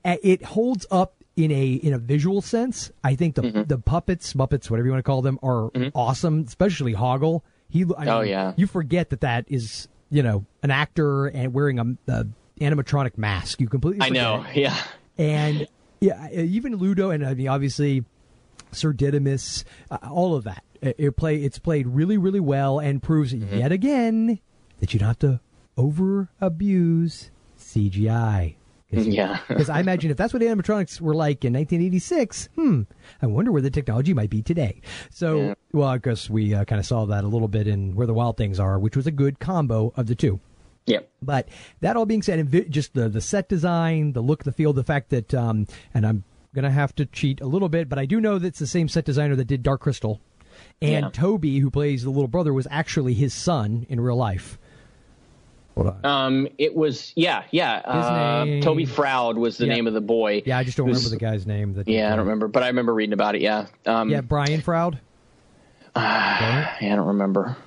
It 0.03 0.43
holds 0.43 0.85
up 0.91 1.15
in 1.35 1.51
a 1.51 1.73
in 1.73 1.93
a 1.93 1.97
visual 1.97 2.41
sense. 2.41 2.91
I 3.03 3.15
think 3.15 3.35
the 3.35 3.41
Mm-hmm. 3.41 3.63
the 3.63 3.77
puppets, 3.77 4.33
Muppets, 4.33 4.69
whatever 4.69 4.85
you 4.87 4.91
want 4.91 4.99
to 5.03 5.09
call 5.09 5.21
them, 5.21 5.39
are 5.43 5.69
awesome. 5.93 6.45
Especially 6.47 6.93
Hoggle. 6.93 7.41
He, 7.69 7.83
I 7.97 8.05
Oh, 8.07 8.19
mean, 8.21 8.29
yeah. 8.29 8.53
You 8.55 8.67
forget 8.67 9.09
that 9.09 9.21
that 9.21 9.45
is 9.47 9.87
you 10.11 10.21
know 10.23 10.45
an 10.63 10.71
actor 10.71 11.25
and 11.27 11.53
wearing 11.53 11.79
a, 11.79 12.11
a 12.11 12.25
animatronic 12.61 13.17
mask. 13.17 13.59
You 13.61 13.67
completely. 13.67 14.05
I 14.05 14.09
know, 14.09 14.45
yeah. 14.53 14.77
And 15.17 15.67
yeah, 16.01 16.29
even 16.31 16.75
Ludo 16.75 17.09
and 17.09 17.25
I 17.25 17.33
mean 17.33 17.47
obviously 17.47 18.03
Sir 18.71 18.93
Didymus, 18.93 19.63
uh, 19.91 19.97
all 20.11 20.35
of 20.35 20.43
that. 20.45 20.63
It, 20.81 20.95
it 20.97 21.11
play 21.17 21.37
it's 21.37 21.57
played 21.59 21.87
really 21.87 22.17
really 22.17 22.39
well 22.41 22.79
and 22.79 23.01
proves 23.01 23.33
Mm-hmm. 23.33 23.57
yet 23.57 23.71
again 23.71 24.39
that 24.79 24.93
you 24.93 24.99
don't 24.99 25.07
have 25.07 25.19
to 25.19 25.39
over 25.77 26.29
abuse 26.41 27.31
CGI. 27.59 28.55
Yeah. 28.91 29.39
Because 29.49 29.69
I 29.69 29.81
imagine 29.81 30.09
if 30.09 30.15
that's 30.15 30.31
what 30.31 30.41
animatronics 30.41 31.01
were 31.01 31.15
like 31.15 31.43
in 31.43 31.51
1986, 31.53 32.47
hmm, 32.55 32.83
I 33.21 33.25
wonder 33.25 33.51
where 33.51 33.61
the 33.61 33.71
technology 33.71 34.13
might 34.13 34.29
be 34.29 34.41
today. 34.41 34.79
So, 35.09 35.37
Yeah. 35.37 35.53
well, 35.73 35.89
I 35.89 35.97
guess 35.97 36.29
we 36.29 36.53
uh, 36.53 36.63
kind 36.63 36.79
of 36.79 36.85
saw 36.85 37.05
that 37.07 37.25
a 37.25 37.27
little 37.27 37.49
bit 37.49 37.67
in 37.67 37.95
Where 37.95 38.07
the 38.07 38.13
Wild 38.13 38.37
Things 38.37 38.57
Are, 38.57 38.79
which 38.79 38.95
was 38.95 39.05
a 39.05 39.11
good 39.11 39.39
combo 39.39 39.91
of 39.97 40.05
the 40.07 40.15
two. 40.15 40.39
Yep. 40.87 41.09
But 41.21 41.47
that 41.81 41.95
all 41.97 42.05
being 42.05 42.21
said, 42.21 42.67
just 42.69 42.93
the 42.93 43.09
the 43.09 43.21
set 43.21 43.49
design, 43.49 44.13
the 44.13 44.21
look, 44.21 44.43
the 44.43 44.51
feel, 44.51 44.71
the 44.73 44.83
fact 44.83 45.09
that, 45.09 45.33
um, 45.33 45.65
and 45.93 46.05
I'm 46.05 46.23
gonna 46.53 46.69
have 46.71 46.93
to 46.95 47.05
cheat 47.05 47.41
a 47.41 47.47
little 47.47 47.69
bit, 47.69 47.89
but 47.89 47.97
I 47.99 48.05
do 48.05 48.21
know 48.21 48.37
that 48.37 48.47
it's 48.47 48.59
the 48.59 48.67
same 48.67 48.87
set 48.87 49.03
designer 49.05 49.35
that 49.35 49.45
did 49.45 49.63
Dark 49.63 49.81
Crystal, 49.81 50.21
and 50.81 51.05
Yeah. 51.05 51.09
Toby, 51.11 51.57
who 51.59 51.71
plays 51.71 52.03
the 52.03 52.09
little 52.11 52.27
brother, 52.27 52.53
was 52.53 52.67
actually 52.69 53.13
his 53.15 53.33
son 53.33 53.85
in 53.89 53.99
real 53.99 54.15
life. 54.15 54.59
Hold 55.73 55.87
on. 55.87 56.05
Um, 56.05 56.47
it 56.57 56.73
was 56.75 57.11
yeah, 57.15 57.43
yeah. 57.51 57.81
Uh, 57.83 58.43
name- 58.45 58.61
Toby 58.61 58.85
Froud 58.85 59.37
was 59.37 59.57
the 59.57 59.65
Yeah. 59.65 59.73
name 59.73 59.87
of 59.87 59.93
the 59.93 59.99
boy. 60.01 60.43
Yeah, 60.45 60.57
I 60.59 60.63
just 60.63 60.77
don't 60.77 60.87
who's- 60.87 60.99
remember 61.03 61.17
the 61.17 61.19
guy's 61.31 61.45
name. 61.47 61.73
That 61.73 61.87
Yeah, 61.87 62.07
I 62.07 62.09
don't 62.15 62.19
remember, 62.25 62.47
but 62.47 62.63
I 62.63 62.67
remember 62.67 62.93
reading 62.93 63.11
about 63.13 63.35
it. 63.35 63.41
Yeah. 63.41 63.65
Um, 63.85 64.09
Yeah, 64.09 64.21
Brian 64.21 64.61
Froud. 64.61 64.99
yeah, 65.95 66.75
I 66.81 66.87
don't 66.95 67.07
remember. 67.07 67.57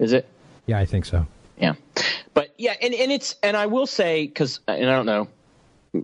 Is 0.00 0.12
it? 0.12 0.26
Yeah, 0.66 0.78
I 0.78 0.86
think 0.86 1.04
so. 1.04 1.26
Yeah, 1.58 1.74
but 2.34 2.54
yeah, 2.58 2.74
and, 2.82 2.92
and 2.94 3.10
it's 3.10 3.36
and 3.42 3.56
I 3.56 3.66
will 3.66 3.86
say 3.86 4.26
because 4.26 4.60
and 4.68 4.88
I 4.90 4.94
don't 4.94 5.06
know. 5.06 5.28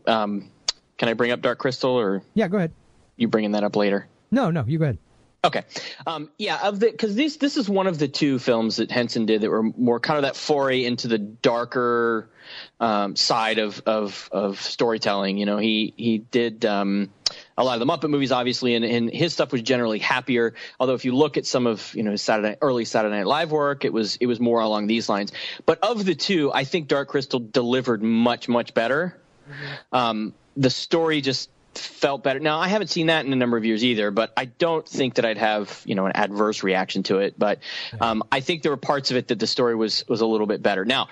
Um, 0.06 0.50
can 0.96 1.08
I 1.08 1.14
bring 1.14 1.32
up 1.32 1.42
Dark 1.42 1.58
Crystal 1.58 1.90
or 1.90 2.22
Yeah, 2.34 2.48
go 2.48 2.56
ahead. 2.56 2.72
you 3.16 3.28
bringing 3.28 3.52
that 3.52 3.64
up 3.64 3.76
later? 3.76 4.06
No, 4.30 4.50
no, 4.50 4.64
you 4.66 4.78
go 4.78 4.84
ahead. 4.84 4.98
Okay. 5.44 5.64
Um, 6.06 6.30
yeah, 6.38 6.68
of 6.68 6.78
the 6.78 6.90
because 6.90 7.16
this 7.16 7.36
this 7.36 7.56
is 7.56 7.68
one 7.68 7.88
of 7.88 7.98
the 7.98 8.06
two 8.06 8.38
films 8.38 8.76
that 8.76 8.92
Henson 8.92 9.26
did 9.26 9.40
that 9.40 9.50
were 9.50 9.64
more 9.64 9.98
kind 9.98 10.16
of 10.18 10.22
that 10.22 10.36
foray 10.36 10.84
into 10.84 11.08
the 11.08 11.18
darker 11.18 12.30
um, 12.78 13.16
side 13.16 13.58
of, 13.58 13.82
of 13.84 14.28
of 14.30 14.60
storytelling. 14.60 15.38
You 15.38 15.46
know, 15.46 15.58
he 15.58 15.94
he 15.96 16.18
did 16.18 16.64
um, 16.64 17.10
a 17.58 17.64
lot 17.64 17.80
of 17.80 17.80
the 17.80 17.92
Muppet 17.92 18.08
movies, 18.08 18.30
obviously, 18.30 18.76
and, 18.76 18.84
and 18.84 19.10
his 19.10 19.32
stuff 19.32 19.50
was 19.50 19.62
generally 19.62 19.98
happier. 19.98 20.54
Although, 20.78 20.94
if 20.94 21.04
you 21.04 21.12
look 21.12 21.36
at 21.36 21.44
some 21.44 21.66
of 21.66 21.92
you 21.92 22.04
know 22.04 22.12
his 22.12 22.22
Saturday 22.22 22.56
early 22.60 22.84
Saturday 22.84 23.16
Night 23.16 23.26
Live 23.26 23.50
work, 23.50 23.84
it 23.84 23.92
was 23.92 24.16
it 24.20 24.26
was 24.26 24.38
more 24.38 24.60
along 24.60 24.86
these 24.86 25.08
lines. 25.08 25.32
But 25.66 25.80
of 25.82 26.04
the 26.04 26.14
two, 26.14 26.52
I 26.52 26.62
think 26.62 26.86
Dark 26.86 27.08
Crystal 27.08 27.40
delivered 27.40 28.00
much 28.00 28.48
much 28.48 28.74
better. 28.74 29.20
Um, 29.90 30.34
the 30.56 30.70
story 30.70 31.20
just 31.20 31.50
felt 31.78 32.22
better. 32.22 32.38
Now 32.40 32.58
I 32.58 32.68
haven't 32.68 32.88
seen 32.88 33.06
that 33.06 33.24
in 33.26 33.32
a 33.32 33.36
number 33.36 33.56
of 33.56 33.64
years 33.64 33.84
either, 33.84 34.10
but 34.10 34.32
I 34.36 34.46
don't 34.46 34.86
think 34.86 35.14
that 35.14 35.24
I'd 35.24 35.38
have 35.38 35.82
you 35.84 35.94
know 35.94 36.06
an 36.06 36.12
adverse 36.14 36.62
reaction 36.62 37.02
to 37.04 37.18
it. 37.18 37.38
But 37.38 37.60
um, 38.00 38.22
I 38.30 38.40
think 38.40 38.62
there 38.62 38.72
were 38.72 38.76
parts 38.76 39.10
of 39.10 39.16
it 39.16 39.28
that 39.28 39.38
the 39.38 39.46
story 39.46 39.74
was 39.74 40.06
was 40.08 40.20
a 40.20 40.26
little 40.26 40.46
bit 40.46 40.62
better. 40.62 40.84
Now. 40.84 41.08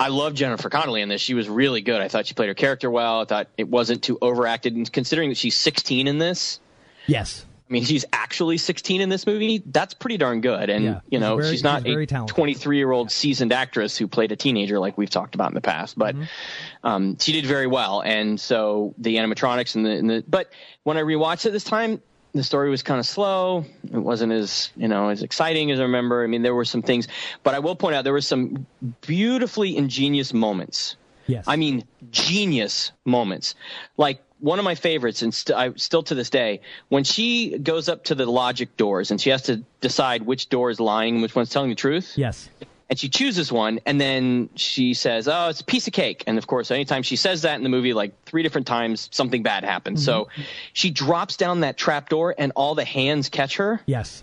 I 0.00 0.08
love 0.08 0.34
Jennifer 0.34 0.68
Connelly 0.68 1.02
in 1.02 1.08
this. 1.08 1.20
She 1.20 1.34
was 1.34 1.48
really 1.48 1.80
good. 1.80 2.00
I 2.00 2.08
thought 2.08 2.26
she 2.26 2.34
played 2.34 2.48
her 2.48 2.54
character 2.54 2.90
well. 2.90 3.20
I 3.20 3.26
thought 3.26 3.46
it 3.56 3.68
wasn't 3.68 4.02
too 4.02 4.18
overacted. 4.20 4.74
And 4.74 4.92
considering 4.92 5.28
that 5.28 5.38
she's 5.38 5.56
16 5.56 6.08
in 6.08 6.18
this, 6.18 6.58
Yes. 7.06 7.44
I 7.68 7.72
mean, 7.72 7.84
she's 7.84 8.04
actually 8.12 8.58
16 8.58 9.00
in 9.00 9.08
this 9.08 9.26
movie. 9.26 9.62
That's 9.64 9.94
pretty 9.94 10.18
darn 10.18 10.42
good. 10.42 10.68
And 10.68 10.84
Yeah, 10.84 11.00
you 11.08 11.18
know, 11.18 11.38
she's 11.38 11.44
very- 11.44 11.54
she's 11.56 11.64
not 11.64 11.86
she's 11.86 12.12
a 12.12 12.26
23 12.26 12.76
year 12.76 12.92
old 12.92 13.10
seasoned 13.10 13.52
actress 13.52 13.96
who 13.96 14.06
played 14.06 14.32
a 14.32 14.36
teenager 14.36 14.78
like 14.78 14.98
we've 14.98 15.08
talked 15.10 15.34
about 15.34 15.48
in 15.48 15.54
the 15.54 15.60
past. 15.62 15.98
But 15.98 16.14
Mm-hmm. 16.14 16.86
um, 16.86 17.16
she 17.18 17.32
did 17.32 17.46
very 17.46 17.66
well. 17.66 18.00
And 18.02 18.38
so 18.38 18.94
the 18.98 19.16
animatronics 19.16 19.76
and 19.76 19.86
the, 19.86 19.90
and 19.92 20.10
the 20.10 20.24
but 20.28 20.52
when 20.82 20.96
I 20.98 21.00
rewatched 21.02 21.46
it 21.46 21.50
this 21.50 21.64
time. 21.64 22.00
The 22.36 22.42
story 22.42 22.68
was 22.68 22.82
kind 22.82 22.98
of 22.98 23.06
slow. 23.06 23.64
It 23.84 23.96
wasn't 23.96 24.32
as 24.32 24.72
you 24.74 24.88
know 24.88 25.08
as 25.10 25.22
exciting 25.22 25.70
as 25.70 25.78
I 25.78 25.84
remember. 25.84 26.24
I 26.24 26.26
mean, 26.26 26.42
there 26.42 26.52
were 26.52 26.64
some 26.64 26.82
things, 26.82 27.06
but 27.44 27.54
I 27.54 27.60
will 27.60 27.76
point 27.76 27.94
out 27.94 28.02
there 28.02 28.12
were 28.12 28.20
some 28.20 28.66
beautifully 29.02 29.76
ingenious 29.76 30.34
moments 30.34 30.96
Yes. 31.28 31.44
I 31.46 31.54
mean, 31.56 31.84
genius 32.10 32.90
moments. 33.04 33.54
Like 33.96 34.20
one 34.44 34.58
of 34.58 34.64
my 34.64 34.74
favorites, 34.74 35.22
and 35.22 35.32
st- 35.32 35.56
I, 35.56 35.72
still 35.76 36.02
to 36.02 36.14
this 36.14 36.28
day, 36.28 36.60
when 36.90 37.02
she 37.02 37.56
goes 37.56 37.88
up 37.88 38.04
to 38.04 38.14
the 38.14 38.26
logic 38.26 38.76
doors 38.76 39.10
and 39.10 39.18
she 39.18 39.30
has 39.30 39.44
to 39.44 39.64
decide 39.80 40.22
which 40.22 40.50
door 40.50 40.68
is 40.68 40.78
lying 40.78 41.14
and 41.14 41.22
which 41.22 41.34
one's 41.34 41.48
telling 41.48 41.70
the 41.70 41.76
truth. 41.76 42.12
Yes. 42.16 42.50
And 42.90 42.98
she 42.98 43.08
chooses 43.08 43.50
one, 43.50 43.80
and 43.86 43.98
then 43.98 44.50
she 44.56 44.92
says, 44.92 45.26
"Oh, 45.26 45.48
it's 45.48 45.62
a 45.62 45.64
piece 45.64 45.86
of 45.86 45.94
cake." 45.94 46.24
And 46.26 46.36
of 46.36 46.46
course, 46.46 46.70
anytime 46.70 47.02
she 47.02 47.16
says 47.16 47.42
that 47.42 47.56
in 47.56 47.62
the 47.62 47.70
movie, 47.70 47.94
like 47.94 48.22
three 48.24 48.42
different 48.42 48.66
times, 48.66 49.08
something 49.10 49.42
bad 49.42 49.64
happens. 49.64 50.04
So 50.04 50.26
mm-hmm. 50.26 50.42
she 50.74 50.90
drops 50.90 51.38
down 51.38 51.60
that 51.60 51.78
trap 51.78 52.10
door, 52.10 52.34
and 52.36 52.52
all 52.54 52.74
the 52.74 52.84
hands 52.84 53.30
catch 53.30 53.56
her. 53.56 53.80
Yes. 53.86 54.22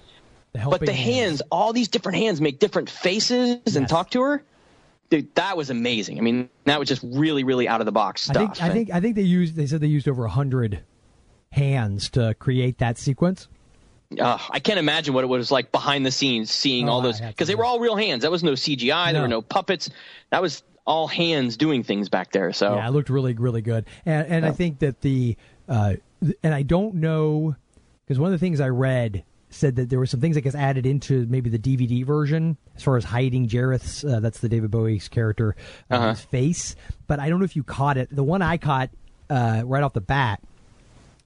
The 0.53 0.59
But 0.59 0.85
the 0.85 0.93
hands, 0.93 1.41
all 1.49 1.73
these 1.73 1.87
different 1.87 2.19
hands 2.19 2.39
make 2.39 2.59
different 2.59 2.91
faces 2.91 3.75
and 3.75 3.89
talk 3.89 4.11
to 4.11 4.21
her. 4.21 4.43
Dude, 5.11 5.35
that 5.35 5.55
was 5.57 5.69
amazing. 5.69 6.17
I 6.17 6.21
mean, 6.21 6.49
that 6.65 6.79
was 6.79 6.87
just 6.87 7.03
really, 7.03 7.43
really 7.43 7.67
out 7.67 7.81
of 7.81 7.85
the 7.85 7.91
box 7.91 8.27
I 8.29 8.33
stuff. 8.33 8.57
think 8.57 8.61
I 8.69 8.73
think 8.73 8.91
I 8.91 8.99
think 9.01 9.15
they 9.17 9.21
used 9.21 9.55
they 9.55 9.67
said 9.67 9.79
they 9.81 9.87
used 9.87 10.07
over 10.07 10.25
a 10.25 10.29
hundred 10.29 10.81
hands 11.51 12.09
to 12.11 12.33
create 12.39 12.77
that 12.79 12.97
sequence. 12.97 13.47
uh, 14.19 14.37
I 14.49 14.59
can't 14.59 14.79
imagine 14.79 15.13
what 15.13 15.23
it 15.23 15.27
was 15.27 15.51
like 15.51 15.71
behind 15.71 16.05
the 16.05 16.11
scenes, 16.11 16.49
seeing 16.49 16.87
Oh, 16.89 16.93
all 16.93 17.01
those 17.01 17.19
because 17.21 17.47
they 17.47 17.55
were 17.55 17.65
all 17.65 17.79
real 17.79 17.95
hands. 17.95 18.23
That 18.23 18.31
was 18.31 18.43
no 18.43 18.53
CGI. 18.53 19.11
There 19.13 19.21
were 19.21 19.27
No. 19.27 19.37
no 19.37 19.41
puppets. 19.41 19.89
That 20.31 20.41
was 20.41 20.63
all 20.87 21.07
hands 21.07 21.57
doing 21.57 21.83
things 21.83 22.09
back 22.09 22.31
there. 22.31 22.51
So 22.53 22.75
Yeah, 22.75 22.87
it 22.87 22.91
looked 22.91 23.09
really, 23.09 23.33
really 23.33 23.61
good. 23.61 23.85
And 24.05 24.27
and 24.27 24.45
I 24.45 24.51
think 24.51 24.79
that 24.79 25.01
the 25.01 25.35
uh, 25.67 25.95
and 26.43 26.53
I 26.53 26.63
don't 26.63 26.95
know 26.95 27.55
because 28.05 28.17
one 28.19 28.33
of 28.33 28.39
the 28.39 28.43
things 28.43 28.59
I 28.61 28.69
read 28.69 29.23
said 29.51 29.75
that 29.75 29.89
there 29.89 29.99
were 29.99 30.05
some 30.07 30.19
things 30.19 30.35
that 30.35 30.41
gets 30.41 30.55
added 30.55 30.85
into 30.85 31.25
maybe 31.27 31.49
the 31.49 31.59
DVD 31.59 32.03
version 32.05 32.57
as 32.75 32.81
far 32.83 32.97
as 32.97 33.03
hiding 33.03 33.47
Jareth's 33.47 34.03
uh, 34.03 34.19
that's 34.19 34.39
the 34.39 34.49
David 34.49 34.71
Bowie's 34.71 35.07
character 35.07 35.55
uh, 35.91 35.93
Uh-huh. 35.95 36.09
his 36.11 36.21
face. 36.21 36.75
But 37.07 37.19
I 37.19 37.29
don't 37.29 37.39
know 37.39 37.45
if 37.45 37.55
you 37.55 37.63
caught 37.63 37.97
it. 37.97 38.07
The 38.15 38.23
one 38.23 38.41
I 38.41 38.57
caught 38.57 38.89
uh, 39.29 39.61
right 39.65 39.83
off 39.83 39.93
the 39.93 40.01
bat 40.01 40.41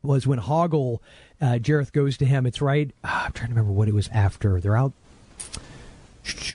was 0.04 0.28
when 0.28 0.40
Hoggle 0.40 1.00
uh, 1.42 1.54
Jareth 1.62 1.92
goes 1.92 2.18
to 2.18 2.26
him. 2.26 2.46
It's 2.46 2.62
right. 2.62 2.92
ah, 3.04 3.26
I'm 3.28 3.32
trying 3.32 3.50
to 3.50 3.54
remember 3.56 3.72
what 3.74 3.88
it 3.88 3.94
was 3.94 4.10
after. 4.10 4.60
They're 4.60 4.76
out 4.78 4.92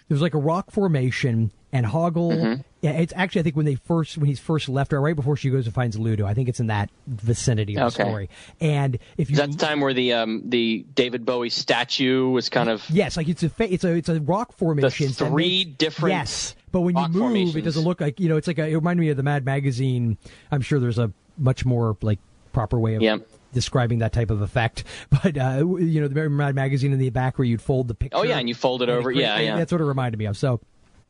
there's 0.08 0.20
like 0.22 0.34
a 0.34 0.38
rock 0.38 0.70
formation 0.70 1.52
and 1.72 1.86
Hoggle. 1.86 2.32
Mm-hmm. 2.32 2.60
Yeah, 2.82 2.92
it's 2.92 3.12
actually 3.14 3.40
I 3.40 3.42
think 3.44 3.56
when 3.56 3.66
they 3.66 3.74
first 3.74 4.16
when 4.16 4.26
he's 4.26 4.40
first 4.40 4.68
left 4.68 4.92
her 4.92 5.00
right 5.00 5.14
before 5.14 5.36
she 5.36 5.50
goes 5.50 5.66
and 5.66 5.74
finds 5.74 5.98
Ludo. 5.98 6.24
I 6.26 6.32
think 6.32 6.48
it's 6.48 6.60
in 6.60 6.68
that 6.68 6.88
vicinity 7.06 7.76
of 7.76 7.92
the 7.94 8.02
Okay. 8.02 8.08
story. 8.10 8.30
And 8.60 8.98
if 9.18 9.28
you 9.28 9.34
is 9.34 9.38
that 9.38 9.50
the 9.52 9.58
time 9.58 9.80
where 9.80 9.92
the 9.92 10.14
um, 10.14 10.42
the 10.46 10.86
David 10.94 11.26
Bowie 11.26 11.50
statue 11.50 12.28
was 12.30 12.48
kind 12.48 12.70
of 12.70 12.88
yes, 12.88 13.16
like 13.18 13.28
it's 13.28 13.42
a 13.42 13.50
fa- 13.50 13.72
it's 13.72 13.84
a 13.84 13.94
it's 13.94 14.08
a 14.08 14.20
rock 14.20 14.52
formation. 14.56 15.08
that 15.08 15.14
three 15.14 15.64
makes- 15.66 15.76
different 15.76 16.14
yes, 16.14 16.54
but 16.72 16.80
when 16.80 16.96
you 16.96 17.08
move, 17.08 17.56
it 17.56 17.62
doesn't 17.62 17.84
look 17.84 18.00
like 18.00 18.18
you 18.18 18.28
know. 18.30 18.36
It's 18.38 18.46
like 18.46 18.58
a, 18.58 18.66
it 18.66 18.74
reminded 18.74 19.00
me 19.02 19.10
of 19.10 19.16
the 19.18 19.22
Mad 19.22 19.44
Magazine. 19.44 20.16
I'm 20.50 20.62
sure 20.62 20.80
there's 20.80 20.98
a 20.98 21.12
much 21.36 21.66
more 21.66 21.96
like 22.00 22.18
proper 22.52 22.78
way 22.78 22.94
of. 22.94 23.02
Yep. 23.02 23.28
Describing 23.52 23.98
that 23.98 24.12
type 24.12 24.30
of 24.30 24.42
effect, 24.42 24.84
but 25.10 25.36
uh, 25.36 25.56
you 25.78 26.00
know 26.00 26.06
the 26.08 26.30
Mad 26.30 26.54
Magazine 26.54 26.92
in 26.92 26.98
the 27.00 27.10
back 27.10 27.36
where 27.36 27.44
you'd 27.44 27.60
fold 27.60 27.88
the 27.88 27.94
picture. 27.94 28.16
Oh, 28.16 28.22
yeah, 28.22 28.38
and 28.38 28.48
you 28.48 28.54
fold 28.54 28.80
it 28.80 28.88
over. 28.88 29.10
create- 29.12 29.22
Yeah, 29.22 29.38
yeah. 29.40 29.56
That's 29.56 29.72
what 29.72 29.80
it 29.80 29.84
reminded 29.84 30.18
me 30.18 30.26
of. 30.26 30.36
So 30.38 30.60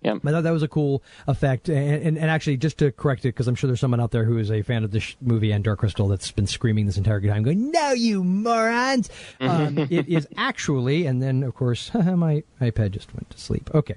Yeah. 0.02 0.14
I 0.24 0.30
thought 0.30 0.44
that 0.44 0.50
was 0.50 0.62
a 0.62 0.68
cool 0.68 1.02
effect. 1.28 1.68
And, 1.68 2.02
and, 2.02 2.18
and 2.18 2.30
actually, 2.30 2.56
just 2.56 2.78
to 2.78 2.90
correct 2.90 3.24
it, 3.24 3.28
because 3.28 3.48
I'm 3.48 3.54
sure 3.54 3.68
there's 3.68 3.80
someone 3.80 4.00
out 4.00 4.10
there 4.12 4.24
who 4.24 4.38
is 4.38 4.50
a 4.50 4.62
fan 4.62 4.82
of 4.84 4.90
this 4.92 5.02
sh- 5.02 5.16
movie 5.20 5.52
and 5.52 5.62
Dark 5.62 5.80
Crystal 5.80 6.08
that's 6.08 6.30
been 6.30 6.46
screaming 6.46 6.86
this 6.86 6.96
entire 6.96 7.20
time, 7.20 7.42
going, 7.42 7.70
No, 7.70 7.92
you 7.92 8.24
morons! 8.24 9.10
Um, 9.40 9.76
it 9.78 10.08
is 10.08 10.26
actually, 10.36 11.06
and 11.06 11.22
then, 11.22 11.42
of 11.42 11.54
course, 11.54 11.92
my 11.94 12.42
iPad 12.60 12.92
just 12.92 13.12
went 13.14 13.28
to 13.30 13.38
sleep. 13.38 13.70
Okay. 13.74 13.96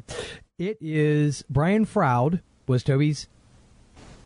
It 0.57 0.77
is 0.81 1.43
Brian 1.49 1.85
Froud 1.85 2.41
was 2.67 2.83
Toby's 2.83 3.27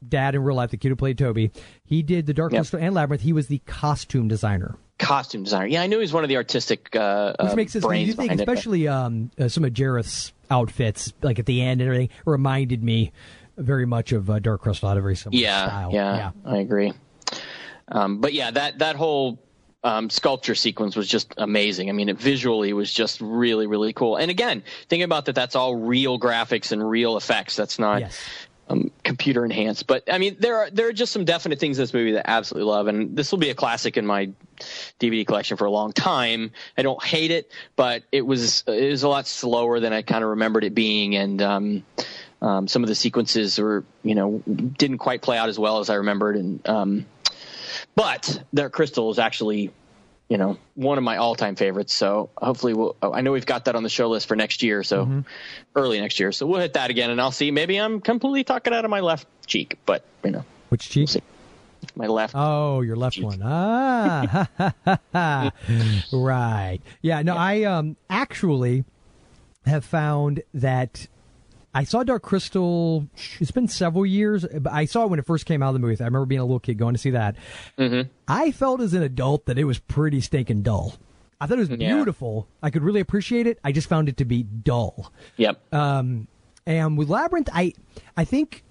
dad 0.07 0.35
in 0.35 0.43
real 0.43 0.55
life, 0.55 0.69
the 0.71 0.77
kid 0.77 0.89
who 0.89 0.95
played 0.95 1.17
Toby. 1.17 1.51
He 1.85 2.01
did 2.03 2.25
the 2.27 2.33
Dark 2.33 2.51
Yep. 2.53 2.59
Crystal 2.61 2.79
and 2.79 2.93
Labyrinth. 2.93 3.23
He 3.23 3.33
was 3.33 3.47
the 3.47 3.59
costume 3.65 4.27
designer. 4.27 4.75
costume 4.99 5.43
designer. 5.43 5.65
Yeah, 5.67 5.81
I 5.81 5.87
knew 5.87 5.97
he 5.97 6.01
was 6.01 6.13
one 6.13 6.23
of 6.23 6.29
the 6.29 6.35
artistic 6.37 6.95
uh, 6.95 7.33
Which 7.39 7.51
uh, 7.51 7.55
makes 7.55 7.73
sense. 7.73 7.83
You 7.85 7.89
think, 8.13 8.17
behind 8.17 8.39
it, 8.39 8.43
especially 8.47 8.87
um, 8.87 9.31
uh, 9.39 9.47
some 9.47 9.63
of 9.65 9.73
Jareth's 9.73 10.33
outfits, 10.49 11.13
like 11.21 11.39
at 11.39 11.45
the 11.45 11.61
end 11.61 11.81
and 11.81 11.87
everything, 11.89 12.09
reminded 12.25 12.83
me 12.83 13.11
very 13.57 13.85
much 13.85 14.11
of 14.11 14.29
uh, 14.29 14.39
Dark 14.39 14.61
Crystal. 14.61 14.89
Had 14.89 14.97
a 14.97 15.01
very 15.01 15.15
similar 15.15 15.41
yeah, 15.41 15.67
style. 15.67 15.89
Yeah, 15.93 16.31
I 16.45 16.57
agree. 16.57 16.93
Um, 17.89 18.19
but 18.19 18.33
yeah, 18.33 18.51
that 18.51 18.79
that 18.79 18.95
whole 18.95 19.39
um, 19.83 20.09
sculpture 20.09 20.55
sequence 20.55 20.95
was 20.95 21.07
just 21.07 21.33
amazing. 21.37 21.89
I 21.89 21.93
mean, 21.93 22.09
it 22.09 22.17
visually 22.17 22.73
was 22.73 22.91
just 22.91 23.21
really, 23.21 23.67
really 23.67 23.93
cool. 23.93 24.17
And 24.17 24.29
again, 24.29 24.63
thinking 24.89 25.03
about 25.03 25.25
that, 25.25 25.35
that's 25.35 25.55
all 25.55 25.75
real 25.75 26.19
graphics 26.19 26.71
and 26.71 26.87
real 26.87 27.17
effects. 27.17 27.55
That's 27.55 27.79
not 27.79 28.01
um, 28.69 28.91
computer 29.03 29.45
enhanced. 29.45 29.87
But 29.87 30.11
I 30.11 30.17
mean, 30.17 30.37
there 30.39 30.57
are 30.57 30.69
there 30.69 30.87
are 30.87 30.93
just 30.93 31.13
some 31.13 31.25
definite 31.25 31.59
things 31.59 31.77
in 31.77 31.83
this 31.83 31.93
movie 31.93 32.13
that 32.13 32.29
I 32.29 32.33
absolutely 32.33 32.69
love, 32.69 32.87
and 32.87 33.15
this 33.15 33.31
will 33.31 33.39
be 33.39 33.49
a 33.49 33.55
classic 33.55 33.97
in 33.97 34.05
my 34.05 34.29
DVD 34.99 35.25
collection 35.25 35.57
for 35.57 35.65
a 35.65 35.71
long 35.71 35.93
time. 35.93 36.51
I 36.77 36.81
don't 36.81 37.01
hate 37.03 37.31
it, 37.31 37.51
but 37.75 38.03
it 38.11 38.21
was 38.21 38.63
it 38.67 38.91
was 38.91 39.03
a 39.03 39.09
lot 39.09 39.27
slower 39.27 39.79
than 39.79 39.93
I 39.93 40.01
kind 40.01 40.23
of 40.23 40.31
remembered 40.31 40.63
it 40.63 40.75
being, 40.75 41.15
and 41.15 41.41
um, 41.41 41.83
um, 42.41 42.67
some 42.67 42.83
of 42.83 42.89
the 42.89 42.95
sequences 42.95 43.57
were 43.57 43.83
you 44.03 44.15
know 44.15 44.41
didn't 44.45 44.99
quite 44.99 45.21
play 45.21 45.37
out 45.37 45.49
as 45.49 45.57
well 45.57 45.79
as 45.79 45.89
I 45.89 45.95
remembered, 45.95 46.35
and 46.35 46.67
um, 46.67 47.05
but 47.95 48.43
Dark 48.53 48.73
Crystal 48.73 49.09
is 49.11 49.19
actually 49.19 49.71
you 50.29 50.37
know 50.37 50.57
one 50.75 50.97
of 50.97 51.03
my 51.03 51.17
all-time 51.17 51.55
favorites. 51.55 51.93
So 51.93 52.29
hopefully, 52.37 52.73
we'll. 52.73 52.95
I 53.01 53.21
know 53.21 53.31
we've 53.31 53.45
got 53.45 53.65
that 53.65 53.75
on 53.75 53.83
the 53.83 53.89
show 53.89 54.09
list 54.09 54.27
for 54.27 54.35
next 54.35 54.61
year, 54.63 54.83
so 54.83 55.23
early 55.75 55.99
next 55.99 56.19
year. 56.19 56.31
So 56.31 56.45
we'll 56.45 56.59
hit 56.59 56.73
that 56.73 56.89
again, 56.89 57.09
and 57.09 57.19
I'll 57.21 57.31
see. 57.31 57.51
Maybe 57.51 57.77
I'm 57.77 58.01
completely 58.01 58.43
talking 58.43 58.73
out 58.73 58.85
of 58.85 58.91
my 58.91 58.99
left 58.99 59.27
cheek, 59.45 59.77
but 59.85 60.03
you 60.23 60.31
know, 60.31 60.43
Which 60.69 60.89
cheek? 60.89 61.09
my 61.95 62.07
left. 62.07 62.33
Oh, 62.35 62.81
your 62.81 62.95
left 62.95 63.19
one. 63.21 63.41
Ah, 63.43 64.47
right. 66.11 66.79
Yeah. 67.01 67.21
No, 67.21 67.35
I 67.35 67.63
um 67.63 67.95
actually 68.09 68.83
have 69.65 69.85
found 69.85 70.41
that 70.53 71.07
I 71.77 71.83
saw 71.83 72.03
Dark 72.03 72.23
Crystal. 72.23 73.07
It's 73.39 73.51
been 73.51 73.67
several 73.67 74.03
years, 74.03 74.45
but 74.45 74.73
I 74.73 74.85
saw 74.85 75.03
it 75.03 75.09
when 75.11 75.19
it 75.19 75.25
first 75.27 75.45
came 75.45 75.61
out 75.61 75.67
of 75.69 75.73
the 75.73 75.79
movie. 75.79 75.93
I 76.01 76.05
remember 76.05 76.25
being 76.25 76.41
a 76.41 76.45
little 76.45 76.59
kid 76.59 76.79
going 76.79 76.95
to 76.95 76.99
see 76.99 77.11
that. 77.11 77.35
Mm-hmm. 77.77 78.09
I 78.27 78.49
felt 78.51 78.81
as 78.81 78.95
an 78.95 79.03
adult 79.03 79.45
that 79.45 79.59
it 79.59 79.65
was 79.65 79.77
pretty 79.77 80.19
stinking 80.21 80.63
dull. 80.63 80.95
I 81.39 81.45
thought 81.45 81.59
it 81.59 81.69
was 81.69 81.79
Yeah. 81.79 81.93
beautiful. 81.93 82.47
I 82.63 82.71
could 82.71 82.81
really 82.81 82.99
appreciate 82.99 83.45
it. 83.45 83.59
I 83.63 83.71
just 83.71 83.87
found 83.87 84.09
it 84.09 84.17
to 84.17 84.25
be 84.25 84.41
dull. 84.41 85.13
Yep. 85.35 85.71
Um, 85.71 86.27
and 86.65 86.97
with 86.97 87.09
Labyrinth, 87.09 87.49
I 87.53 87.73
I 88.17 88.25
think 88.25 88.63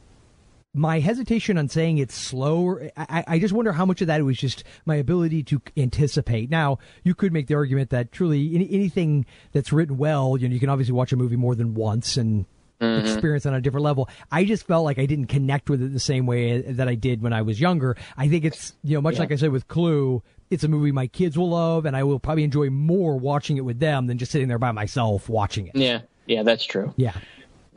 my 0.75 0.99
hesitation 0.99 1.57
on 1.59 1.69
saying 1.69 1.99
it's 1.99 2.15
slow, 2.15 2.77
I, 2.97 3.25
I 3.29 3.39
just 3.39 3.55
wonder 3.55 3.73
how 3.73 3.87
much 3.87 4.03
of 4.03 4.09
that 4.09 4.23
was 4.25 4.37
just 4.37 4.63
my 4.85 4.97
ability 4.97 5.43
to 5.45 5.63
anticipate. 5.77 6.51
Now, 6.51 6.79
you 7.05 7.15
could 7.15 7.33
make 7.33 7.47
the 7.47 7.55
argument 7.55 7.91
that 7.91 8.11
truly 8.13 8.55
any, 8.55 8.69
anything 8.71 9.25
that's 9.53 9.73
written 9.73 9.97
well, 9.97 10.37
you 10.37 10.49
know, 10.49 10.53
you 10.53 10.61
can 10.61 10.69
obviously 10.69 10.93
watch 10.93 11.13
a 11.13 11.17
movie 11.17 11.37
more 11.37 11.55
than 11.55 11.73
once 11.73 12.17
and 12.19 12.45
Mhm. 12.81 13.01
experience 13.01 13.47
on 13.47 13.55
a 13.55 13.61
different 13.61 13.85
level. 13.85 14.09
I 14.31 14.45
just 14.45 14.67
felt 14.67 14.85
like 14.85 14.99
I 14.99 15.07
didn't 15.07 15.27
connect 15.27 15.71
with 15.71 15.83
it 15.83 15.93
the 15.93 16.01
same 16.01 16.27
way 16.27 16.61
that 16.61 16.89
I 16.89 16.95
did 16.95 17.23
when 17.23 17.33
I 17.33 17.43
was 17.43 17.61
younger. 17.61 17.97
I 18.17 18.29
think 18.29 18.45
it's, 18.45 18.75
you 18.83 18.95
know, 18.97 19.01
much 19.01 19.15
Yeah. 19.15 19.21
like 19.21 19.33
I 19.33 19.37
said 19.37 19.51
with 19.51 19.67
Clue, 19.69 20.23
it's 20.51 20.63
a 20.63 20.69
movie 20.69 20.93
my 20.93 21.07
kids 21.07 21.37
will 21.39 21.51
love, 21.51 21.87
and 21.87 21.97
I 21.97 22.05
will 22.05 22.19
probably 22.21 22.45
enjoy 22.45 22.71
more 22.71 23.17
watching 23.17 23.57
it 23.57 23.65
with 23.65 23.81
them 23.81 24.07
than 24.07 24.19
just 24.19 24.31
sitting 24.31 24.49
there 24.49 24.59
by 24.59 24.73
myself 24.73 25.29
watching 25.29 25.69
it. 25.69 25.77
Yeah, 25.77 26.01
yeah, 26.27 26.43
that's 26.43 26.65
true. 26.65 26.93
Yeah. 26.97 27.13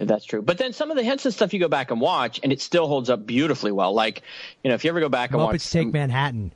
That's 0.01 0.23
true. 0.23 0.41
But 0.41 0.57
then 0.57 0.71
some 0.71 0.91
of 0.91 0.95
the 0.97 1.03
Henson 1.03 1.31
stuff 1.31 1.53
you 1.53 1.59
go 1.59 1.67
back 1.67 1.91
and 1.91 1.99
watch, 1.99 2.39
and 2.41 2.53
it 2.53 2.61
still 2.61 2.87
holds 2.87 3.09
up 3.09 3.25
beautifully 3.25 3.73
well. 3.73 3.93
Like, 3.93 4.21
you 4.63 4.69
know, 4.69 4.75
if 4.75 4.85
you 4.85 4.89
ever 4.91 5.01
go 5.01 5.09
back 5.09 5.31
and 5.31 5.39
watch 5.41 5.55
Muppets 5.57 5.71
Take 5.71 5.91
Manhattan. 5.91 6.53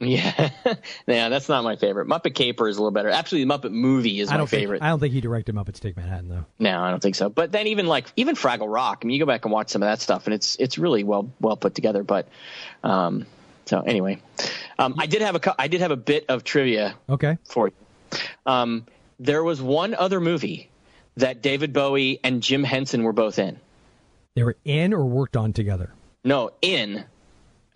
Yeah, 0.00 0.50
yeah, 1.06 1.28
that's 1.28 1.48
not 1.48 1.62
my 1.62 1.76
favorite. 1.76 2.08
Muppet 2.08 2.34
Caper 2.34 2.68
is 2.68 2.76
a 2.76 2.80
little 2.80 2.90
better. 2.90 3.10
Actually, 3.10 3.44
the 3.44 3.50
Muppet 3.50 3.70
Movie 3.70 4.20
is 4.20 4.28
I 4.28 4.36
my 4.36 4.46
favorite. 4.46 4.82
I 4.82 4.88
don't 4.88 4.98
think 4.98 5.14
he 5.14 5.20
directed 5.20 5.54
Muppets 5.54 5.78
Take 5.78 5.96
Manhattan 5.96 6.28
though. 6.28 6.44
No, 6.58 6.82
I 6.82 6.90
don't 6.90 7.00
think 7.00 7.14
so. 7.14 7.28
But 7.28 7.52
then 7.52 7.68
even 7.68 7.86
like 7.86 8.06
even 8.16 8.34
Fraggle 8.34 8.72
Rock, 8.72 9.00
I 9.02 9.06
mean, 9.06 9.14
you 9.14 9.20
go 9.20 9.26
back 9.26 9.44
and 9.44 9.52
watch 9.52 9.68
some 9.70 9.82
of 9.82 9.86
that 9.86 10.00
stuff, 10.00 10.26
and 10.26 10.34
it's 10.34 10.56
it's 10.56 10.78
really 10.78 11.04
well 11.04 11.30
well 11.40 11.56
put 11.56 11.74
together. 11.76 12.02
But 12.02 12.28
um, 12.82 13.26
so 13.66 13.80
anyway, 13.80 14.20
um, 14.78 14.96
I 14.98 15.06
did 15.06 15.22
have 15.22 15.36
a 15.36 15.60
I 15.60 15.68
did 15.68 15.80
have 15.80 15.92
a 15.92 15.96
bit 15.96 16.26
of 16.28 16.42
trivia 16.42 16.96
Okay. 17.08 17.38
for 17.44 17.68
you. 17.68 17.74
Um, 18.46 18.86
there 19.20 19.44
was 19.44 19.62
one 19.62 19.94
other 19.94 20.20
movie 20.20 20.70
that 21.16 21.40
David 21.40 21.72
Bowie 21.72 22.18
and 22.24 22.42
Jim 22.42 22.64
Henson 22.64 23.04
were 23.04 23.12
both 23.12 23.38
in. 23.38 23.60
They 24.34 24.42
were 24.42 24.56
in 24.64 24.92
or 24.92 25.04
worked 25.04 25.36
on 25.36 25.52
together. 25.52 25.92
No, 26.24 26.50
in, 26.60 27.04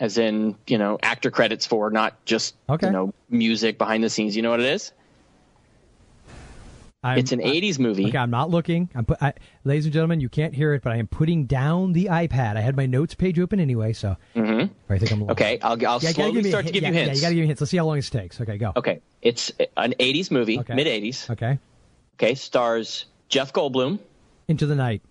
as 0.00 0.18
in 0.18 0.56
you 0.66 0.78
know 0.78 0.98
actor 1.02 1.30
credits 1.30 1.66
for, 1.66 1.90
not 1.90 2.24
just 2.24 2.54
Okay. 2.68 2.86
you 2.86 2.92
know 2.92 3.12
music 3.28 3.78
behind 3.78 4.02
the 4.04 4.10
scenes. 4.10 4.36
You 4.36 4.42
know 4.42 4.50
what 4.50 4.60
it 4.60 4.66
is? 4.66 4.92
I'm, 7.04 7.18
It's 7.18 7.30
an 7.30 7.38
'80s 7.40 7.78
movie. 7.78 8.06
Okay, 8.06 8.18
I'm 8.18 8.30
not 8.30 8.50
looking. 8.50 8.90
I'm 8.94 9.04
put, 9.04 9.22
I, 9.22 9.32
ladies 9.62 9.84
and 9.84 9.92
gentlemen, 9.94 10.20
you 10.20 10.28
can't 10.28 10.52
hear 10.52 10.74
it, 10.74 10.82
but 10.82 10.92
I 10.92 10.96
am 10.96 11.06
putting 11.06 11.44
down 11.46 11.92
the 11.92 12.06
iPad. 12.06 12.56
I 12.56 12.60
had 12.60 12.76
my 12.76 12.86
notes 12.86 13.14
page 13.14 13.38
open 13.38 13.60
anyway, 13.60 13.92
so 13.92 14.16
Mhm. 14.34 14.68
I 14.90 14.98
think 14.98 15.12
I'm 15.12 15.20
lost. 15.20 15.32
Okay, 15.32 15.60
I'll, 15.62 15.72
I'll 15.86 16.00
Yeah, 16.02 16.10
slowly 16.10 16.32
give 16.32 16.42
me 16.42 16.48
a 16.48 16.52
start 16.52 16.66
to 16.66 16.72
give 16.72 16.82
yeah, 16.82 16.88
you 16.88 16.94
Yeah, 16.94 17.04
hints. 17.04 17.16
you 17.20 17.22
got 17.22 17.28
to 17.28 17.34
give 17.36 17.42
me 17.42 17.46
hints. 17.46 17.60
Let's 17.60 17.70
see 17.70 17.76
how 17.76 17.86
long 17.86 17.96
this 17.96 18.10
takes. 18.10 18.40
Okay, 18.40 18.58
go. 18.58 18.72
Okay, 18.74 19.00
it's 19.22 19.52
an 19.76 19.94
'80s 20.00 20.30
movie, 20.32 20.58
Okay. 20.58 20.74
mid 20.74 20.88
'80s. 20.88 21.30
Okay. 21.30 21.58
Okay, 22.16 22.34
stars 22.34 23.04
Jeff 23.28 23.52
Goldblum. 23.52 24.00
Into 24.48 24.66
the 24.66 24.74
night. 24.74 25.02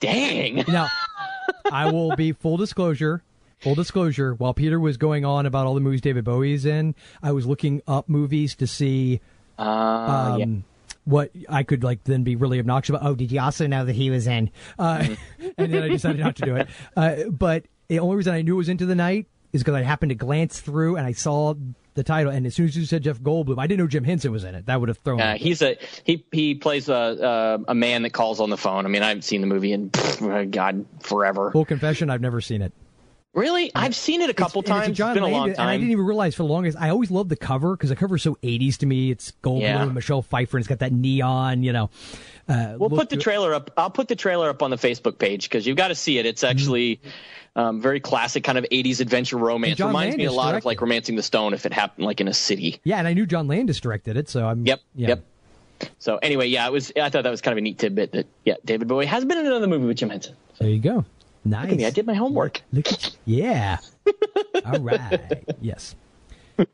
Dang. 0.00 0.64
Now, 0.68 0.88
I 1.72 1.90
will 1.90 2.14
be 2.14 2.32
full 2.32 2.58
disclosure. 2.58 3.22
Full 3.60 3.74
disclosure. 3.74 4.34
While 4.34 4.54
Peter 4.54 4.78
was 4.78 4.96
going 4.96 5.24
on 5.24 5.46
about 5.46 5.66
all 5.66 5.74
the 5.74 5.80
movies 5.80 6.00
David 6.02 6.24
Bowie's 6.24 6.66
in, 6.66 6.94
I 7.22 7.32
was 7.32 7.46
looking 7.46 7.82
up 7.86 8.08
movies 8.08 8.54
to 8.56 8.66
see 8.66 9.20
Uh, 9.58 9.62
um, 9.62 10.38
yeah. 10.40 10.46
what 11.04 11.30
I 11.48 11.62
could 11.62 11.82
like 11.82 12.04
then 12.04 12.22
be 12.22 12.36
really 12.36 12.58
obnoxious 12.58 12.90
about. 12.94 13.08
Oh, 13.08 13.14
did 13.14 13.32
you 13.32 13.40
also 13.40 13.66
know 13.66 13.84
that 13.86 13.94
he 13.94 14.10
was 14.10 14.26
in? 14.26 14.50
Uh, 14.78 15.14
and 15.58 15.72
then 15.72 15.82
I 15.82 15.88
decided 15.88 16.20
not 16.20 16.36
to 16.36 16.42
do 16.44 16.56
it. 16.56 16.68
Uh, 16.96 17.16
but 17.30 17.64
the 17.88 17.98
only 18.00 18.16
reason 18.16 18.34
I 18.34 18.42
knew 18.42 18.54
it 18.54 18.58
was 18.58 18.68
Into 18.68 18.84
the 18.86 18.94
Night 18.94 19.26
is 19.52 19.62
because 19.62 19.74
I 19.74 19.82
happened 19.82 20.10
to 20.10 20.16
glance 20.16 20.60
through 20.60 20.96
and 20.96 21.06
I 21.06 21.12
saw 21.12 21.54
the 21.94 22.02
title. 22.04 22.30
And 22.30 22.44
as 22.46 22.54
soon 22.54 22.66
as 22.66 22.76
you 22.76 22.84
said 22.84 23.04
Jeff 23.04 23.20
Goldblum, 23.20 23.58
I 23.58 23.66
didn't 23.66 23.80
know 23.80 23.86
Jim 23.86 24.04
Henson 24.04 24.32
was 24.32 24.44
in 24.44 24.54
it. 24.54 24.66
That 24.66 24.80
would 24.80 24.90
have 24.90 24.98
thrown 24.98 25.18
Uh, 25.20 25.32
me. 25.32 25.38
he's 25.38 25.62
a 25.62 25.78
he 26.04 26.26
he 26.30 26.54
plays 26.56 26.90
a, 26.90 26.92
a 27.66 27.70
a 27.70 27.74
man 27.74 28.02
that 28.02 28.10
calls 28.10 28.38
on 28.38 28.50
the 28.50 28.58
phone. 28.58 28.84
I 28.84 28.90
mean, 28.90 29.02
I 29.02 29.08
haven't 29.08 29.22
seen 29.22 29.40
the 29.40 29.46
movie 29.46 29.72
in 29.72 29.88
pff, 29.88 30.50
God 30.50 30.84
forever. 31.00 31.50
Full 31.52 31.64
confession, 31.64 32.10
I've 32.10 32.20
never 32.20 32.42
seen 32.42 32.60
it. 32.60 32.74
Really, 33.36 33.70
I've 33.74 33.94
seen 33.94 34.22
it 34.22 34.30
a 34.30 34.34
couple 34.34 34.62
It's- 34.62 34.74
times. 34.76 34.88
It's 34.88 34.98
John 34.98 35.10
it's 35.10 35.16
been 35.16 35.22
a 35.24 35.28
long 35.28 35.40
Landis, 35.42 35.58
and 35.58 35.68
I 35.68 35.76
didn't 35.76 35.90
even 35.92 36.04
realize 36.06 36.34
for 36.34 36.42
the 36.42 36.48
longest. 36.48 36.76
I 36.80 36.88
always 36.88 37.10
loved 37.10 37.28
the 37.28 37.36
cover 37.36 37.76
because 37.76 37.90
the 37.90 37.96
cover 37.96 38.16
is 38.16 38.22
so 38.22 38.36
80s 38.42 38.78
to 38.78 38.86
me. 38.86 39.10
It's 39.10 39.32
Goldblum 39.42 39.60
Yeah. 39.60 39.82
and 39.82 39.94
Michelle 39.94 40.22
Pfeiffer, 40.22 40.56
and 40.56 40.62
it's 40.62 40.68
got 40.68 40.78
that 40.78 40.92
neon, 40.92 41.62
you 41.62 41.72
know. 41.72 41.90
Uh, 42.48 42.74
We'll 42.78 42.88
put 42.90 43.10
the 43.10 43.16
trailer 43.18 43.52
up. 43.54 43.70
I'll 43.76 43.90
put 43.90 44.08
the 44.08 44.16
trailer 44.16 44.48
up 44.48 44.62
on 44.62 44.70
the 44.70 44.76
Facebook 44.76 45.18
page 45.18 45.44
because 45.50 45.66
you've 45.66 45.76
got 45.76 45.88
to 45.88 45.94
see 45.94 46.18
it. 46.18 46.24
It's 46.26 46.42
Mm-hmm. 46.42 46.50
actually 46.50 47.00
um, 47.56 47.80
very 47.80 48.00
classic 48.00 48.42
kind 48.44 48.56
of 48.58 48.64
80s 48.72 49.00
adventure 49.00 49.36
romance. 49.36 49.80
Reminds 49.80 50.16
me 50.16 50.24
a 50.24 50.28
Landis 50.30 50.36
lot 50.36 50.46
of 50.46 50.50
directed 50.52 50.66
like 50.66 50.80
Romancing 50.80 51.16
the 51.16 51.22
Stone 51.22 51.52
if 51.54 51.66
it 51.66 51.72
happened 51.72 52.06
like 52.06 52.20
in 52.22 52.28
a 52.28 52.34
city. 52.34 52.80
Yeah, 52.84 52.98
and 52.98 53.06
I 53.08 53.12
knew 53.12 53.26
John 53.26 53.48
Landis 53.48 53.80
directed 53.80 54.16
it, 54.16 54.28
so 54.30 54.46
I'm. 54.46 54.64
Yep. 54.66 54.80
Yeah. 54.94 55.08
Yep. 55.08 55.24
So 55.98 56.16
anyway, 56.22 56.46
yeah, 56.48 56.66
it 56.66 56.72
was. 56.72 56.90
I 56.98 57.10
thought 57.10 57.24
that 57.24 57.30
was 57.30 57.42
kind 57.42 57.52
of 57.52 57.58
a 57.58 57.60
neat 57.60 57.78
tidbit 57.78 58.12
that 58.12 58.26
yeah, 58.46 58.54
David 58.64 58.88
Bowie 58.88 59.04
has 59.06 59.26
been 59.26 59.36
in 59.36 59.46
another 59.46 59.66
movie 59.66 59.84
with 59.86 59.98
Jim 59.98 60.08
Henson. 60.08 60.34
There 60.58 60.70
you 60.70 60.78
go. 60.78 61.04
Nice. 61.50 61.62
Look 61.62 61.72
at 61.72 61.78
me, 61.78 61.86
I 61.86 61.90
did 61.90 62.06
my 62.06 62.14
homework. 62.14 62.62
Look 62.72 62.92
at 62.92 63.04
you. 63.24 63.38
Yeah. 63.38 63.78
All 64.64 64.80
right. 64.80 65.44
Yes. 65.60 65.94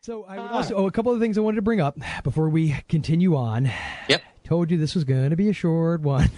So 0.00 0.24
I 0.24 0.38
would 0.38 0.50
also 0.50 0.74
oh, 0.74 0.86
a 0.86 0.90
couple 0.90 1.12
of 1.12 1.20
things 1.20 1.36
I 1.36 1.42
wanted 1.42 1.56
to 1.56 1.62
bring 1.62 1.82
up 1.82 1.98
before 2.24 2.48
we 2.48 2.74
continue 2.88 3.36
on. 3.36 3.70
Yep. 4.08 4.22
Told 4.42 4.70
you 4.70 4.78
this 4.78 4.94
was 4.94 5.04
going 5.04 5.28
to 5.28 5.36
be 5.36 5.50
a 5.50 5.52
short 5.52 6.00
one. 6.00 6.30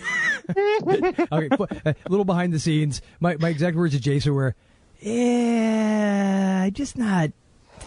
okay, 0.58 1.48
fu- 1.56 1.66
a 1.84 1.94
little 2.08 2.24
behind 2.24 2.52
the 2.52 2.58
scenes. 2.58 3.00
My 3.20 3.36
my 3.36 3.48
exact 3.48 3.76
words 3.76 3.94
to 3.94 4.00
Jason 4.00 4.34
were, 4.34 4.56
"Yeah, 4.98 6.68
just 6.70 6.98
not 6.98 7.30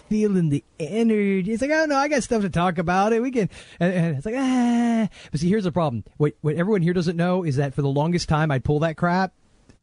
feeling 0.08 0.48
the 0.48 0.64
energy." 0.80 1.52
It's 1.52 1.60
like, 1.60 1.70
"Oh 1.70 1.84
no, 1.84 1.96
I 1.96 2.08
got 2.08 2.22
stuff 2.22 2.40
to 2.40 2.48
talk 2.48 2.78
about. 2.78 3.12
It 3.12 3.20
we 3.20 3.30
can." 3.30 3.50
And, 3.78 3.92
and 3.92 4.16
it's 4.16 4.24
like, 4.24 4.36
"Ah." 4.38 5.08
But 5.30 5.40
see, 5.40 5.50
here's 5.50 5.64
the 5.64 5.72
problem. 5.72 6.04
What 6.16 6.32
what 6.40 6.54
everyone 6.54 6.80
here 6.80 6.94
doesn't 6.94 7.18
know 7.18 7.42
is 7.42 7.56
that 7.56 7.74
for 7.74 7.82
the 7.82 7.88
longest 7.88 8.26
time 8.30 8.50
I'd 8.50 8.64
pull 8.64 8.78
that 8.78 8.96
crap, 8.96 9.34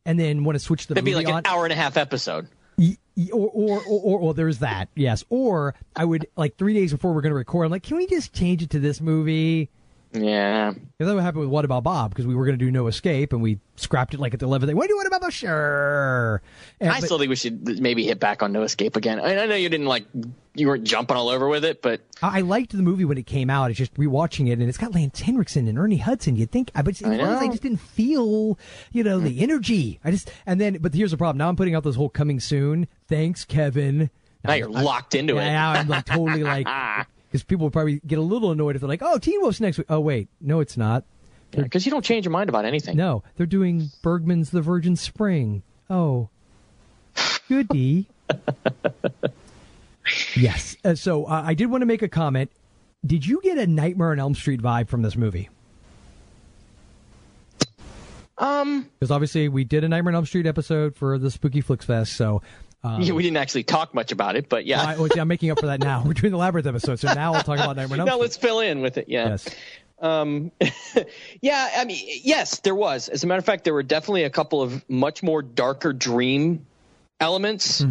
and 0.06 0.20
then 0.20 0.44
want 0.44 0.56
to 0.56 0.60
switch 0.60 0.88
the 0.88 0.94
It'd 0.94 1.06
be 1.06 1.16
like 1.16 1.28
on. 1.28 1.40
an 1.40 1.46
hour 1.46 1.64
and 1.66 1.74
a 1.74 1.76
half 1.76 1.98
episode. 1.98 2.48
Y- 2.78 2.98
y- 3.16 3.30
or, 3.34 3.50
or, 3.54 3.80
or, 3.88 4.00
or, 4.02 4.20
or 4.20 4.34
there's 4.34 4.60
that, 4.60 4.90
yes. 4.96 5.24
Or 5.30 5.76
I 5.96 6.06
would 6.06 6.28
like 6.36 6.58
three 6.58 6.74
days 6.74 6.92
before 6.92 7.14
we're 7.14 7.22
going 7.22 7.32
to 7.32 7.36
record. 7.38 7.66
I'm 7.66 7.72
like, 7.72 7.84
can 7.84 7.98
we 7.98 8.08
just 8.08 8.34
change 8.34 8.64
it 8.64 8.70
to 8.72 8.80
this 8.80 9.00
movie? 9.02 9.70
Yeah. 10.14 10.72
Because 10.72 10.88
that's 11.00 11.16
what 11.16 11.24
happened 11.24 11.42
with 11.42 11.50
What 11.50 11.66
About 11.66 11.84
Bob? 11.84 12.12
Because 12.12 12.28
we 12.28 12.36
were 12.36 12.46
going 12.46 12.58
to 12.58 12.64
do 12.64 12.72
No 12.72 12.88
Escape 12.88 13.34
and 13.34 13.42
we 13.42 13.60
scrapped 13.76 14.14
it 14.14 14.20
like 14.20 14.34
at 14.34 14.40
the 14.40 14.48
11th. 14.48 14.74
What 14.74 14.88
do 14.88 14.94
you 14.94 14.98
want 14.98 15.08
about 15.08 15.22
Bob? 15.22 15.32
Sure. 15.32 16.42
And- 16.80 16.90
I 16.90 17.00
but- 17.00 17.06
still 17.06 17.18
think 17.18 17.30
we 17.30 17.36
should 17.36 17.82
maybe 17.82 18.06
hit 18.06 18.20
back 18.20 18.44
on 18.44 18.52
No 18.52 18.64
Escape 18.64 18.96
again. 18.96 19.20
I, 19.20 19.44
I 19.44 19.46
know 19.46 19.56
you 19.56 19.70
didn't 19.70 19.88
like 19.88 20.06
you 20.54 20.68
weren't 20.68 20.84
jumping 20.84 21.16
all 21.16 21.30
over 21.30 21.48
with 21.48 21.64
it, 21.64 21.82
but 21.82 22.02
I 22.22 22.40
I 22.40 22.42
liked 22.42 22.72
the 22.76 22.84
movie 22.84 23.06
when 23.06 23.18
it 23.18 23.26
came 23.26 23.50
out. 23.50 23.70
It's 23.70 23.78
just 23.78 23.94
rewatching 23.94 24.50
it, 24.50 24.60
and 24.60 24.64
it's 24.64 24.78
got 24.78 24.94
Lance 24.94 25.22
Henriksen 25.22 25.68
and 25.68 25.78
Ernie 25.78 25.98
Hudson. 25.98 26.36
You'd 26.36 26.52
think, 26.52 26.72
but 26.74 26.90
it's, 26.90 27.04
I 27.04 27.18
I, 27.18 27.40
I 27.40 27.48
just 27.48 27.62
didn't 27.62 27.80
feel, 27.80 28.58
you 28.92 29.04
know, 29.04 29.20
the 29.20 29.30
hmm. 29.32 29.44
energy. 29.44 30.00
I 30.04 30.12
just 30.12 30.32
and 30.46 30.60
then, 30.60 30.80
but 30.82 30.94
here's 30.94 31.12
the 31.12 31.18
problem. 31.18 31.38
Now 31.38 31.48
I'm 31.48 31.56
putting 31.56 31.76
out 31.76 31.84
this 31.84 31.96
whole 31.96 32.10
coming 32.10 32.40
soon. 32.40 32.88
Thanks, 33.08 33.46
Kevin. 33.46 34.10
now 34.44 34.54
you're 34.54 34.68
locked 34.68 35.16
into 35.16 35.36
Yeah, 35.36 35.42
it. 35.42 35.52
Now 35.54 35.72
I'm 35.72 35.88
like 35.88 36.06
totally 36.06 36.44
like 36.44 36.68
because 37.32 37.44
people 37.44 37.66
will 37.66 37.72
probably 37.72 38.02
get 38.06 38.20
a 38.20 38.22
little 38.22 38.52
annoyed 38.52 38.76
if 38.76 38.82
they're 38.82 38.90
like, 38.90 39.02
"Oh, 39.02 39.18
Teen 39.18 39.40
Wolf's 39.42 39.62
next 39.62 39.78
week." 39.78 39.88
Oh, 39.90 40.02
wait, 40.02 40.28
no, 40.42 40.60
it's 40.60 40.76
not. 40.76 41.06
Because 41.52 41.86
you 41.86 41.92
don't 41.92 42.04
change 42.04 42.26
your 42.26 42.32
mind 42.32 42.50
about 42.50 42.66
anything. 42.66 42.96
No, 42.98 43.24
they're 43.36 43.46
doing 43.46 43.90
Bergman's 44.02 44.52
The 44.52 44.62
Virgin 44.62 44.96
Spring. 44.96 45.64
Oh, 45.90 46.30
goody. 47.50 48.08
yes. 50.36 50.78
Uh, 50.84 50.96
so 50.96 51.26
uh, 51.26 51.44
I 51.46 51.54
did 51.54 51.70
want 51.70 51.82
to 51.82 51.86
make 51.86 52.02
a 52.02 52.08
comment. 52.08 52.52
Did 53.06 53.26
you 53.26 53.42
get 53.42 53.58
a 53.58 53.68
Nightmare 53.68 54.12
on 54.12 54.20
Elm 54.20 54.36
Street 54.36 54.62
vibe 54.62 54.88
from 54.88 55.02
this 55.02 55.16
movie? 55.18 55.50
Um, 58.38 58.90
Because 59.00 59.12
obviously 59.12 59.50
we 59.50 59.64
did 59.64 59.84
a 59.84 59.90
Nightmare 59.90 60.12
on 60.12 60.16
Elm 60.16 60.26
Street 60.26 60.48
episode 60.48 60.96
for 60.96 61.18
the 61.18 61.30
Spooky 61.30 61.62
Flicks 61.62 61.86
Fest. 61.86 62.14
So 62.14 62.42
um, 62.84 63.02
yeah, 63.02 63.14
we 63.14 63.24
didn't 63.24 63.38
actually 63.38 63.64
talk 63.64 63.94
much 63.94 64.12
about 64.12 64.36
it, 64.36 64.50
but 64.50 64.66
yeah. 64.66 64.82
I, 64.82 64.98
well, 64.98 65.10
see, 65.10 65.20
I'm 65.20 65.28
making 65.28 65.52
up 65.52 65.60
for 65.60 65.68
that 65.68 65.80
now. 65.80 66.04
We're 66.06 66.14
doing 66.14 66.32
the 66.32 66.38
Labyrinth 66.38 66.68
episode, 66.68 67.00
so 67.00 67.14
now 67.14 67.34
I'll 67.34 67.44
talk 67.44 67.60
about 67.60 67.76
Nightmare 67.76 67.96
on 67.96 68.00
Elm 68.02 68.06
now 68.10 68.18
let's 68.18 68.38
fill 68.38 68.60
in 68.60 68.82
with 68.82 68.98
it. 68.98 69.08
Yeah. 69.08 69.30
Yes. 69.30 69.48
Um, 70.00 70.52
yeah, 71.42 71.70
I 71.78 71.86
mean, 71.86 72.04
yes, 72.24 72.60
there 72.62 72.74
was. 72.74 73.08
As 73.08 73.24
a 73.24 73.28
matter 73.28 73.38
of 73.38 73.46
fact, 73.46 73.66
there 73.66 73.74
were 73.74 73.84
definitely 73.84 74.24
a 74.24 74.32
couple 74.32 74.62
of 74.62 74.88
much 74.90 75.22
more 75.22 75.44
darker 75.44 75.94
dream 75.94 76.66
elements 77.20 77.86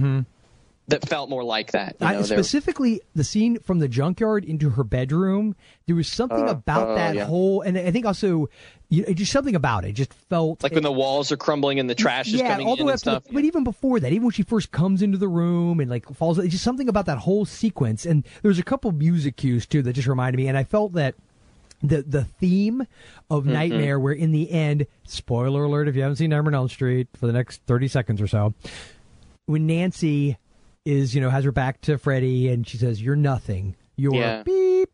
that 0.90 1.08
felt 1.08 1.28
more 1.30 1.42
like 1.42 1.72
that. 1.72 1.96
You. 2.00 2.06
I, 2.06 2.12
know, 2.12 2.22
there- 2.22 2.36
specifically, 2.38 3.00
the 3.14 3.24
scene 3.24 3.58
from 3.60 3.78
the 3.78 3.88
junkyard 3.88 4.44
into 4.44 4.70
her 4.70 4.84
bedroom. 4.84 5.56
There 5.86 5.96
was 5.96 6.06
something 6.08 6.48
Uh, 6.48 6.52
about 6.52 6.88
uh, 6.90 6.94
that 6.94 7.14
yeah. 7.16 7.24
whole, 7.24 7.62
and 7.62 7.76
I 7.76 7.90
think 7.90 8.06
also, 8.06 8.48
you 8.90 9.12
just 9.14 9.32
something 9.32 9.56
about 9.56 9.84
it. 9.84 9.92
Just 9.94 10.12
felt 10.12 10.62
like 10.62 10.72
when 10.72 10.82
the 10.84 10.92
walls 10.92 11.32
are 11.32 11.36
crumbling 11.36 11.80
and 11.80 11.90
the 11.90 11.94
trash 11.96 12.28
is 12.28 12.34
yeah, 12.34 12.50
coming 12.52 12.66
all 12.66 12.76
the 12.76 12.82
in 12.82 12.86
way 12.86 12.92
and 12.92 13.08
up 13.08 13.22
to 13.24 13.28
the- 13.28 13.34
but 13.34 13.44
even 13.44 13.64
before 13.64 13.98
that, 14.00 14.12
even 14.12 14.24
when 14.24 14.32
she 14.32 14.42
first 14.44 14.70
comes 14.70 15.02
into 15.02 15.18
the 15.18 15.26
room 15.28 15.80
and 15.80 15.90
like 15.90 16.06
falls, 16.14 16.38
it's 16.38 16.50
just 16.52 16.62
something 16.64 16.88
about 16.88 17.06
that 17.06 17.18
whole 17.18 17.44
sequence. 17.44 18.04
And 18.06 18.24
there's 18.42 18.58
a 18.58 18.62
couple 18.62 18.92
music 18.92 19.36
cues 19.36 19.66
too 19.66 19.82
that 19.82 19.94
just 19.94 20.06
reminded 20.06 20.36
me. 20.36 20.46
And 20.46 20.56
I 20.56 20.64
felt 20.64 20.92
that 20.92 21.14
the 21.82 22.02
the 22.02 22.24
theme 22.24 22.86
of 23.30 23.44
Mm-hmm. 23.44 23.52
Nightmare, 23.52 23.98
where 23.98 24.12
in 24.12 24.32
the 24.32 24.50
end, 24.50 24.86
spoiler 25.04 25.64
alert, 25.64 25.88
if 25.88 25.96
you 25.96 26.02
haven't 26.02 26.16
seen 26.16 26.30
Nightmare 26.30 26.50
on 26.50 26.54
Elm 26.54 26.68
Street 26.68 27.08
for 27.14 27.26
the 27.26 27.32
next 27.32 27.62
thirty 27.66 27.88
seconds 27.88 28.20
or 28.20 28.26
so, 28.28 28.52
when 29.46 29.66
Nancy 29.66 30.36
is 30.84 31.14
you 31.14 31.20
know 31.20 31.30
has 31.30 31.44
her 31.44 31.52
back 31.52 31.80
to 31.82 31.98
Freddy 31.98 32.48
and 32.48 32.66
she 32.66 32.76
says, 32.76 33.00
"You're 33.00 33.16
nothing. 33.16 33.76
You're 33.96 34.14
Yeah. 34.14 34.42
beep," 34.42 34.88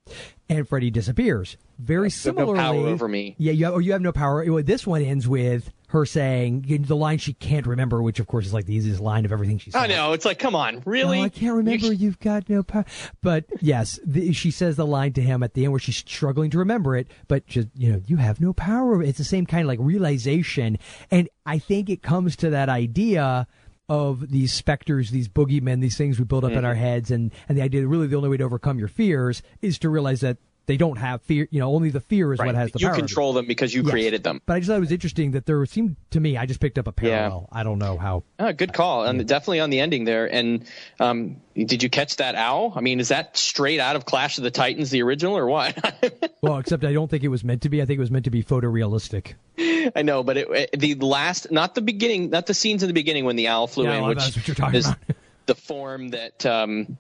and 0.49 0.69
Freddy 0.69 0.91
disappears. 0.91 1.57
Very 1.79 2.11
have 2.11 2.37
no 2.37 2.55
power 2.55 2.87
over 2.87 3.07
me. 3.07 3.35
Yeah, 3.39 3.53
you 3.53 3.67
have, 3.67 3.75
or 3.75 3.81
you 3.83 3.93
have 3.93 4.01
no 4.01 4.13
power. 4.13 4.63
This 4.63 4.87
one 4.87 5.03
ends 5.03 5.29
with 5.29 5.73
her 5.89 6.05
saying 6.05 6.85
the 6.87 6.97
line 6.97 7.19
she 7.19 7.33
can't 7.35 7.67
remember, 7.67 8.03
which 8.03 8.19
of 8.19 8.27
course 8.27 8.47
is 8.47 8.55
like 8.55 8.67
the 8.67 8.75
easiest 8.75 9.01
line 9.01 9.25
of 9.25 9.33
everything 9.33 9.59
she 9.59 9.71
said. 9.71 9.79
I 9.79 9.87
know. 9.87 10.13
It's 10.13 10.25
like, 10.25 10.39
come 10.39 10.55
on, 10.55 10.83
really? 10.85 11.21
Oh, 11.21 11.25
I 11.25 11.29
can't 11.29 11.55
remember. 11.55 11.93
You... 11.93 12.09
have 12.09 12.19
got 12.19 12.49
no 12.49 12.63
power. 12.63 12.85
But 13.23 13.45
yes, 13.61 14.01
the, 14.05 14.33
she 14.33 14.51
says 14.51 14.77
the 14.77 14.87
line 14.87 15.13
to 15.13 15.21
him 15.21 15.43
at 15.43 15.55
the 15.55 15.65
end 15.65 15.73
where 15.73 15.79
she's 15.79 15.97
struggling 15.97 16.51
to 16.51 16.59
remember 16.59 16.97
it, 16.97 17.09
but 17.29 17.47
just 17.47 17.69
you 17.77 17.93
know, 17.93 18.03
you 18.07 18.17
have 18.17 18.41
no 18.41 18.53
power. 18.53 19.03
It's 19.03 19.19
the 19.19 19.25
same 19.25 19.47
kind 19.47 19.63
of 19.63 19.69
like 19.69 19.79
realization, 19.81 20.79
and 21.11 21.29
I 21.45 21.59
think 21.59 21.91
it 21.91 22.03
comes 22.03 22.37
to 22.37 22.51
that 22.51 22.69
idea 22.69 23.47
of 23.89 24.31
these 24.31 24.53
specters, 24.53 25.11
these 25.11 25.29
boogeymen, 25.29 25.81
these 25.81 25.97
things 25.97 26.19
we 26.19 26.25
build 26.25 26.45
up 26.45 26.51
in 26.51 26.59
mm-hmm. 26.59 26.67
our 26.67 26.75
heads, 26.75 27.11
and 27.11 27.33
and 27.49 27.57
the 27.57 27.63
idea 27.63 27.81
that 27.81 27.89
really 27.89 28.07
the 28.07 28.17
only 28.17 28.29
way 28.29 28.37
to 28.37 28.45
overcome 28.45 28.79
your 28.79 28.89
fears 28.89 29.43
is 29.63 29.79
to 29.79 29.89
realize 29.89 30.21
that 30.21 30.39
they 30.67 30.77
don't 30.77 30.97
have 30.99 31.23
fear. 31.23 31.49
You 31.51 31.61
know, 31.61 31.73
only 31.75 31.91
the 31.91 32.01
fear 32.01 32.33
is 32.33 32.39
Right. 32.39 32.47
what 32.47 32.55
has 32.55 32.73
the 32.73 32.79
you 32.81 32.89
power. 32.89 32.97
control 32.97 33.33
them 33.33 33.47
because 33.47 33.73
you 33.75 33.83
Yes. 33.83 33.91
created 33.91 34.23
them. 34.25 34.41
But 34.47 34.55
I 34.55 34.59
just 34.61 34.69
thought 34.69 34.77
it 34.77 34.81
was 34.81 34.93
interesting 34.93 35.31
that 35.33 35.47
there 35.47 35.65
seemed 35.67 35.97
to 36.11 36.21
me, 36.21 36.37
I 36.37 36.47
just 36.47 36.61
picked 36.61 36.79
up 36.79 36.87
a 36.87 36.93
parallel. 36.93 37.49
I 37.53 37.63
don't 37.63 37.79
know 37.79 37.97
how. 37.99 38.25
Oh, 38.39 38.53
good 38.53 38.73
call, 38.73 39.05
and 39.05 39.27
definitely 39.27 39.61
on 39.61 39.71
the 39.71 39.81
ending 39.81 40.05
there. 40.05 40.27
And 40.27 40.65
um, 41.01 41.37
did 41.55 41.83
you 41.83 41.89
catch 41.91 42.17
that 42.17 42.35
owl? 42.35 42.73
I 42.77 42.81
mean, 42.81 43.01
is 43.01 43.09
that 43.09 43.37
straight 43.37 43.81
out 43.81 43.97
of 43.97 44.05
Clash 44.05 44.39
of 44.39 44.45
the 44.45 44.51
Titans, 44.51 44.91
the 44.91 45.03
original, 45.03 45.37
or 45.37 45.47
what? 45.47 45.77
Well, 46.43 46.59
except 46.59 46.85
I 46.85 46.93
don't 46.93 47.11
think 47.11 47.25
it 47.25 47.29
was 47.29 47.43
meant 47.43 47.63
to 47.63 47.69
be. 47.69 47.83
I 47.83 47.87
think 47.87 47.97
it 47.97 48.01
was 48.01 48.11
meant 48.11 48.27
to 48.27 48.31
be 48.31 48.45
photorealistic. 48.45 49.35
I 49.97 50.03
know, 50.03 50.23
but 50.23 50.37
it, 50.37 50.49
it- 50.73 50.79
the 50.81 50.95
last, 50.95 51.51
not 51.51 51.75
the 51.75 51.81
beginning, 51.81 52.31
not 52.31 52.47
the 52.47 52.55
scenes 52.55 52.83
in 52.83 52.89
the 52.89 52.93
beginning 52.93 53.25
when 53.25 53.35
the 53.37 53.49
owl 53.49 53.67
flew 53.67 53.85
Yeah, 53.85 53.95
in, 53.95 54.01
well, 54.03 54.09
which 54.11 54.19
that's 54.19 54.37
what 54.37 54.47
you're 54.47 54.55
talking 54.55 54.75
is 54.79 54.87
about. 54.87 54.99
the 55.47 55.55
form 55.57 56.11
that 56.11 56.45
um, 56.47 56.99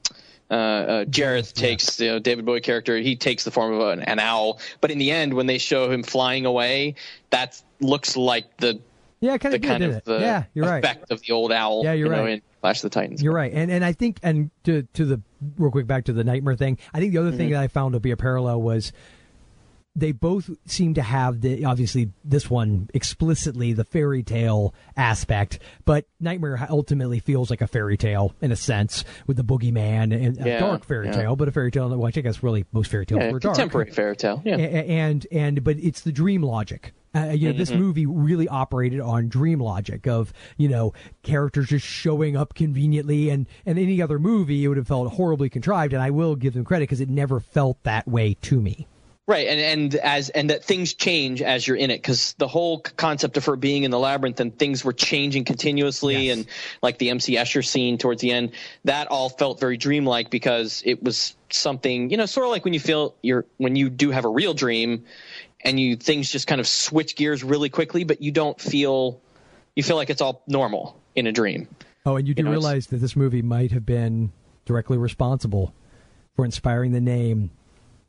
uh, 0.50 0.54
uh, 0.54 1.04
Jareth 1.06 1.52
takes, 1.54 1.98
you 2.00 2.08
know, 2.08 2.18
David 2.18 2.44
Bowie 2.44 2.60
character. 2.60 2.96
He 2.98 3.16
takes 3.16 3.44
the 3.44 3.50
form 3.50 3.72
of 3.74 3.80
an, 3.88 4.00
an 4.02 4.18
owl, 4.18 4.60
but 4.80 4.90
in 4.90 4.98
the 4.98 5.10
end, 5.10 5.34
when 5.34 5.46
they 5.46 5.58
show 5.58 5.90
him 5.90 6.02
flying 6.02 6.46
away, 6.46 6.94
that 7.30 7.60
looks 7.80 8.16
like 8.16 8.56
the 8.58 8.80
Yeah, 9.20 9.38
kinda 9.38 9.56
the 9.56 9.58
did, 9.58 9.68
kind 9.68 9.82
of 9.84 10.04
the 10.04 10.20
Yeah, 10.20 10.44
you're 10.54 10.66
right. 10.66 10.84
effect 10.84 11.10
of 11.10 11.20
the 11.22 11.32
old 11.32 11.50
owl. 11.52 11.82
Yeah, 11.84 11.92
you're 11.94 12.06
you 12.08 12.12
know, 12.14 12.22
right. 12.22 12.32
in 12.34 12.42
Clash 12.60 12.78
of 12.78 12.82
the 12.82 12.90
Titans. 12.90 13.22
You're 13.22 13.32
right, 13.34 13.52
and 13.52 13.70
and 13.70 13.84
I 13.84 13.92
think 13.92 14.18
and 14.22 14.50
to 14.64 14.82
to 14.94 15.04
the 15.04 15.20
real 15.58 15.70
quick 15.70 15.86
back 15.86 16.04
to 16.04 16.12
the 16.12 16.24
nightmare 16.24 16.54
thing. 16.56 16.78
I 16.94 17.00
think 17.00 17.12
the 17.12 17.18
other 17.18 17.32
thing 17.32 17.48
Mhm. 17.48 17.52
that 17.52 17.62
I 17.62 17.68
found 17.68 17.94
to 17.94 18.00
be 18.00 18.10
a 18.10 18.16
parallel 18.16 18.62
was 18.62 18.92
they 19.96 20.12
both 20.12 20.50
seem 20.66 20.92
to 20.94 21.02
have 21.02 21.40
the 21.40 21.64
obviously 21.64 22.10
this 22.22 22.50
one 22.50 22.88
explicitly 22.94 23.72
the 23.72 23.84
fairy 23.84 24.22
tale 24.22 24.74
aspect, 24.96 25.58
but 25.86 26.04
Nightmare 26.20 26.66
ultimately 26.70 27.18
feels 27.18 27.48
like 27.50 27.62
a 27.62 27.66
fairy 27.66 27.96
tale 27.96 28.34
in 28.42 28.52
a 28.52 28.56
sense 28.56 29.04
with 29.26 29.36
the 29.38 29.44
boogeyman 29.44 30.14
and 30.14 30.38
a 30.46 30.58
dark 30.60 30.84
fairy 30.84 31.06
yeah. 31.06 31.12
tale, 31.12 31.34
but 31.36 31.48
a 31.48 31.52
fairy 31.52 31.70
tale. 31.70 31.88
Which 31.96 32.18
I 32.18 32.20
guess 32.20 32.42
really 32.42 32.66
most 32.72 32.90
fairy 32.90 33.06
tales 33.06 33.22
Yeah, 33.22 33.32
were 33.32 33.38
dark. 33.40 33.54
contemporary 33.54 33.90
fairy 33.90 34.16
tale. 34.16 34.42
Yeah. 34.44 34.56
And 34.56 35.26
and 35.32 35.64
but 35.64 35.78
it's 35.78 36.02
the 36.02 36.12
dream 36.12 36.42
logic. 36.42 36.92
Uh, 37.14 37.30
you 37.30 37.50
know, 37.50 37.56
this 37.56 37.70
Mhm. 37.70 37.78
movie 37.78 38.04
really 38.04 38.46
operated 38.46 39.00
on 39.00 39.28
dream 39.28 39.58
logic 39.58 40.06
of 40.06 40.34
you 40.58 40.68
know 40.68 40.92
characters 41.22 41.68
just 41.68 41.86
showing 41.86 42.36
up 42.36 42.52
conveniently, 42.54 43.30
and 43.30 43.46
and 43.64 43.78
any 43.78 44.02
other 44.02 44.18
movie 44.18 44.62
it 44.62 44.68
would 44.68 44.76
have 44.76 44.86
felt 44.88 45.14
horribly 45.14 45.48
contrived. 45.48 45.94
And 45.94 46.02
I 46.02 46.10
will 46.10 46.36
give 46.36 46.52
them 46.52 46.64
credit 46.64 46.82
because 46.82 47.00
it 47.00 47.08
never 47.08 47.40
felt 47.40 47.82
that 47.84 48.06
way 48.06 48.34
to 48.42 48.60
me. 48.60 48.86
Right, 49.28 49.48
and 49.48 49.60
and 49.60 49.94
as 49.96 50.28
and 50.28 50.50
that 50.50 50.62
things 50.62 50.94
change 50.94 51.42
as 51.42 51.66
you're 51.66 51.76
in 51.76 51.90
it 51.90 51.96
because 51.96 52.34
the 52.38 52.46
whole 52.46 52.78
concept 52.78 53.36
of 53.36 53.44
her 53.46 53.56
being 53.56 53.82
in 53.82 53.90
the 53.90 53.98
labyrinth 53.98 54.38
and 54.38 54.56
things 54.56 54.84
were 54.84 54.92
changing 54.92 55.44
continuously, 55.44 56.30
and 56.30 56.46
like 56.80 56.98
the 56.98 57.10
MC 57.10 57.34
Escher 57.34 57.66
scene 57.66 57.98
towards 57.98 58.20
the 58.20 58.30
end, 58.30 58.52
that 58.84 59.08
all 59.08 59.28
felt 59.28 59.58
very 59.58 59.76
dreamlike 59.76 60.30
because 60.30 60.80
it 60.86 61.02
was 61.02 61.34
something 61.50 62.08
you 62.10 62.16
know, 62.16 62.26
sort 62.26 62.46
of 62.46 62.52
like 62.52 62.64
when 62.64 62.72
you 62.72 62.78
feel 62.78 63.16
you're 63.20 63.44
when 63.56 63.74
you 63.74 63.90
do 63.90 64.12
have 64.12 64.24
a 64.24 64.28
real 64.28 64.54
dream, 64.54 65.04
and 65.60 65.80
you 65.80 65.96
things 65.96 66.30
just 66.30 66.46
kind 66.46 66.60
of 66.60 66.68
switch 66.68 67.16
gears 67.16 67.42
really 67.42 67.68
quickly, 67.68 68.04
but 68.04 68.22
you 68.22 68.30
don't 68.30 68.60
feel 68.60 69.20
you 69.74 69.82
feel 69.82 69.96
like 69.96 70.08
it's 70.08 70.20
all 70.20 70.44
normal 70.46 71.00
in 71.16 71.26
a 71.26 71.32
dream. 71.32 71.66
Oh, 72.04 72.14
and 72.14 72.28
you 72.28 72.34
do 72.34 72.44
know, 72.44 72.50
realize 72.52 72.86
that 72.88 72.98
this 72.98 73.16
movie 73.16 73.42
might 73.42 73.72
have 73.72 73.84
been 73.84 74.30
directly 74.66 74.98
responsible 74.98 75.74
for 76.36 76.44
inspiring 76.44 76.92
the 76.92 77.00
name 77.00 77.50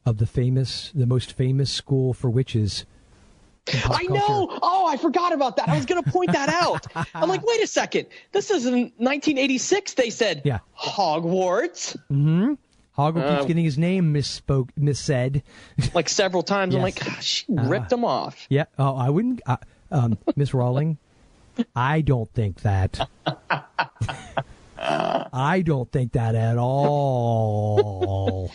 of 0.07 0.17
the 0.17 0.25
famous, 0.25 0.91
the 0.95 1.05
most 1.05 1.33
famous 1.33 1.69
school 1.71 2.13
for 2.13 2.29
witches. 2.29 2.85
I 3.67 4.05
culture. 4.05 4.13
know. 4.13 4.57
Oh, 4.61 4.87
I 4.87 4.95
forgot 4.95 5.33
about 5.33 5.57
that. 5.57 5.67
I 5.67 5.75
was 5.75 5.85
going 5.85 6.01
to 6.01 6.09
point 6.09 6.31
that 6.31 6.47
out. 6.47 6.87
I'm 7.13 7.27
like, 7.27 7.45
wait 7.45 7.61
a 7.61 7.67
second. 7.67 8.07
This 8.31 8.49
is 8.49 8.65
in 8.65 8.73
1986. 8.97 9.93
They 9.95 10.09
said 10.09 10.41
Yeah. 10.45 10.59
Hogwarts 10.79 11.97
Mm-hmm. 12.09 12.53
Hogwarts 12.97 13.23
Uh, 13.29 13.35
keeps 13.35 13.45
getting 13.47 13.65
his 13.65 13.77
name 13.77 14.13
misspoke, 14.13 14.69
missaid. 14.79 15.43
like 15.93 16.07
several 16.07 16.43
times. 16.43 16.73
I'm 16.73 16.81
like, 16.81 17.03
gosh, 17.03 17.23
she 17.25 17.45
ripped 17.49 17.91
him 17.91 18.05
off. 18.05 18.47
Yeah. 18.49 18.65
Oh, 18.79 18.95
I 18.95 19.09
wouldn't. 19.09 19.41
Uh, 19.45 19.57
um, 19.91 20.17
Miss 20.37 20.53
Rowling, 20.53 20.97
I 21.75 21.99
don't 22.01 22.31
think 22.33 22.61
that. 22.61 23.07
I 24.77 25.61
don't 25.65 25.91
think 25.91 26.13
that 26.13 26.35
at 26.35 26.57
all. 26.57 28.51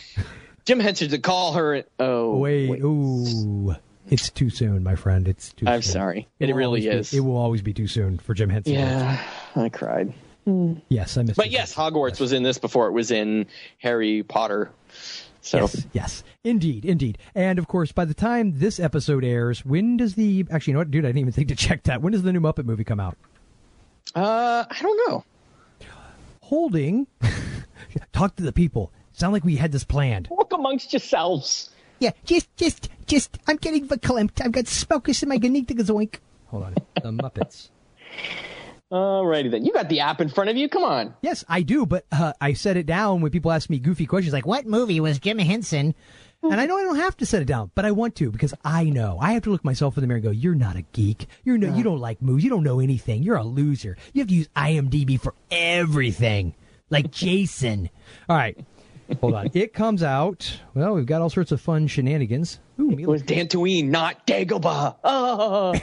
Jim 0.65 0.79
Henson 0.79 1.09
to 1.09 1.19
call 1.19 1.53
her. 1.53 1.83
Oh, 1.99 2.37
wait, 2.37 2.79
Ooh. 2.81 3.75
It's 4.09 4.29
too 4.29 4.49
soon, 4.49 4.83
my 4.83 4.95
friend. 4.95 5.27
It's 5.27 5.53
too 5.53 5.65
soon. 5.65 5.73
I'm 5.73 5.81
soon. 5.81 5.91
sorry. 5.93 6.27
It 6.39 6.47
will 6.47 6.53
really 6.55 6.65
always 6.65 6.83
be- 6.85 6.89
is. 6.89 7.13
it 7.13 7.19
will 7.21 7.37
always 7.37 7.61
be 7.61 7.73
too 7.73 7.87
soon 7.87 8.17
for 8.19 8.33
Jim 8.33 8.49
Henson. 8.49 8.73
Yeah, 8.73 9.21
I 9.55 9.69
cried. 9.69 10.13
Yes, 10.89 11.17
I 11.17 11.23
missed 11.23 11.37
But 11.37 11.45
it. 11.47 11.51
yes, 11.53 11.73
Hogwarts 11.73 12.19
was 12.19 12.33
in 12.33 12.43
this 12.43 12.57
before 12.57 12.87
it 12.87 12.91
was 12.91 13.11
in 13.11 13.45
Harry 13.77 14.23
Potter. 14.23 14.71
So 15.41 15.59
Yes, 15.59 15.85
yes, 15.93 16.23
indeed, 16.43 16.83
indeed. 16.85 17.17
And 17.33 17.59
of 17.59 17.67
course, 17.67 17.91
by 17.93 18.03
the 18.05 18.13
time 18.13 18.59
this 18.59 18.79
episode 18.79 19.23
airs, 19.23 19.65
when 19.65 19.95
does 19.97 20.15
the 20.15 20.45
actually, 20.51 20.71
you 20.71 20.73
know 20.75 20.79
what, 20.81 20.91
dude? 20.91 21.05
I 21.05 21.09
didn't 21.09 21.19
even 21.19 21.33
think 21.33 21.47
to 21.49 21.55
check 21.55 21.83
that. 21.83 22.01
When 22.01 22.11
does 22.11 22.23
the 22.23 22.31
new 22.33 22.41
Muppet 22.41 22.65
movie 22.65 22.83
come 22.83 22.99
out? 22.99 23.17
Uh, 24.15 24.65
I 24.69 24.81
don't 24.81 25.09
know. 25.09 25.23
Holding. 26.41 27.07
Talk 28.13 28.35
to 28.35 28.43
the 28.43 28.51
people. 28.53 28.91
Sound 29.13 29.33
like 29.33 29.43
we 29.43 29.55
had 29.55 29.71
this 29.71 29.83
planned. 29.83 30.27
Walk 30.29 30.53
amongst 30.53 30.91
yourselves. 30.93 31.69
Yeah, 31.99 32.11
just, 32.25 32.55
just, 32.57 32.89
just, 33.05 33.37
I'm 33.47 33.57
getting 33.57 33.87
verklempt. 33.87 34.43
I've 34.43 34.51
got 34.51 34.67
smokers 34.67 35.23
in 35.23 35.29
my 35.29 35.37
ganigdazoink. 35.37 36.15
Hold 36.47 36.63
on. 36.63 36.75
The 37.01 37.11
Muppets. 37.11 37.69
Alrighty 38.91 39.49
then. 39.49 39.65
You 39.65 39.73
got 39.73 39.89
the 39.89 40.01
app 40.01 40.21
in 40.21 40.29
front 40.29 40.51
of 40.51 40.57
you. 40.57 40.69
Come 40.69 40.83
on. 40.83 41.15
Yes, 41.21 41.43
I 41.49 41.61
do, 41.63 41.85
but 41.85 42.05
uh, 42.11 42.33
I 42.39 42.53
set 42.53 42.77
it 42.77 42.85
down 42.85 43.21
when 43.21 43.31
people 43.31 43.51
ask 43.51 43.69
me 43.69 43.79
goofy 43.79 44.05
questions 44.05 44.33
like, 44.33 44.45
What 44.45 44.67
movie 44.67 44.99
was 44.99 45.17
Jim 45.17 45.39
Henson? 45.39 45.95
And 46.43 46.59
I 46.59 46.65
know 46.65 46.77
I 46.77 46.83
don't 46.83 46.97
have 46.97 47.15
to 47.17 47.25
set 47.25 47.41
it 47.41 47.45
down, 47.45 47.71
but 47.73 47.85
I 47.85 47.91
want 47.91 48.15
to 48.17 48.29
because 48.29 48.53
I 48.65 48.83
know 48.83 49.17
I 49.21 49.31
have 49.31 49.43
to 49.43 49.49
look 49.49 49.63
myself 49.63 49.95
in 49.97 50.01
the 50.01 50.07
mirror 50.07 50.17
and 50.17 50.25
go, 50.25 50.31
"You're 50.31 50.55
not 50.55 50.75
a 50.75 50.81
geek. 50.91 51.27
You're 51.45 51.57
no, 51.57 51.73
you 51.73 51.83
don't 51.83 52.01
like 52.01 52.21
movies. 52.21 52.43
You 52.43 52.49
don't 52.49 52.63
know 52.63 52.81
anything. 52.81 53.23
You're 53.23 53.37
a 53.37 53.45
loser. 53.45 53.95
You 54.11 54.19
have 54.19 54.27
to 54.27 54.35
use 54.35 54.49
IMDb 54.53 55.17
for 55.17 55.33
everything, 55.49 56.53
like 56.89 57.11
Jason." 57.11 57.89
All 58.27 58.35
right, 58.35 58.57
hold 59.21 59.33
on. 59.35 59.49
It 59.53 59.73
comes 59.73 60.03
out. 60.03 60.59
Well, 60.73 60.93
we've 60.95 61.05
got 61.05 61.21
all 61.21 61.29
sorts 61.29 61.51
of 61.51 61.61
fun 61.61 61.87
shenanigans. 61.87 62.59
Ooh, 62.79 62.91
It 62.97 63.07
was 63.07 63.23
Dantooine, 63.23 63.85
not 63.89 64.25
Dagobah. 64.25 64.95
Oh. 65.03 65.73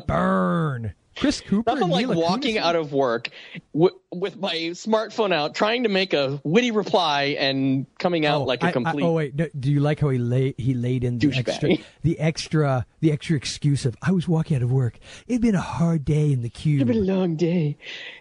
burn. 0.06 0.94
Chris 1.18 1.40
Cooper. 1.40 1.70
Nothing 1.74 1.90
like 1.90 2.06
Mila 2.06 2.18
walking 2.20 2.56
Kunis. 2.56 2.60
out 2.62 2.76
of 2.76 2.92
work 2.92 3.30
w- 3.74 3.94
with 4.12 4.36
my 4.38 4.54
smartphone 4.72 5.32
out, 5.32 5.54
trying 5.54 5.82
to 5.82 5.88
make 5.88 6.14
a 6.14 6.40
witty 6.44 6.70
reply 6.70 7.36
and 7.38 7.86
coming 7.98 8.24
out 8.24 8.42
Oh, 8.42 8.44
like 8.44 8.62
a 8.62 8.72
complete. 8.72 9.02
oh 9.04 9.12
wait, 9.12 9.34
no, 9.34 9.48
do 9.58 9.70
you 9.72 9.80
like 9.80 10.00
how 10.00 10.08
he 10.10 10.18
laid 10.18 10.54
he 10.58 10.74
laid 10.74 11.04
in 11.04 11.18
the 11.18 11.32
extra 11.36 11.76
the 12.02 12.18
extra 12.18 12.86
the 13.00 13.12
extra 13.12 13.36
excuse 13.36 13.84
of 13.84 13.96
I 14.02 14.12
was 14.12 14.26
walking 14.28 14.56
out 14.56 14.62
of 14.62 14.72
work. 14.72 14.98
It'd 15.26 15.42
been 15.42 15.54
a 15.54 15.60
hard 15.60 16.04
day 16.04 16.32
in 16.32 16.42
the 16.42 16.48
queue. 16.48 16.80
It's 16.80 16.86
been 16.88 16.96
a 16.96 17.00
long 17.00 17.36
day. 17.36 17.76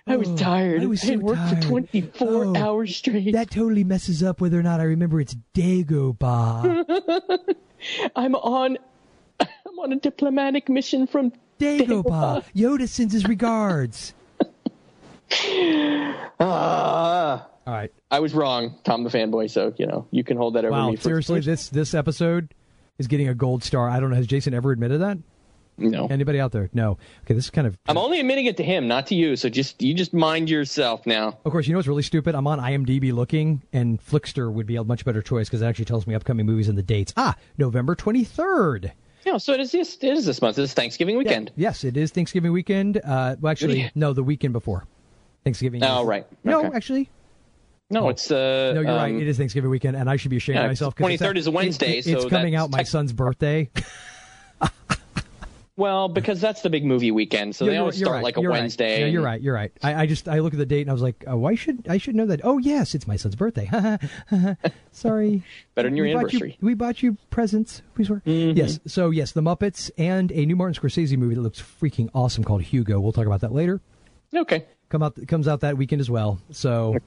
I 0.05 0.17
was 0.17 0.29
Oh, 0.29 0.37
tired. 0.37 0.81
I 0.81 0.85
was 0.87 1.01
had 1.01 1.19
so 1.19 1.25
worked 1.25 1.39
tired. 1.39 1.63
for 1.63 1.69
24 1.69 2.27
Oh, 2.45 2.55
hours 2.55 2.95
straight. 2.95 3.33
That 3.33 3.49
totally 3.51 3.83
messes 3.83 4.23
up 4.23 4.41
whether 4.41 4.59
or 4.59 4.63
not 4.63 4.79
I 4.79 4.83
remember 4.83 5.19
it's 5.21 5.35
Dagobah. 5.53 6.85
I'm 8.15 8.35
on. 8.35 8.77
I'm 9.39 9.79
on 9.79 9.93
a 9.93 9.97
diplomatic 9.97 10.67
mission 10.69 11.05
from 11.07 11.31
Dagobah. 11.59 12.43
Yoda 12.55 12.87
sends 12.87 13.13
his 13.13 13.25
regards. 13.27 14.13
Ah. 16.39 17.47
All 17.65 17.73
right. 17.73 17.91
I 18.09 18.19
was 18.21 18.33
wrong, 18.33 18.75
Tom 18.83 19.03
the 19.03 19.09
fanboy. 19.09 19.49
So 19.49 19.73
you 19.77 19.85
know 19.87 20.07
you 20.11 20.23
can 20.23 20.37
hold 20.37 20.53
that 20.55 20.63
over 20.63 20.71
Wow, 20.71 20.91
me. 20.91 20.95
For 20.95 21.03
seriously, 21.03 21.41
this 21.41 21.69
this 21.69 21.93
episode 21.93 22.53
is 22.97 23.07
getting 23.07 23.27
a 23.27 23.33
gold 23.33 23.63
star. 23.63 23.89
I 23.89 23.99
don't 23.99 24.09
know. 24.09 24.15
Has 24.15 24.27
Jason 24.27 24.53
ever 24.53 24.71
admitted 24.71 25.01
that? 25.01 25.17
No. 25.79 26.07
Anybody 26.07 26.39
out 26.39 26.51
there? 26.53 26.69
No. 26.73 26.97
Okay, 27.23 27.33
this 27.35 27.45
is 27.45 27.49
kind 27.51 27.67
of. 27.67 27.77
I'm 27.87 27.97
only 27.97 28.19
admitting 28.19 28.45
it 28.45 28.57
to 28.57 28.63
him, 28.63 28.87
not 28.87 29.07
to 29.07 29.15
you. 29.15 29.35
So 29.35 29.47
just 29.49 29.81
you 29.81 29.93
just 29.93 30.13
mind 30.13 30.49
yourself 30.49 31.05
now. 31.05 31.37
Of 31.45 31.51
course, 31.51 31.67
you 31.67 31.73
know 31.73 31.77
what's 31.79 31.87
really 31.87 32.01
stupid? 32.03 32.33
I'm 32.33 32.47
on 32.47 32.59
IMDb 32.59 33.11
looking, 33.13 33.61
and 33.73 33.99
Flixster 34.03 34.51
would 34.51 34.65
be 34.65 34.77
a 34.77 34.83
much 34.83 35.03
better 35.05 35.21
choice 35.21 35.49
because 35.49 35.61
it 35.61 35.65
actually 35.65 35.85
tells 35.85 36.07
me 36.07 36.15
upcoming 36.15 36.45
movies 36.45 36.69
and 36.69 36.77
the 36.77 36.83
dates. 36.83 37.13
Ah, 37.17 37.35
November 37.57 37.95
23rd. 37.95 38.91
Yeah, 39.27 39.35
so 39.35 39.51
it 39.53 39.59
is 39.59 39.73
this. 39.73 39.97
It 40.01 40.13
is 40.13 40.25
this 40.25 40.41
month. 40.41 40.57
It's 40.57 40.71
Thanksgiving 40.73 41.17
weekend. 41.17 41.51
Yes, 41.57 41.83
it 41.83 41.97
is 41.97 42.11
Thanksgiving 42.11 42.53
weekend. 42.53 42.95
Uh, 43.03 43.35
well, 43.41 43.51
actually, 43.51 43.81
Yeah. 43.81 43.89
no, 43.93 44.13
the 44.13 44.23
weekend 44.23 44.53
before 44.53 44.85
Thanksgiving. 45.43 45.83
Oh, 45.83 46.03
is- 46.03 46.07
right. 46.07 46.27
No, 46.45 46.59
Okay. 46.63 46.69
actually, 46.73 47.09
No, 47.89 48.07
it's 48.07 48.31
uh. 48.31 48.71
no, 48.73 48.79
you're 48.81 48.95
right. 48.95 49.13
um, 49.13 49.19
It 49.21 49.27
is 49.27 49.37
Thanksgiving 49.37 49.69
weekend, 49.69 49.97
and 49.97 50.09
I 50.09 50.15
should 50.15 50.31
be 50.31 50.37
ashamed 50.37 50.55
yeah, 50.55 50.63
of 50.63 50.69
myself. 50.69 50.93
it's 50.97 51.01
23rd 51.21 51.35
is 51.37 51.47
a 51.47 51.51
Wednesday, 51.51 51.97
it- 51.97 52.07
it's 52.07 52.23
so 52.23 52.29
coming 52.29 52.53
that's 52.53 52.63
out 52.63 52.71
my 52.71 52.83
son's 52.83 53.11
birthday. 53.11 53.69
Well, 55.77 56.09
because 56.09 56.41
that's 56.41 56.63
the 56.63 56.69
big 56.71 56.83
movie 56.83 57.11
weekend, 57.11 57.55
so 57.55 57.63
they 57.65 57.71
you're- 57.73 57.79
always 57.81 57.97
start 57.97 58.15
right, 58.15 58.23
like 58.23 58.37
a 58.37 58.41
you're 58.41 58.49
right. 58.49 58.61
Wednesday. 58.61 59.01
Yeah, 59.01 59.05
you're 59.05 59.21
right. 59.21 59.39
You're 59.39 59.53
right. 59.53 59.71
I, 59.83 59.93
I 60.01 60.05
just 60.07 60.27
I 60.27 60.39
look 60.39 60.53
at 60.53 60.57
the 60.59 60.65
date 60.65 60.81
and 60.81 60.89
I 60.89 60.93
was 60.93 61.03
like, 61.03 61.23
oh, 61.27 61.37
why 61.37 61.53
should 61.53 61.87
I 61.87 61.99
should 61.99 62.15
know 62.15 62.25
that? 62.25 62.41
Oh 62.43 62.57
yes, 62.57 62.95
it's 62.95 63.05
my 63.07 63.15
son's 63.15 63.35
birthday. 63.35 63.69
Sorry. 64.91 65.43
Better 65.75 65.87
than 65.89 65.95
your 65.95 66.07
we 66.07 66.13
bought 66.13 66.19
you- 66.33 66.39
anniversary. 66.39 66.57
we 66.61 66.73
bought 66.73 67.03
you 67.03 67.17
presents. 67.29 67.81
We 67.95 68.05
swear. 68.05 68.21
Mhm. 68.25 68.57
Yes. 68.57 68.79
So 68.87 69.11
yes, 69.11 69.31
the 69.33 69.41
Muppets 69.41 69.91
and 69.97 70.31
a 70.31 70.45
new 70.45 70.55
Martin 70.55 70.81
Scorsese 70.81 71.15
movie 71.17 71.35
that 71.35 71.41
looks 71.41 71.61
freaking 71.61 72.09
awesome 72.13 72.43
called 72.43 72.63
Hugo. 72.63 72.99
We'll 72.99 73.11
talk 73.11 73.27
about 73.27 73.41
that 73.41 73.53
later. 73.53 73.79
Okay. 74.35 74.65
Come 74.89 75.03
out 75.03 75.15
comes 75.27 75.47
out 75.47 75.59
that 75.61 75.77
weekend 75.77 76.01
as 76.01 76.09
well. 76.09 76.39
So 76.51 76.97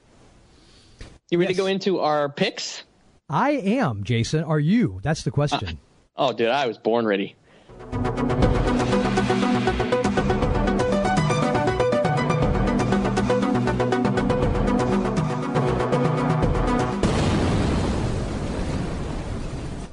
You 1.29 1.39
ready 1.39 1.53
to 1.53 1.57
go 1.57 1.65
into 1.65 1.99
our 1.99 2.29
picks? 2.29 2.83
I 3.29 3.51
am 3.51 4.03
Jason. 4.03 4.43
Are 4.43 4.59
you? 4.59 4.99
That's 5.03 5.23
the 5.23 5.31
question. 5.31 5.77
Oh, 6.15 6.33
dude, 6.33 6.49
I 6.49 6.67
was 6.67 6.77
born 6.77 7.05
ready. 7.05 7.35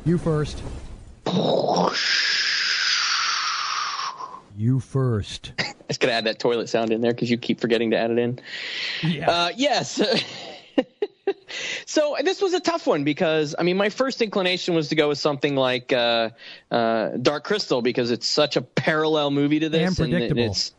You 0.08 0.16
first. 0.16 0.62
You 4.56 4.80
first. 4.80 5.52
I 5.58 5.74
just 5.88 6.00
gotta 6.00 6.14
add 6.14 6.24
that 6.24 6.38
toilet 6.38 6.70
sound 6.70 6.92
in 6.92 7.02
there 7.02 7.12
because 7.12 7.30
you 7.30 7.36
keep 7.36 7.60
forgetting 7.60 7.90
to 7.90 7.98
add 7.98 8.10
it 8.10 8.18
in. 8.18 8.40
Yeah. 9.02 9.30
Uh, 9.30 9.50
yes. 9.54 10.00
so 11.98 12.16
this 12.22 12.40
was 12.40 12.54
a 12.54 12.60
tough 12.60 12.86
one 12.86 13.02
because 13.02 13.56
I 13.58 13.64
mean, 13.64 13.76
my 13.76 13.88
first 13.88 14.22
inclination 14.22 14.74
was 14.74 14.88
to 14.88 14.94
go 14.94 15.08
with 15.08 15.18
something 15.18 15.56
like 15.56 15.92
uh, 15.92 16.30
uh, 16.70 17.08
Dark 17.20 17.42
Crystal 17.44 17.82
because 17.82 18.12
it's 18.12 18.28
such 18.28 18.56
a 18.56 18.62
parallel 18.62 19.32
movie 19.32 19.58
to 19.60 19.68
this, 19.68 19.98
And 19.98 20.10
predictable. 20.10 20.44
it's 20.44 20.72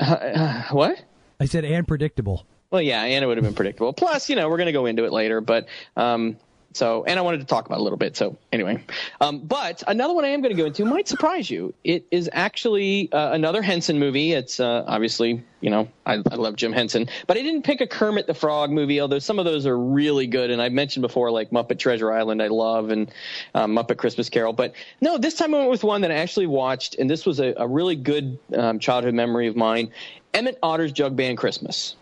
uh, 0.00 0.04
uh, 0.04 0.62
what? 0.72 1.00
I 1.38 1.44
said 1.44 1.64
and 1.64 1.86
predictable. 1.86 2.44
Well, 2.72 2.82
yeah, 2.82 3.04
and 3.04 3.22
it 3.22 3.26
would 3.26 3.36
have 3.36 3.44
been 3.44 3.54
predictable. 3.54 3.92
Plus, 3.92 4.28
you 4.28 4.36
know, 4.36 4.48
we're 4.48 4.56
going 4.56 4.66
to 4.66 4.72
go 4.72 4.86
into 4.86 5.04
it 5.04 5.12
later, 5.12 5.40
but 5.40 5.66
um, 5.96 6.36
so 6.72 7.04
and 7.04 7.18
I 7.18 7.22
wanted 7.22 7.40
to 7.40 7.46
talk 7.46 7.66
about 7.66 7.76
it 7.76 7.80
a 7.80 7.82
little 7.82 7.98
bit. 7.98 8.16
So 8.16 8.36
anyway, 8.52 8.82
um, 9.20 9.40
but 9.40 9.82
another 9.86 10.14
one 10.14 10.24
I 10.24 10.28
am 10.28 10.40
going 10.40 10.54
to 10.54 10.60
go 10.60 10.66
into 10.66 10.84
might 10.84 11.08
surprise 11.08 11.50
you. 11.50 11.74
It 11.82 12.06
is 12.10 12.30
actually 12.32 13.12
uh, 13.12 13.32
another 13.32 13.60
Henson 13.60 13.98
movie. 13.98 14.32
It's 14.32 14.60
uh, 14.60 14.84
obviously, 14.86 15.42
you 15.60 15.70
know, 15.70 15.88
I, 16.06 16.22
I 16.30 16.34
love 16.36 16.56
Jim 16.56 16.72
Henson, 16.72 17.08
but 17.26 17.36
I 17.36 17.42
didn't 17.42 17.62
pick 17.62 17.80
a 17.80 17.86
Kermit 17.86 18.26
the 18.26 18.34
Frog 18.34 18.70
movie. 18.70 19.00
Although 19.00 19.18
some 19.18 19.38
of 19.38 19.44
those 19.44 19.66
are 19.66 19.76
really 19.76 20.28
good, 20.28 20.50
and 20.50 20.62
I've 20.62 20.72
mentioned 20.72 21.02
before, 21.02 21.30
like 21.32 21.50
Muppet 21.50 21.78
Treasure 21.78 22.12
Island, 22.12 22.40
I 22.40 22.48
love, 22.48 22.90
and 22.90 23.10
um, 23.54 23.74
Muppet 23.74 23.98
Christmas 23.98 24.28
Carol. 24.28 24.52
But 24.52 24.74
no, 25.00 25.18
this 25.18 25.34
time 25.34 25.54
I 25.54 25.58
went 25.58 25.70
with 25.70 25.82
one 25.82 26.02
that 26.02 26.12
I 26.12 26.16
actually 26.16 26.46
watched, 26.46 26.94
and 26.96 27.10
this 27.10 27.26
was 27.26 27.40
a, 27.40 27.52
a 27.56 27.66
really 27.66 27.96
good 27.96 28.38
um, 28.56 28.78
childhood 28.78 29.14
memory 29.14 29.48
of 29.48 29.56
mine. 29.56 29.90
Emmett 30.34 30.58
Otter's 30.62 30.92
Jug 30.92 31.16
Band 31.16 31.36
Christmas. 31.36 31.96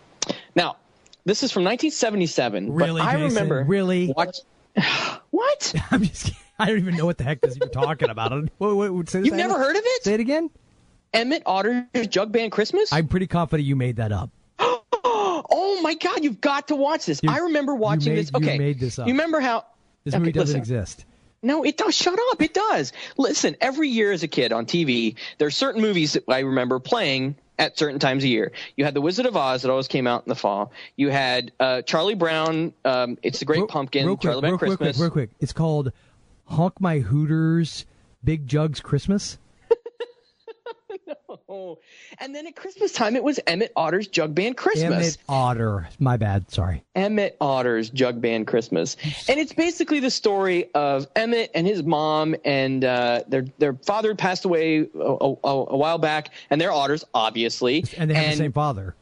Now, 0.54 0.76
this 1.24 1.42
is 1.42 1.52
from 1.52 1.64
1977. 1.64 2.72
Really, 2.72 3.00
but 3.00 3.06
I 3.06 3.12
Jason? 3.12 3.28
remember 3.28 3.64
Really? 3.64 4.12
Watch, 4.16 4.38
what? 5.30 5.74
I'm 5.90 6.02
just. 6.04 6.24
kidding. 6.24 6.38
I 6.58 6.66
don't 6.66 6.78
even 6.78 6.96
know 6.96 7.06
what 7.06 7.18
the 7.18 7.24
heck 7.24 7.40
this 7.40 7.56
you're 7.56 7.68
talking 7.68 8.10
about. 8.10 8.32
What, 8.58 8.74
what, 8.76 8.92
what, 8.92 9.08
say 9.08 9.20
this 9.20 9.26
You've 9.26 9.36
never 9.36 9.56
heard 9.56 9.76
of 9.76 9.82
it? 9.84 10.02
Say 10.04 10.14
it 10.14 10.20
again. 10.20 10.50
Emmett 11.12 11.42
Otter's 11.46 12.06
Jug 12.08 12.32
Band 12.32 12.50
Christmas? 12.52 12.92
I'm 12.92 13.06
pretty 13.08 13.26
confident 13.28 13.66
you 13.66 13.76
made 13.76 13.96
that 13.96 14.10
up. 14.12 14.30
oh 14.58 15.80
my 15.82 15.94
God! 15.94 16.22
You've 16.24 16.40
got 16.40 16.68
to 16.68 16.76
watch 16.76 17.06
this. 17.06 17.20
I 17.26 17.38
remember 17.38 17.74
watching 17.74 18.12
made- 18.14 18.18
this. 18.26 18.30
you 18.32 18.36
Okay, 18.46 18.58
made 18.58 18.80
this 18.80 18.98
up. 18.98 19.06
You 19.06 19.14
remember 19.14 19.40
how? 19.40 19.64
This 20.04 20.14
Okay, 20.14 20.18
movie 20.20 20.32
doesn't 20.32 20.60
listen. 20.60 20.76
exist. 20.76 21.04
No, 21.42 21.62
it 21.64 21.76
does. 21.76 21.94
Shut 21.96 22.18
up. 22.32 22.42
It 22.42 22.52
does. 22.54 22.92
Listen, 23.16 23.56
every 23.60 23.88
year 23.88 24.10
as 24.10 24.24
a 24.24 24.28
kid 24.28 24.52
on 24.52 24.66
TV, 24.66 25.14
there 25.38 25.46
are 25.46 25.52
certain 25.52 25.80
movies 25.80 26.14
that 26.14 26.24
I 26.28 26.40
remember 26.40 26.80
playing 26.80 27.36
at 27.58 27.78
certain 27.78 27.98
times 27.98 28.22
of 28.24 28.30
year. 28.30 28.52
You 28.76 28.84
had 28.84 28.94
The 28.94 29.00
Wizard 29.00 29.26
of 29.26 29.36
Oz 29.36 29.62
that 29.62 29.70
always 29.70 29.88
came 29.88 30.06
out 30.06 30.24
in 30.24 30.28
the 30.28 30.36
fall. 30.36 30.72
You 30.96 31.10
had 31.10 31.52
uh, 31.58 31.82
Charlie 31.82 32.14
Brown. 32.14 32.72
Um, 32.84 33.18
it's 33.22 33.40
the 33.40 33.44
Great 33.44 33.68
Pumpkin. 33.68 34.06
Real 34.06 34.16
quick, 34.16 34.22
Charlie 34.22 34.40
Brown 34.40 34.52
real, 34.52 34.58
real 34.58 34.76
Christmas. 34.76 34.96
quick, 34.96 35.02
real 35.02 35.10
quick. 35.10 35.30
It's 35.40 35.52
called 35.52 35.92
Honk 36.44 36.80
My 36.80 37.00
Hooters 37.00 37.84
Big 38.24 38.46
Jugs 38.46 38.80
Christmas. 38.80 39.38
Oh, 41.50 41.78
and 42.18 42.34
then 42.34 42.46
at 42.46 42.56
Christmas 42.56 42.92
time, 42.92 43.16
it 43.16 43.24
was 43.24 43.40
Emmett 43.46 43.72
Otter's 43.74 44.06
Jug 44.06 44.34
Band 44.34 44.58
Christmas. 44.58 44.84
Emmett 44.84 45.16
Otter. 45.30 45.88
My 45.98 46.18
bad. 46.18 46.50
Sorry. 46.50 46.84
Emmett 46.94 47.38
Otter's 47.40 47.88
Jug 47.88 48.20
Band 48.20 48.46
Christmas, 48.46 48.98
and 49.28 49.40
it's 49.40 49.54
basically 49.54 49.98
the 49.98 50.10
story 50.10 50.70
of 50.74 51.06
Emmett 51.16 51.50
and 51.54 51.66
his 51.66 51.82
mom, 51.82 52.36
and 52.44 52.84
uh, 52.84 53.22
their 53.28 53.46
their 53.56 53.72
father 53.72 54.14
passed 54.14 54.44
away 54.44 54.88
a, 54.94 54.98
a, 54.98 55.36
a 55.42 55.76
while 55.76 55.96
back, 55.96 56.34
and 56.50 56.60
they're 56.60 56.72
otters, 56.72 57.02
obviously, 57.14 57.82
And 57.96 58.10
they 58.10 58.14
have 58.14 58.32
the 58.32 58.36
same 58.36 58.52
father. 58.52 58.94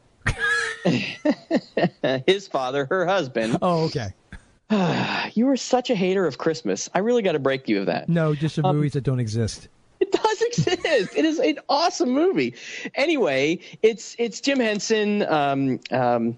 his 2.27 2.47
father, 2.47 2.85
her 2.89 3.05
husband. 3.05 3.57
Oh, 3.61 3.85
okay. 3.85 4.13
you 5.33 5.49
are 5.49 5.57
such 5.57 5.89
a 5.89 5.95
hater 5.95 6.25
of 6.25 6.37
Christmas. 6.37 6.89
I 6.93 6.99
really 6.99 7.23
got 7.23 7.33
to 7.33 7.39
break 7.39 7.67
you 7.67 7.81
of 7.81 7.87
that. 7.87 8.07
No, 8.07 8.35
just 8.35 8.55
the 8.55 8.63
movies 8.63 8.93
that 8.93 9.03
don't 9.03 9.19
exist. 9.19 9.67
It 10.67 10.83
does 10.83 11.01
exist. 11.03 11.17
it 11.17 11.25
is 11.25 11.39
an 11.39 11.59
awesome 11.69 12.09
movie. 12.11 12.55
Anyway, 12.95 13.59
it's 13.81 14.15
it's 14.19 14.41
Jim 14.41 14.59
Henson 14.59 15.23
um, 15.23 15.79
um, 15.91 16.37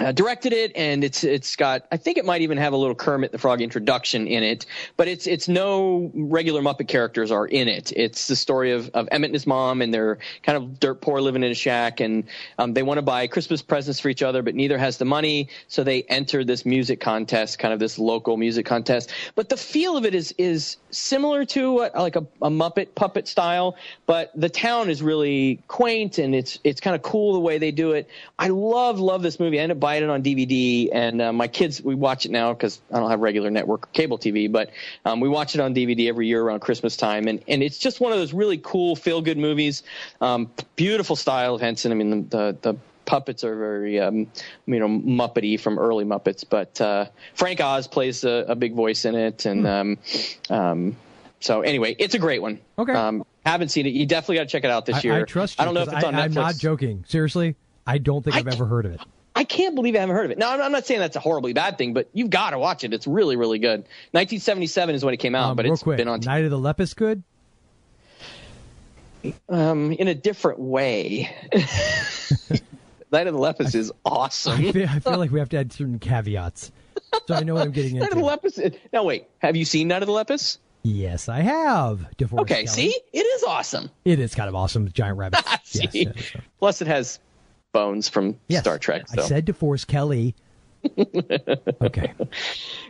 uh, 0.00 0.12
directed 0.12 0.52
it, 0.52 0.72
and 0.76 1.02
it's 1.02 1.24
it's 1.24 1.56
got 1.56 1.86
I 1.90 1.96
think 1.96 2.18
it 2.18 2.24
might 2.24 2.42
even 2.42 2.58
have 2.58 2.72
a 2.72 2.76
little 2.76 2.94
Kermit 2.94 3.32
the 3.32 3.38
Frog 3.38 3.60
introduction 3.60 4.26
in 4.26 4.42
it, 4.42 4.66
but 4.96 5.08
it's 5.08 5.26
it's 5.26 5.48
no 5.48 6.10
regular 6.14 6.62
Muppet 6.62 6.88
characters 6.88 7.30
are 7.30 7.46
in 7.46 7.68
it. 7.68 7.92
It's 7.96 8.28
the 8.28 8.36
story 8.36 8.72
of, 8.72 8.90
of 8.90 9.08
Emmett 9.10 9.28
and 9.28 9.34
his 9.34 9.46
mom, 9.46 9.82
and 9.82 9.92
they're 9.92 10.18
kind 10.42 10.56
of 10.56 10.78
dirt 10.78 11.00
poor, 11.00 11.20
living 11.20 11.42
in 11.42 11.50
a 11.50 11.54
shack, 11.54 12.00
and 12.00 12.24
um, 12.58 12.74
they 12.74 12.82
want 12.82 12.98
to 12.98 13.02
buy 13.02 13.26
Christmas 13.26 13.62
presents 13.62 14.00
for 14.00 14.08
each 14.08 14.22
other, 14.22 14.42
but 14.42 14.54
neither 14.54 14.78
has 14.78 14.98
the 14.98 15.04
money, 15.04 15.48
so 15.66 15.82
they 15.82 16.02
enter 16.04 16.44
this 16.44 16.64
music 16.64 17.00
contest, 17.00 17.58
kind 17.58 17.74
of 17.74 17.80
this 17.80 17.98
local 17.98 18.36
music 18.36 18.66
contest. 18.66 19.10
But 19.34 19.48
the 19.48 19.56
feel 19.56 19.96
of 19.96 20.04
it 20.04 20.14
is 20.14 20.34
is 20.38 20.76
similar 20.90 21.44
to 21.46 21.80
uh, 21.80 21.90
like 21.96 22.16
a, 22.16 22.26
a 22.42 22.50
Muppet 22.50 22.94
puppet 22.94 23.26
style, 23.26 23.76
but 24.06 24.30
the 24.34 24.48
town 24.48 24.90
is 24.90 25.02
really 25.02 25.60
quaint 25.68 26.18
and 26.18 26.34
it's 26.34 26.58
it's 26.64 26.80
kind 26.80 26.94
of 26.94 27.02
cool 27.02 27.32
the 27.32 27.40
way 27.40 27.58
they 27.58 27.70
do 27.70 27.92
it. 27.92 28.08
I 28.38 28.48
love 28.48 29.00
love 29.00 29.22
this 29.22 29.40
movie. 29.40 29.58
I 29.58 29.62
ended 29.62 29.76
up 29.76 29.80
buying 29.88 30.04
it 30.04 30.10
on 30.10 30.22
DVD, 30.22 30.90
and 30.92 31.22
uh, 31.22 31.32
my 31.32 31.48
kids 31.48 31.80
we 31.80 31.94
watch 31.94 32.26
it 32.26 32.30
now 32.30 32.52
because 32.52 32.82
I 32.92 33.00
don't 33.00 33.08
have 33.08 33.20
regular 33.20 33.48
network 33.48 33.90
cable 33.94 34.18
TV, 34.18 34.52
but 34.52 34.70
um, 35.06 35.18
we 35.18 35.30
watch 35.30 35.54
it 35.54 35.62
on 35.62 35.74
DVD 35.74 36.10
every 36.10 36.26
year 36.26 36.42
around 36.42 36.60
Christmas 36.60 36.94
time, 36.94 37.26
and 37.26 37.42
and 37.48 37.62
it's 37.62 37.78
just 37.78 37.98
one 37.98 38.12
of 38.12 38.18
those 38.18 38.34
really 38.34 38.58
cool 38.58 38.96
feel 38.96 39.22
good 39.22 39.38
movies. 39.38 39.82
Um, 40.20 40.50
beautiful 40.76 41.16
style 41.16 41.54
of 41.54 41.62
Henson. 41.62 41.90
I 41.90 41.94
mean 41.94 42.28
the 42.28 42.36
the, 42.36 42.56
the 42.60 42.78
puppets 43.06 43.44
are 43.44 43.56
very 43.56 43.98
um, 43.98 44.26
you 44.66 44.78
know 44.78 44.88
muppety 44.88 45.58
from 45.58 45.78
early 45.78 46.04
Muppets, 46.04 46.44
but 46.46 46.78
uh, 46.82 47.06
Frank 47.32 47.58
Oz 47.62 47.88
plays 47.88 48.24
a, 48.24 48.44
a 48.46 48.54
big 48.54 48.74
voice 48.74 49.06
in 49.06 49.14
it, 49.14 49.46
and 49.46 49.66
um, 49.66 49.98
um, 50.50 50.96
so 51.40 51.62
anyway, 51.62 51.96
it's 51.98 52.14
a 52.14 52.18
great 52.18 52.42
one. 52.42 52.60
Okay, 52.78 52.92
um, 52.92 53.24
haven't 53.46 53.70
seen 53.70 53.86
it. 53.86 53.94
You 53.94 54.04
definitely 54.04 54.36
got 54.36 54.42
to 54.42 54.50
check 54.50 54.64
it 54.64 54.70
out 54.70 54.84
this 54.84 54.96
I, 54.96 55.00
year. 55.00 55.20
I 55.20 55.22
trust 55.22 55.58
you. 55.58 55.62
I 55.62 55.64
don't 55.64 55.72
know 55.72 55.80
if 55.80 55.92
it's 55.94 56.04
on 56.04 56.14
I, 56.14 56.26
Netflix. 56.26 56.26
I'm 56.26 56.34
not 56.34 56.58
joking. 56.58 57.04
Seriously, 57.08 57.56
I 57.86 57.96
don't 57.96 58.22
think 58.22 58.36
I've 58.36 58.48
ever 58.48 58.66
heard 58.66 58.84
of 58.84 58.92
it. 58.92 59.00
I 59.38 59.44
can't 59.44 59.76
believe 59.76 59.94
I 59.94 60.00
haven't 60.00 60.16
heard 60.16 60.24
of 60.24 60.30
it. 60.32 60.38
Now, 60.38 60.52
I'm 60.52 60.60
I'm 60.60 60.72
not 60.72 60.84
saying 60.84 60.98
that's 60.98 61.14
a 61.14 61.20
horribly 61.20 61.52
bad 61.52 61.78
thing, 61.78 61.94
but 61.94 62.08
you've 62.12 62.28
got 62.30 62.50
to 62.50 62.58
watch 62.58 62.82
it. 62.82 62.92
It's 62.92 63.06
really, 63.06 63.36
really 63.36 63.60
good. 63.60 63.80
1977 64.10 64.96
is 64.96 65.04
when 65.04 65.14
it 65.14 65.18
came 65.18 65.34
out, 65.36 65.50
Um, 65.50 65.56
but 65.56 65.64
it's 65.66 65.82
quick, 65.84 65.98
been 65.98 66.08
on 66.08 66.18
Night 66.20 66.44
of 66.44 66.50
the 66.50 66.58
Lepus 66.58 66.94
good. 66.94 67.22
um, 69.48 69.92
in 69.92 70.08
a 70.08 70.14
different 70.14 70.58
way. 70.58 71.30
Night 73.12 73.26
of 73.26 73.32
the 73.34 73.40
Lepus 73.40 73.74
is 73.74 73.92
awesome. 74.04 74.54
I 74.66 74.72
feel, 74.72 74.88
I 74.88 74.98
feel 74.98 75.18
like 75.18 75.30
we 75.30 75.38
have 75.38 75.48
to 75.50 75.56
add 75.58 75.72
certain 75.72 75.98
caveats, 75.98 76.70
so 77.26 77.34
I 77.34 77.40
know 77.44 77.54
what 77.54 77.62
I'm 77.62 77.70
getting 77.72 77.96
into. 77.96 78.00
Night 78.04 78.12
of 78.12 78.18
the. 78.18 78.24
Lepus. 78.24 78.76
Now, 78.92 79.04
wait. 79.04 79.26
Have 79.38 79.56
you 79.56 79.64
seen 79.64 79.88
Night 79.88 80.02
of 80.02 80.06
the 80.08 80.12
Lepus? 80.12 80.58
Yes, 80.82 81.28
I 81.28 81.40
have. 81.40 82.06
DeForest 82.18 82.40
Okay. 82.40 82.54
Kelley. 82.64 82.66
See, 82.66 83.00
it 83.12 83.20
is 83.20 83.44
awesome. 83.44 83.90
it 84.04 84.18
is 84.18 84.34
kind 84.34 84.48
of 84.48 84.54
awesome. 84.54 84.90
Giant 84.90 85.16
rabbits. 85.18 85.42
See? 85.64 85.80
yes, 85.84 85.94
yes, 85.94 86.14
yes. 86.34 86.42
Plus, 86.58 86.82
it 86.82 86.88
has 86.88 87.18
bones 87.72 88.08
from 88.08 88.38
Yes, 88.48 88.60
Star 88.62 88.78
Trek. 88.78 89.08
So. 89.08 89.22
I 89.22 89.24
said 89.26 89.46
to 89.46 89.52
DeForest 89.52 89.86
Kelley. 89.86 90.34
okay. 91.82 92.12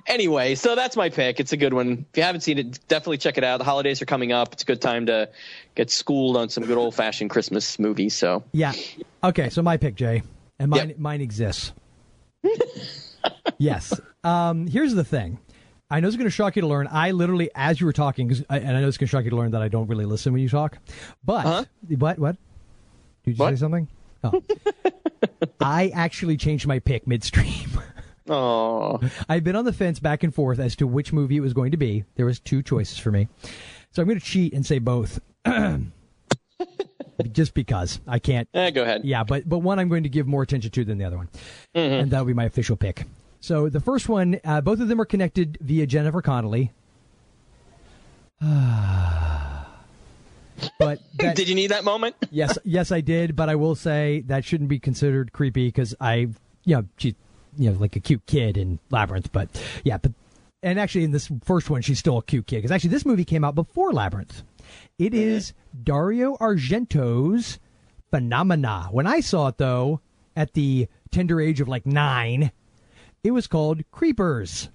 anyway, 0.06 0.54
so 0.54 0.74
that's 0.74 0.96
my 0.96 1.08
pick. 1.08 1.40
It's 1.40 1.52
a 1.52 1.56
good 1.56 1.72
one. 1.72 2.04
If 2.12 2.16
you 2.16 2.22
haven't 2.22 2.42
seen 2.42 2.58
it, 2.58 2.78
definitely 2.86 3.18
check 3.18 3.38
it 3.38 3.44
out. 3.44 3.58
The 3.58 3.64
holidays 3.64 4.02
are 4.02 4.06
coming 4.06 4.30
up. 4.30 4.52
It's 4.52 4.62
a 4.62 4.66
good 4.66 4.80
time 4.82 5.06
to 5.06 5.30
get 5.74 5.90
schooled 5.90 6.36
on 6.36 6.48
some 6.50 6.64
good 6.64 6.76
old 6.76 6.94
fashioned 6.94 7.30
Christmas 7.30 7.78
movies. 7.78 8.14
So 8.14 8.44
Yeah. 8.52 8.74
Okay, 9.24 9.48
so 9.48 9.62
my 9.62 9.76
pick, 9.78 9.94
Jay, 9.94 10.22
and 10.58 10.70
mine 10.70 10.94
mine 10.98 11.20
exists. 11.22 11.72
yes. 13.58 13.98
Um, 14.22 14.66
here's 14.66 14.94
the 14.94 15.04
thing. 15.04 15.38
I 15.90 16.00
know 16.00 16.08
it's 16.08 16.16
going 16.16 16.26
to 16.26 16.30
shock 16.30 16.56
you 16.56 16.62
to 16.62 16.68
learn. 16.68 16.86
I 16.90 17.12
literally, 17.12 17.50
as 17.54 17.80
you 17.80 17.86
were 17.86 17.94
talking, 17.94 18.30
I- 18.50 18.58
and 18.58 18.76
I 18.76 18.80
know 18.82 18.88
it's 18.88 18.98
going 18.98 19.06
to 19.06 19.10
shock 19.10 19.24
you 19.24 19.30
to 19.30 19.36
learn 19.36 19.52
that 19.52 19.62
I 19.62 19.68
don't 19.68 19.88
really 19.88 20.04
listen 20.04 20.34
when 20.34 20.42
you 20.42 20.48
talk. 20.50 20.76
But 21.24 21.66
what? 21.88 22.18
What? 22.18 22.36
Did 23.24 23.38
you 23.38 23.46
say 23.48 23.56
something? 23.56 23.88
Oh. 24.24 24.42
I 25.60 25.90
actually 25.94 26.36
changed 26.36 26.66
my 26.66 26.78
pick 26.78 27.06
midstream. 27.06 27.80
Oh. 28.30 29.00
I've 29.26 29.42
been 29.42 29.56
on 29.56 29.64
the 29.64 29.72
fence 29.72 30.00
back 30.00 30.22
and 30.22 30.34
forth 30.34 30.58
as 30.58 30.76
to 30.76 30.86
which 30.86 31.14
movie 31.14 31.38
it 31.38 31.40
was 31.40 31.54
going 31.54 31.70
to 31.70 31.78
be. 31.78 32.04
There 32.16 32.26
was 32.26 32.38
two 32.38 32.62
choices 32.62 32.98
for 32.98 33.10
me. 33.10 33.26
So 33.90 34.02
I'm 34.02 34.06
going 34.06 34.20
to 34.20 34.24
cheat 34.26 34.52
and 34.52 34.66
say 34.66 34.80
both. 34.80 35.18
Just 37.32 37.54
because 37.54 38.00
I 38.06 38.18
can't. 38.18 38.46
Eh, 38.52 38.68
go 38.68 38.82
ahead. 38.82 39.06
Yeah, 39.06 39.24
but 39.24 39.48
but 39.48 39.60
one 39.60 39.78
I'm 39.78 39.88
going 39.88 40.02
to 40.02 40.10
give 40.10 40.26
more 40.26 40.42
attention 40.42 40.70
to 40.72 40.84
than 40.84 40.98
the 40.98 41.06
other 41.06 41.16
one, 41.16 41.30
and 41.72 42.10
that'll 42.10 42.26
be 42.26 42.34
my 42.34 42.44
official 42.44 42.76
pick. 42.76 43.04
So 43.40 43.70
the 43.70 43.80
first 43.80 44.10
one, 44.10 44.38
uh, 44.44 44.60
both 44.60 44.80
of 44.80 44.88
them 44.88 45.00
are 45.00 45.06
connected 45.06 45.56
via 45.62 45.86
Jennifer 45.86 46.20
Connelly. 46.20 46.70
but 50.78 51.00
that, 51.18 51.36
did 51.36 51.48
you 51.48 51.54
need 51.54 51.68
that 51.68 51.84
moment? 51.84 52.16
yes, 52.30 52.58
yes, 52.64 52.92
I 52.92 53.00
did. 53.00 53.36
But 53.36 53.48
I 53.48 53.54
will 53.54 53.74
say 53.74 54.22
that 54.26 54.44
shouldn't 54.44 54.68
be 54.68 54.78
considered 54.78 55.32
creepy 55.32 55.68
because 55.68 55.94
I, 56.00 56.28
you 56.64 56.76
know, 56.76 56.84
she, 56.96 57.14
you 57.56 57.70
know, 57.70 57.78
like 57.78 57.96
a 57.96 58.00
cute 58.00 58.24
kid 58.26 58.56
in 58.56 58.78
Labyrinth. 58.90 59.32
But 59.32 59.48
yeah, 59.84 59.98
but 59.98 60.12
and 60.62 60.78
actually 60.78 61.04
in 61.04 61.12
this 61.12 61.30
first 61.44 61.70
one, 61.70 61.82
she's 61.82 61.98
still 61.98 62.18
a 62.18 62.22
cute 62.22 62.46
kid 62.46 62.56
because 62.56 62.70
actually 62.70 62.90
this 62.90 63.06
movie 63.06 63.24
came 63.24 63.44
out 63.44 63.54
before 63.54 63.92
Labyrinth. 63.92 64.42
It 64.98 65.14
is 65.14 65.52
Dario 65.84 66.36
Argento's 66.36 67.58
Phenomena. 68.10 68.88
When 68.90 69.06
I 69.06 69.20
saw 69.20 69.48
it 69.48 69.58
though, 69.58 70.00
at 70.36 70.54
the 70.54 70.88
tender 71.10 71.40
age 71.40 71.60
of 71.60 71.68
like 71.68 71.86
nine, 71.86 72.52
it 73.24 73.30
was 73.30 73.46
called 73.46 73.82
Creepers. 73.90 74.68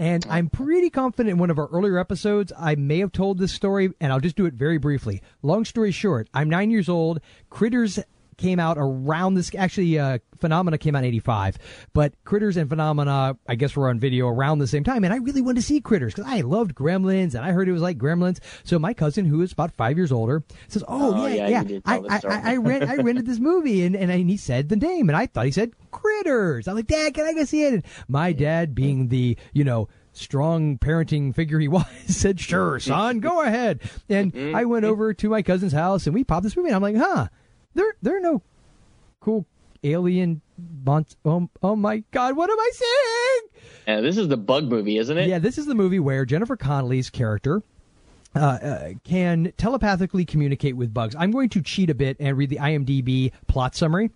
And 0.00 0.24
I'm 0.30 0.48
pretty 0.48 0.90
confident 0.90 1.32
in 1.32 1.38
one 1.38 1.50
of 1.50 1.58
our 1.58 1.66
earlier 1.72 1.98
episodes, 1.98 2.52
I 2.56 2.76
may 2.76 3.00
have 3.00 3.10
told 3.10 3.38
this 3.38 3.52
story, 3.52 3.90
and 4.00 4.12
I'll 4.12 4.20
just 4.20 4.36
do 4.36 4.46
it 4.46 4.54
very 4.54 4.78
briefly. 4.78 5.20
Long 5.42 5.64
story 5.64 5.90
short, 5.90 6.28
I'm 6.32 6.48
nine 6.48 6.70
years 6.70 6.88
old. 6.88 7.20
Critters 7.50 7.98
came 8.38 8.58
out 8.58 8.78
around 8.78 9.34
this. 9.34 9.54
Actually, 9.54 9.98
uh, 9.98 10.18
Phenomena 10.38 10.78
came 10.78 10.94
out 10.96 11.00
in 11.00 11.04
'85, 11.06 11.58
but 11.92 12.14
Critters 12.24 12.56
and 12.56 12.68
Phenomena, 12.70 13.36
I 13.46 13.54
guess, 13.56 13.76
were 13.76 13.90
on 13.90 13.98
video 13.98 14.28
around 14.28 14.60
the 14.60 14.66
same 14.66 14.84
time. 14.84 15.04
And 15.04 15.12
I 15.12 15.18
really 15.18 15.42
wanted 15.42 15.60
to 15.60 15.66
see 15.66 15.80
Critters 15.80 16.14
because 16.14 16.30
I 16.30 16.40
loved 16.40 16.74
Gremlins, 16.74 17.34
and 17.34 17.44
I 17.44 17.52
heard 17.52 17.68
it 17.68 17.72
was 17.72 17.82
like 17.82 17.98
Gremlins. 17.98 18.38
So 18.64 18.78
my 18.78 18.94
cousin, 18.94 19.26
who 19.26 19.42
is 19.42 19.52
about 19.52 19.72
five 19.72 19.96
years 19.98 20.10
older, 20.12 20.42
says, 20.68 20.82
"Oh, 20.88 21.14
Oh, 21.18 21.26
yeah, 21.26 21.48
yeah, 21.48 21.62
yeah, 21.66 21.78
I, 21.84 21.98
I. 21.98 22.20
I, 22.28 22.52
I, 22.52 22.56
rent, 22.56 22.84
I 22.84 22.96
rented 22.96 23.26
this 23.26 23.38
movie," 23.40 23.84
and, 23.84 23.94
and 23.96 24.10
and 24.10 24.30
he 24.30 24.36
said 24.36 24.68
the 24.68 24.76
name, 24.76 25.08
and 25.10 25.16
I 25.16 25.26
thought 25.26 25.44
he 25.46 25.52
said 25.52 25.72
Critters. 25.90 26.68
I'm 26.68 26.76
like, 26.76 26.86
Dad, 26.86 27.14
can 27.14 27.26
I 27.26 27.32
go 27.34 27.44
see 27.44 27.64
it? 27.64 27.74
And 27.74 27.84
my 28.06 28.32
dad, 28.32 28.74
being 28.74 29.08
the 29.08 29.36
you 29.52 29.64
know 29.64 29.88
strong 30.12 30.78
parenting 30.78 31.34
figure 31.34 31.58
he 31.58 31.68
was, 31.68 31.84
said, 32.06 32.38
"Sure, 32.40 32.78
son, 32.78 33.20
go 33.20 33.42
ahead." 33.42 33.80
And 34.08 34.32
I 34.56 34.64
went 34.64 34.84
over 34.84 35.12
to 35.14 35.28
my 35.28 35.42
cousin's 35.42 35.72
house, 35.72 36.06
and 36.06 36.14
we 36.14 36.22
popped 36.24 36.44
this 36.44 36.56
movie, 36.56 36.68
and 36.68 36.76
I'm 36.76 36.82
like, 36.82 36.96
"Huh, 36.96 37.28
there 37.74 37.94
there 38.02 38.16
are 38.16 38.20
no 38.20 38.42
cool 39.20 39.46
alien 39.84 40.40
monst- 40.84 41.16
Oh, 41.24 41.48
oh 41.62 41.76
my 41.76 42.02
God, 42.10 42.36
what 42.36 42.50
am 42.50 42.58
I 42.58 42.70
saying? 42.74 43.62
Yeah, 43.86 44.00
this 44.00 44.16
is 44.16 44.28
the 44.28 44.36
bug 44.36 44.64
movie, 44.64 44.98
isn't 44.98 45.16
it? 45.16 45.28
Yeah, 45.28 45.38
this 45.38 45.58
is 45.58 45.66
the 45.66 45.74
movie 45.74 46.00
where 46.00 46.24
Jennifer 46.24 46.56
Connelly's 46.56 47.10
character 47.10 47.62
uh, 48.34 48.38
uh, 48.40 48.88
can 49.04 49.52
telepathically 49.56 50.24
communicate 50.24 50.76
with 50.76 50.92
bugs. 50.92 51.14
I'm 51.18 51.30
going 51.30 51.48
to 51.50 51.62
cheat 51.62 51.90
a 51.90 51.94
bit 51.94 52.16
and 52.20 52.36
read 52.36 52.50
the 52.50 52.56
IMDb 52.58 53.32
plot 53.46 53.74
summary. 53.74 54.10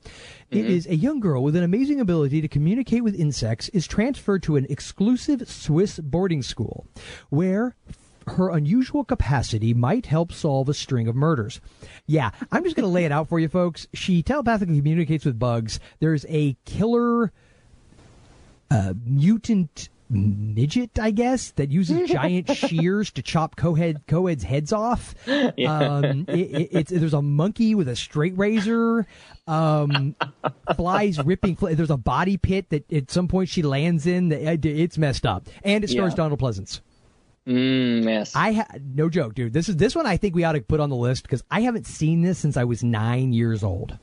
It 0.51 0.67
is 0.67 0.87
a 0.87 0.95
young 0.97 1.19
girl 1.21 1.43
with 1.43 1.57
an 1.57 1.63
amazing 1.63 1.99
ability 2.01 2.41
to 2.43 2.49
communicate 2.49 3.03
with 3.03 3.15
insects 3.19 3.69
is 3.71 3.87
transferred 3.87 4.43
to 4.45 4.57
an 4.57 4.67
exclusive 4.69 5.49
Swiss 5.49 5.99
boarding 5.99 6.43
school 6.43 6.87
where 7.31 7.75
her 8.29 8.51
unusual 8.51 9.05
capacity 9.05 9.75
might 9.75 10.07
help 10.07 10.33
solve 10.33 10.69
a 10.69 10.75
string 10.75 11.09
of 11.09 11.15
murders. 11.17 11.61
Yeah, 12.07 12.31
I'm 12.51 12.65
just 12.65 12.77
going 12.77 12.85
to 12.87 12.93
lay 12.93 13.05
it 13.05 13.13
out 13.13 13.29
for 13.29 13.39
you 13.39 13.49
folks. 13.49 13.87
She 13.95 14.23
telepathically 14.23 14.77
communicates 14.79 15.25
with 15.25 15.39
bugs. 15.39 15.81
There's 16.01 16.25
a 16.29 16.57
killer 16.65 17.33
uh, 18.71 18.95
mutant 19.05 19.89
midget, 20.09 20.99
I 20.99 21.11
guess, 21.11 21.53
that 21.53 21.71
uses 21.71 22.09
giant 22.11 22.55
shears 22.55 23.11
to 23.13 23.23
chop 23.23 23.57
co-head 23.57 24.03
co-heads 24.07 24.45
heads 24.45 24.73
off. 24.73 25.15
Um, 25.29 26.27
it, 26.29 26.35
it, 26.35 26.69
it's 26.73 26.91
there's 26.91 27.15
a 27.15 27.23
monkey 27.23 27.75
with 27.75 27.89
a 27.89 27.97
straight 27.97 28.37
razor. 28.37 29.07
Um, 29.47 30.15
flies 30.77 31.19
ripping. 31.23 31.57
Fl- 31.57 31.69
there's 31.69 31.91
a 31.91 31.97
body 31.97 32.37
pit 32.37 32.69
that 32.71 32.91
at 32.93 33.11
some 33.11 33.27
point 33.29 33.49
she 33.49 33.63
lands 33.63 34.07
in. 34.07 34.29
That- 34.29 34.65
It's 34.67 34.99
messed 34.99 35.25
up, 35.27 35.49
and 35.65 35.83
it 35.85 35.89
stars 35.89 36.13
Yeah. 36.13 36.17
Donald 36.17 36.41
Pleasence. 36.41 36.81
Mm, 37.47 38.05
yes. 38.05 38.35
I 38.37 38.53
ha- 38.53 38.67
no 38.95 39.09
joke, 39.09 39.35
dude. 39.35 39.53
This 39.53 39.69
is 39.69 39.77
this 39.77 39.95
one 39.95 40.07
I 40.07 40.17
think 40.17 40.35
we 40.35 40.45
ought 40.45 40.53
to 40.53 40.61
put 40.61 40.81
on 40.81 40.91
the 40.91 40.97
list 40.97 41.25
because 41.25 41.43
I 41.51 41.61
haven't 41.61 41.87
seen 41.87 42.23
this 42.23 42.39
since 42.39 42.57
I 42.57 42.65
was 42.65 42.85
nine 42.85 43.33
years 43.33 43.65
old. 43.65 43.99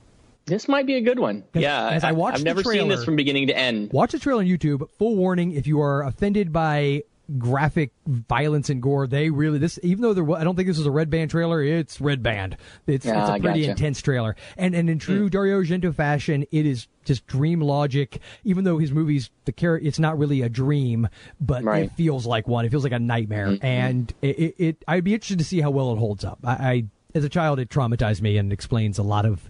This 0.46 0.68
might 0.68 0.88
be 0.88 0.96
a 0.96 1.02
good 1.02 1.20
one. 1.20 1.44
Yeah, 1.54 1.90
as 1.90 2.04
I 2.04 2.12
watched 2.12 2.40
I've 2.40 2.44
never 2.44 2.64
seen 2.64 2.88
this 2.88 3.06
from 3.06 3.16
beginning 3.16 3.48
to 3.48 3.58
end. 3.58 3.94
Watch 3.94 4.14
the 4.14 4.20
trailer 4.20 4.42
on 4.42 4.48
YouTube. 4.48 4.90
Full 4.98 5.16
warning: 5.16 5.52
if 5.52 5.68
you 5.68 5.80
are 5.80 6.04
offended 6.04 6.52
by 6.52 7.04
graphic 7.38 7.91
violence 8.07 8.69
and 8.69 8.82
gore, 8.82 9.05
they 9.07 9.30
really 9.30 9.59
this. 9.59 9.77
Even 9.84 10.01
though 10.01 10.13
there, 10.13 10.23
wa- 10.23 10.38
I 10.38 10.43
don't 10.43 10.55
think 10.55 10.67
this 10.67 10.80
is 10.80 10.86
a 10.86 10.91
red 10.91 11.09
band 11.09 11.30
trailer. 11.32 11.61
It's 11.61 12.01
red 12.01 12.23
band. 12.23 12.57
It's, 12.88 13.05
it's 13.05 13.13
Ah, 13.15 13.36
a 13.36 13.39
pretty 13.39 13.61
gotcha. 13.61 13.71
intense 13.71 14.01
trailer. 14.01 14.36
And 14.57 14.73
and 14.73 14.89
in 14.89 14.99
true 14.99 15.30
Dario 15.30 15.61
Argento 15.61 15.93
fashion, 15.93 16.45
it 16.51 16.65
is 16.65 16.88
just 17.05 17.27
dream 17.27 17.61
logic. 17.61 18.19
Even 18.43 18.63
though 18.63 18.77
his 18.77 18.91
movies, 18.91 19.30
the 19.45 19.51
character, 19.51 19.88
it's 19.88 19.99
not 19.99 20.17
really 20.17 20.41
a 20.41 20.49
dream, 20.49 21.07
but 21.39 21.63
Right. 21.63 21.84
it 21.86 21.91
feels 21.93 22.25
like 22.25 22.47
one. 22.47 22.65
It 22.65 22.69
feels 22.71 22.84
like 22.84 22.93
a 22.93 22.99
nightmare. 22.99 23.57
And 23.61 24.13
it, 24.21 24.39
it, 24.39 24.55
it, 24.57 24.84
I'd 24.88 25.03
be 25.03 25.13
interested 25.13 25.38
to 25.39 25.45
see 25.45 25.61
how 25.61 25.69
well 25.71 25.93
it 25.93 25.97
holds 25.99 26.23
up. 26.23 26.39
I, 26.43 26.51
I 26.53 26.86
as 27.15 27.23
a 27.23 27.30
child, 27.30 27.59
it 27.59 27.69
traumatized 27.69 28.21
me 28.21 28.38
and 28.38 28.53
explains 28.53 28.97
a 28.97 29.03
lot 29.03 29.25
of 29.25 29.49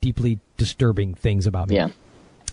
deeply 0.00 0.38
disturbing 0.56 1.14
things 1.14 1.46
about 1.46 1.68
me. 1.68 1.76
Yeah. 1.76 1.88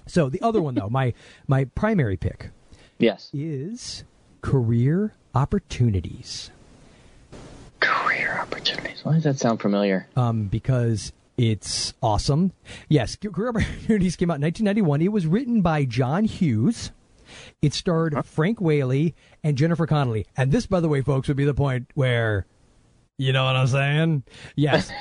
So 0.07 0.29
the 0.29 0.41
other 0.41 0.61
one 0.61 0.75
though, 0.75 0.89
my 0.89 1.13
my 1.47 1.65
primary 1.65 2.17
pick 2.17 2.49
Yes. 2.97 3.29
is 3.33 4.03
career 4.41 5.13
opportunities. 5.33 6.51
Career 7.79 8.39
opportunities. 8.39 9.03
Why 9.03 9.13
does 9.13 9.23
that 9.23 9.39
sound 9.39 9.61
familiar? 9.61 10.07
Um, 10.15 10.45
because 10.45 11.13
it's 11.37 11.93
awesome. 12.03 12.51
Yes, 12.89 13.15
Career 13.15 13.49
Opportunities 13.49 14.15
came 14.15 14.29
out 14.29 14.35
in 14.35 14.41
1991. 14.41 15.01
It 15.01 15.11
was 15.11 15.25
written 15.25 15.61
by 15.61 15.85
John 15.85 16.25
Hughes. 16.25 16.91
It 17.61 17.73
starred 17.73 18.25
Frank 18.25 18.59
Whaley 18.59 19.15
and 19.43 19.57
Jennifer 19.57 19.87
Connelly. 19.87 20.27
And 20.35 20.51
this, 20.51 20.65
by 20.65 20.81
the 20.81 20.89
way, 20.89 21.01
folks, 21.01 21.27
would 21.27 21.37
be 21.37 21.45
the 21.45 21.53
point 21.53 21.87
where, 21.93 22.45
you 23.17 23.33
know 23.33 23.45
what 23.45 23.55
I'm 23.55 23.67
saying? 23.67 24.23
Yes. 24.55 24.91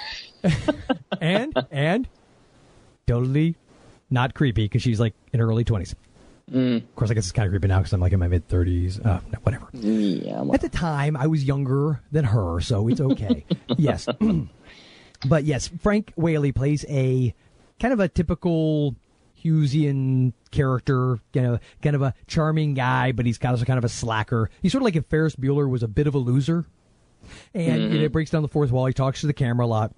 and 1.21 1.53
and 1.71 2.09
totally 3.07 3.57
not 4.09 4.33
creepy 4.35 4.65
because 4.65 4.83
she's 4.83 5.01
like 5.01 5.15
in 5.33 5.41
her 5.41 5.47
early 5.47 5.65
20s. 5.65 5.95
Of 6.53 6.97
course, 6.97 7.11
I 7.11 7.15
guess 7.15 7.25
it's 7.25 7.33
kind 7.33 7.47
of 7.47 7.53
creepy 7.53 7.69
now 7.69 7.79
because 7.79 7.93
I'm 7.93 8.01
like 8.01 8.13
in 8.13 8.19
my 8.19 8.29
mid 8.29 8.49
30s. 8.49 9.05
Uh, 9.05 9.21
no, 9.33 9.39
whatever. 9.43 9.69
Yeah. 9.73 10.45
At 10.53 10.61
the 10.61 10.69
time, 10.69 11.17
I 11.17 11.27
was 11.27 11.45
younger 11.45 12.01
than 12.11 12.25
her, 12.25 12.61
so 12.61 12.89
it's 12.89 13.01
okay. 13.01 13.45
yes. 13.77 14.09
but 15.27 15.45
yes, 15.45 15.69
Frank 15.81 16.13
Whaley 16.17 16.53
plays 16.53 16.85
a 16.89 17.35
kind 17.79 17.93
of 17.93 18.01
a 18.01 18.09
typical 18.09 18.97
Hughesian 19.43 20.33
character, 20.51 21.19
kind 21.33 21.47
of, 21.47 21.61
kind 21.83 21.97
of 21.97 22.03
a 22.03 22.15
charming 22.27 22.75
guy, 22.75 23.13
but 23.13 23.27
he's 23.27 23.39
kind 23.39 23.59
of, 23.59 23.65
kind 23.67 23.79
of 23.79 23.85
a 23.85 23.89
slacker. 23.89 24.51
He's 24.63 24.73
sort 24.73 24.83
of 24.83 24.87
like 24.87 24.97
if 24.97 25.07
Ferris 25.07 25.37
Bueller 25.37 25.69
was 25.69 25.83
a 25.83 25.89
bit 25.89 26.07
of 26.07 26.15
a 26.15 26.19
loser. 26.19 26.67
And 27.55 27.83
you 27.83 27.99
know, 28.01 28.05
it 28.05 28.13
breaks 28.13 28.31
down 28.31 28.43
the 28.43 28.49
fourth 28.49 28.71
wall. 28.71 28.87
He 28.87 28.93
talks 28.93 29.21
to 29.21 29.27
the 29.27 29.33
camera 29.33 29.67
a 29.67 29.69
lot. 29.69 29.95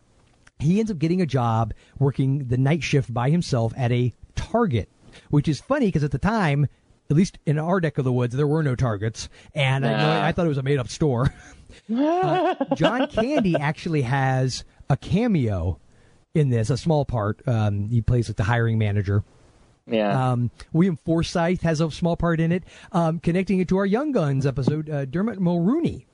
He 0.58 0.78
ends 0.78 0.90
up 0.90 0.98
getting 0.98 1.20
a 1.20 1.26
job 1.26 1.72
working 1.98 2.48
the 2.48 2.58
night 2.58 2.82
shift 2.82 3.12
by 3.12 3.30
himself 3.30 3.72
at 3.76 3.90
a 3.90 4.12
Target, 4.34 4.88
which 5.30 5.48
is 5.48 5.60
funny 5.60 5.86
because 5.86 6.04
at 6.04 6.10
the 6.10 6.18
time, 6.18 6.66
at 7.10 7.16
least 7.16 7.38
in 7.46 7.58
our 7.58 7.80
deck 7.80 7.98
of 7.98 8.04
the 8.04 8.12
woods, 8.12 8.34
there 8.34 8.46
were 8.46 8.62
no 8.62 8.74
Targets, 8.74 9.28
and 9.54 9.84
I, 9.86 9.90
Nah. 9.92 10.26
I 10.26 10.32
thought 10.32 10.46
it 10.46 10.48
was 10.50 10.58
a 10.58 10.62
made 10.62 10.78
up 10.78 10.88
store. 10.88 11.32
Uh, 11.92 12.54
John 12.74 13.06
Candy 13.08 13.56
actually 13.56 14.02
has 14.02 14.62
a 14.90 14.96
cameo 14.96 15.80
in 16.34 16.50
this, 16.50 16.68
a 16.68 16.76
small 16.76 17.06
part. 17.06 17.40
Um, 17.48 17.88
he 17.88 18.02
plays 18.02 18.28
like 18.28 18.36
the 18.36 18.44
hiring 18.44 18.78
manager. 18.78 19.24
Yeah. 19.86 20.32
Um, 20.32 20.50
William 20.74 20.96
Forsythe 20.96 21.62
has 21.62 21.80
a 21.80 21.90
small 21.90 22.14
part 22.14 22.40
in 22.40 22.52
it, 22.52 22.64
um, 22.92 23.20
connecting 23.20 23.58
it 23.58 23.68
to 23.68 23.78
our 23.78 23.86
Young 23.86 24.12
Guns 24.12 24.44
episode. 24.44 24.90
Uh, 24.90 25.06
Dermot 25.06 25.38
Mulroney. 25.40 26.04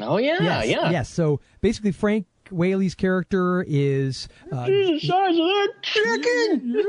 oh 0.00 0.16
yeah. 0.16 0.38
yes, 0.40 0.66
yeah. 0.68 0.90
Yes. 0.90 1.10
So 1.10 1.40
basically, 1.60 1.92
Frank 1.92 2.26
Whaley's 2.50 2.94
character 2.94 3.64
is. 3.66 4.28
Uh, 4.50 4.66
the 4.66 4.98
size 5.00 5.30
of 5.30 5.46
that 5.46 5.72
chicken. 5.82 6.84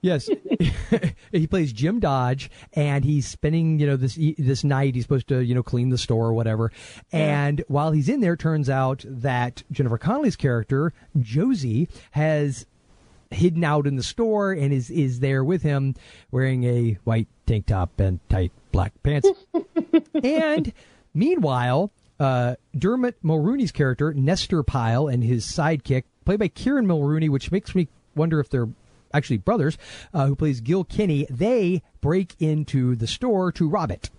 yes, 0.00 0.28
he 1.32 1.46
plays 1.46 1.72
Jim 1.72 2.00
Dodge, 2.00 2.50
and 2.72 3.04
he's 3.04 3.26
spending 3.26 3.78
you 3.78 3.86
know 3.86 3.96
this 3.96 4.18
this 4.38 4.64
night. 4.64 4.94
He's 4.94 5.04
supposed 5.04 5.28
to 5.28 5.40
you 5.40 5.54
know 5.54 5.62
clean 5.62 5.90
the 5.90 5.98
store 5.98 6.26
or 6.26 6.32
whatever. 6.32 6.72
And 7.12 7.64
while 7.68 7.92
he's 7.92 8.08
in 8.08 8.20
there, 8.20 8.36
turns 8.36 8.70
out 8.70 9.04
that 9.06 9.62
Jennifer 9.70 9.98
Connelly's 9.98 10.36
character 10.36 10.92
Josie 11.20 11.88
has 12.12 12.66
hidden 13.30 13.64
out 13.64 13.86
in 13.86 13.96
the 13.96 14.02
store 14.02 14.52
and 14.52 14.72
is 14.72 14.90
is 14.90 15.20
there 15.20 15.44
with 15.44 15.62
him, 15.62 15.94
wearing 16.30 16.64
a 16.64 16.98
white 17.04 17.28
tank 17.46 17.66
top 17.66 17.98
and 18.00 18.20
tight 18.28 18.52
black 18.72 18.92
pants. 19.02 19.28
and 20.22 20.72
meanwhile, 21.14 21.90
uh, 22.18 22.56
Dermot 22.76 23.22
Mulroney's 23.22 23.72
character 23.72 24.12
Nestor 24.14 24.62
Pyle 24.62 25.08
and 25.08 25.22
his 25.22 25.46
sidekick, 25.46 26.04
played 26.24 26.38
by 26.38 26.48
Kieran 26.48 26.86
Mulroney, 26.86 27.28
which 27.28 27.52
makes 27.52 27.74
me 27.74 27.88
wonder 28.14 28.40
if 28.40 28.48
they're 28.48 28.68
actually 29.12 29.38
brothers, 29.38 29.78
uh, 30.12 30.26
who 30.26 30.36
plays 30.36 30.60
Gil 30.60 30.84
Kinney. 30.84 31.26
They 31.30 31.82
break 32.00 32.34
into 32.38 32.96
the 32.96 33.06
store 33.06 33.52
to 33.52 33.68
rob 33.68 33.90
it, 33.90 34.10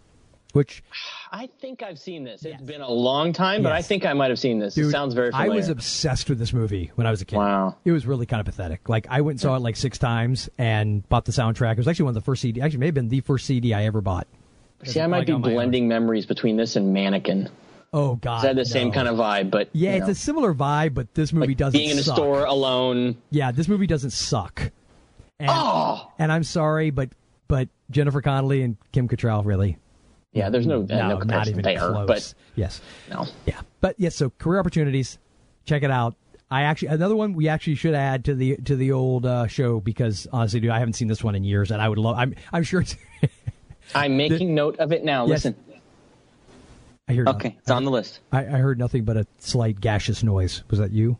which 0.53 0.83
I 1.31 1.49
think 1.59 1.83
I've 1.83 1.99
seen 1.99 2.23
this. 2.23 2.43
It's 2.45 2.61
been 2.61 2.81
a 2.81 2.89
long 2.89 3.33
time, 3.33 3.63
but 3.63 3.71
I 3.71 3.81
think 3.81 4.05
I 4.05 4.13
might 4.13 4.29
have 4.29 4.39
seen 4.39 4.59
this. 4.59 4.77
it 4.77 4.89
sounds 4.91 5.13
very 5.13 5.31
I 5.33 5.49
was 5.49 5.69
obsessed 5.69 6.29
with 6.29 6.39
this 6.39 6.53
movie 6.53 6.91
when 6.95 7.05
I 7.05 7.11
was 7.11 7.21
a 7.21 7.25
kid. 7.25 7.37
Wow. 7.37 7.75
It 7.85 7.91
was 7.91 8.05
really 8.05 8.25
kind 8.25 8.39
of 8.39 8.45
pathetic. 8.45 8.89
Like 8.89 9.07
I 9.09 9.21
went 9.21 9.35
and 9.35 9.41
saw 9.41 9.55
it 9.55 9.61
like 9.61 9.75
six 9.75 9.97
times 9.97 10.49
and 10.57 11.07
bought 11.09 11.25
the 11.25 11.31
soundtrack. 11.31 11.73
It 11.73 11.77
was 11.79 11.87
actually 11.87 12.05
one 12.05 12.11
of 12.11 12.15
the 12.15 12.21
first 12.21 12.41
CD. 12.41 12.61
Actually, 12.61 12.79
may 12.79 12.85
have 12.87 12.95
been 12.95 13.09
the 13.09 13.21
first 13.21 13.45
CD 13.45 13.73
I 13.73 13.85
ever 13.85 14.01
bought. 14.01 14.27
See, 14.83 15.01
I 15.01 15.07
might 15.07 15.25
be 15.25 15.33
on 15.33 15.41
my 15.41 15.47
own. 15.49 15.53
blending 15.55 15.87
memories 15.87 16.25
between 16.27 16.55
this 16.55 16.75
and 16.75 16.93
Mannequin. 16.93 17.49
Oh 17.97 18.15
God, 18.15 18.43
had 18.45 18.55
the 18.55 18.65
same 18.65 18.91
kind 18.91 19.07
of 19.07 19.17
vibe, 19.17 19.49
but 19.49 19.69
Yeah, 19.73 19.91
it's 19.93 20.05
know, 20.05 20.11
a 20.11 20.15
similar 20.15 20.53
vibe, 20.53 20.93
but 20.93 21.13
this 21.13 21.33
movie 21.33 21.55
doesn't 21.55 21.73
suck. 21.73 21.79
being 21.79 21.89
in 21.91 21.97
a 21.99 22.03
suck. 22.03 22.15
store 22.15 22.45
alone. 22.45 23.17
Yeah, 23.31 23.51
this 23.51 23.67
movie 23.67 23.87
doesn't 23.87 24.11
suck. 24.11 24.71
And, 25.39 25.49
Oh! 25.51 26.11
and 26.19 26.31
I'm 26.31 26.43
sorry, 26.43 26.89
but 26.91 27.09
but 27.47 27.69
Jennifer 27.89 28.21
Connelly 28.21 28.61
and 28.61 28.77
Kim 28.91 29.07
Cattrall 29.07 29.45
really. 29.45 29.77
Yeah, 30.33 30.49
there's 30.49 30.67
no, 30.67 30.81
uh, 30.81 30.85
no, 30.85 31.17
not 31.19 31.47
even 31.47 31.63
there, 31.63 31.79
close. 31.79 32.05
but 32.07 32.33
yes, 32.55 32.81
no. 33.09 33.25
yeah, 33.45 33.61
but 33.81 33.95
yes. 33.97 34.15
So 34.15 34.29
career 34.29 34.59
opportunities, 34.59 35.17
check 35.65 35.81
it 35.83 35.89
out. 35.89 36.15
I 36.51 36.63
actually 36.63 36.89
another 36.89 37.15
one 37.15 37.33
we 37.33 37.47
actually 37.49 37.75
should 37.75 37.95
add 37.95 38.25
to 38.25 38.35
the 38.35 38.57
to 38.57 38.75
the 38.75 38.91
old 38.91 39.25
uh, 39.25 39.47
show 39.47 39.79
because 39.79 40.27
honestly, 40.31 40.59
dude, 40.59 40.69
I 40.69 40.79
haven't 40.79 40.93
seen 40.93 41.07
this 41.07 41.23
one 41.23 41.33
in 41.35 41.43
years, 41.43 41.71
and 41.71 41.81
I 41.81 41.89
would 41.89 41.97
love. 41.97 42.15
I'm 42.17 42.35
I'm 42.53 42.63
sure. 42.63 42.81
It's, 42.81 42.95
I'm 43.95 44.15
making 44.17 44.53
note 44.53 44.77
of 44.79 44.91
it 44.91 45.03
now. 45.03 45.23
Yes. 45.25 45.45
Listen. 45.45 45.55
I 47.07 47.13
hear. 47.13 47.25
Okay, 47.27 47.55
it's 47.59 47.71
on 47.71 47.85
the 47.85 47.91
list. 47.91 48.19
I, 48.31 48.39
I 48.39 48.57
heard 48.59 48.77
nothing 48.79 49.03
but 49.05 49.15
a 49.17 49.25
slight 49.39 49.79
gaseous 49.79 50.23
noise. 50.23 50.63
Was 50.69 50.79
that 50.79 50.91
you? 50.91 51.17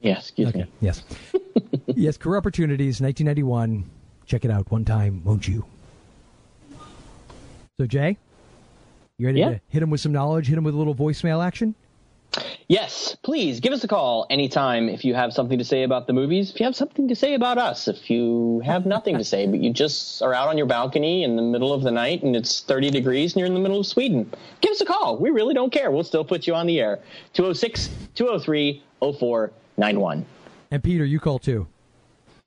Yes. 0.00 0.28
excuse 0.28 0.48
Okay. 0.48 0.60
me. 0.60 0.66
Yes. 0.80 1.02
Yes, 1.96 2.16
Career 2.16 2.38
Opportunities, 2.38 3.00
1991. 3.00 3.84
Check 4.24 4.44
it 4.44 4.50
out 4.50 4.70
one 4.70 4.84
time, 4.84 5.22
won't 5.24 5.46
you? 5.46 5.64
So, 7.78 7.86
Jay, 7.86 8.16
you 9.18 9.26
ready 9.26 9.40
Yeah. 9.40 9.50
to 9.50 9.60
hit 9.68 9.82
him 9.82 9.90
with 9.90 10.00
some 10.00 10.12
knowledge? 10.12 10.46
Hit 10.46 10.56
him 10.56 10.64
with 10.64 10.74
a 10.74 10.78
little 10.78 10.94
voicemail 10.94 11.44
action? 11.44 11.74
Yes, 12.70 13.16
please 13.24 13.58
give 13.58 13.72
us 13.72 13.82
a 13.82 13.88
call 13.88 14.28
anytime 14.30 14.88
if 14.88 15.04
you 15.04 15.12
have 15.12 15.32
something 15.32 15.58
to 15.58 15.64
say 15.64 15.82
about 15.82 16.06
the 16.06 16.12
movies. 16.12 16.52
If 16.52 16.60
you 16.60 16.66
have 16.66 16.76
something 16.76 17.08
to 17.08 17.16
say 17.16 17.34
about 17.34 17.58
us, 17.58 17.88
if 17.88 18.08
you 18.08 18.62
have 18.64 18.86
nothing 18.86 19.18
to 19.18 19.24
say, 19.24 19.48
but 19.48 19.58
you 19.58 19.72
just 19.72 20.22
are 20.22 20.32
out 20.32 20.46
on 20.46 20.56
your 20.56 20.68
balcony 20.68 21.24
in 21.24 21.34
the 21.34 21.42
middle 21.42 21.72
of 21.72 21.82
the 21.82 21.90
night 21.90 22.22
and 22.22 22.36
it's 22.36 22.60
30 22.60 22.90
degrees 22.90 23.32
and 23.32 23.40
you're 23.40 23.48
in 23.48 23.54
the 23.54 23.60
middle 23.60 23.80
of 23.80 23.86
Sweden, 23.86 24.32
give 24.60 24.70
us 24.70 24.80
a 24.80 24.84
call. 24.84 25.18
We 25.18 25.30
really 25.30 25.52
don't 25.52 25.72
care. 25.72 25.90
We'll 25.90 26.04
still 26.04 26.24
put 26.24 26.46
you 26.46 26.54
on 26.54 26.68
the 26.68 26.78
air. 26.78 27.00
206 27.32 27.90
203 28.14 28.84
0491. 29.00 30.24
And 30.70 30.84
Peter, 30.84 31.04
you 31.04 31.18
call 31.18 31.40
too. 31.40 31.66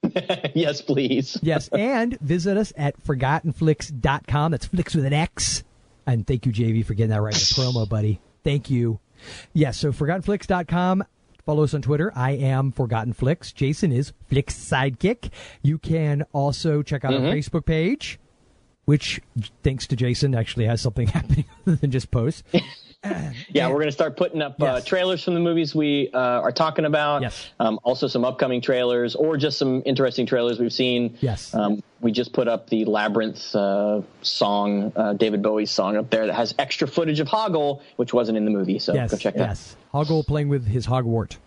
yes, 0.54 0.80
please. 0.80 1.38
Yes, 1.42 1.68
and 1.68 2.18
visit 2.22 2.56
us 2.56 2.72
at 2.78 2.98
forgottenflix.com. 3.04 4.52
That's 4.52 4.68
flicks 4.68 4.96
with 4.96 5.04
an 5.04 5.12
X. 5.12 5.66
And 6.08 6.26
thank 6.26 6.46
you, 6.46 6.54
JV, 6.54 6.86
for 6.86 6.94
getting 6.94 7.10
that 7.10 7.22
right 7.22 7.34
in 7.34 7.40
the 7.40 7.62
promo, 7.62 7.90
buddy. 7.90 8.22
Thank 8.46 8.70
you. 8.70 9.02
Yes, 9.54 9.78
so 9.78 9.92
forgottenflix.com. 9.92 11.04
Follow 11.46 11.64
us 11.64 11.74
on 11.74 11.82
Twitter. 11.82 12.12
I 12.16 12.32
am 12.32 12.72
Forgotten 12.72 13.12
Flix. 13.14 13.52
Jason 13.52 13.92
is 13.92 14.14
Flix 14.30 14.54
Sidekick. 14.56 15.30
You 15.62 15.78
can 15.78 16.24
also 16.32 16.82
check 16.82 17.04
out 17.04 17.14
our 17.14 17.20
Mhm. 17.20 17.34
Facebook 17.34 17.66
page, 17.66 18.18
which, 18.86 19.20
thanks 19.62 19.86
to 19.88 19.96
Jason, 19.98 20.34
actually 20.36 20.66
has 20.68 20.80
something 20.80 21.08
happening 21.10 21.44
other 21.68 21.76
than 21.76 21.92
just 21.92 22.12
posts. 22.12 22.44
Yeah, 23.50 23.68
we're 23.68 23.76
going 23.76 23.88
to 23.88 23.92
start 23.92 24.18
putting 24.18 24.42
up 24.42 24.62
uh, 24.62 24.82
trailers 24.82 25.24
from 25.24 25.34
the 25.34 25.40
movies 25.40 25.76
we 25.76 26.10
uh, 26.14 26.18
are 26.18 26.52
talking 26.52 26.86
about. 26.86 27.22
Yes. 27.22 27.50
Um, 27.60 27.80
also, 27.84 28.08
some 28.08 28.26
upcoming 28.26 28.62
trailers 28.62 29.16
or 29.16 29.38
just 29.38 29.58
some 29.58 29.84
interesting 29.86 30.26
trailers 30.26 30.60
we've 30.60 30.74
seen. 30.74 31.18
Yes. 31.22 31.54
Um, 31.54 31.84
we 32.02 32.12
just 32.12 32.34
put 32.34 32.48
up 32.48 32.70
the 32.70 32.86
Labyrinth 32.86 33.56
uh, 33.56 34.02
song, 34.22 34.92
uh, 34.96 35.14
David 35.14 35.42
Bowie's 35.42 35.72
song 35.72 35.98
up 35.98 36.10
there 36.10 36.28
that 36.28 36.34
has 36.34 36.56
extra 36.60 36.88
footage 36.88 37.20
of 37.20 37.28
Hoggle, 37.28 37.82
which 37.98 38.14
wasn't 38.14 38.38
in 38.38 38.46
the 38.46 38.52
movie. 38.52 38.80
So 38.80 38.94
yes, 38.94 39.12
go 39.12 39.18
check 39.18 39.36
it 39.36 39.40
yes. 39.40 39.76
Hoggle 39.94 40.26
playing 40.26 40.50
with 40.50 40.68
his 40.68 40.86
Hogwart. 40.86 41.38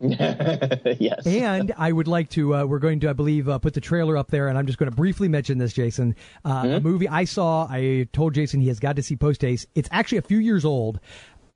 yes. 0.00 1.26
and 1.26 1.72
I 1.76 1.90
would 1.92 2.06
like 2.08 2.30
to. 2.30 2.54
Uh, 2.54 2.64
we're 2.66 2.78
going 2.78 3.00
to, 3.00 3.10
I 3.10 3.12
believe, 3.12 3.48
uh, 3.48 3.58
put 3.58 3.74
the 3.74 3.80
trailer 3.80 4.16
up 4.16 4.30
there, 4.30 4.48
and 4.48 4.56
I'm 4.56 4.66
just 4.66 4.78
going 4.78 4.90
to 4.90 4.96
briefly 4.96 5.28
mention 5.28 5.58
this, 5.58 5.72
Jason. 5.72 6.14
Uh, 6.44 6.62
A 6.76 6.80
movie 6.80 7.08
I 7.08 7.24
saw. 7.24 7.66
I 7.68 8.06
told 8.12 8.34
Jason 8.34 8.60
he 8.60 8.68
has 8.68 8.78
got 8.78 8.96
to 8.96 9.02
see 9.02 9.16
Post 9.16 9.42
Haste. 9.42 9.66
It's 9.74 9.88
actually 9.92 10.18
a 10.18 10.22
few 10.22 10.38
years 10.38 10.64
old. 10.64 11.00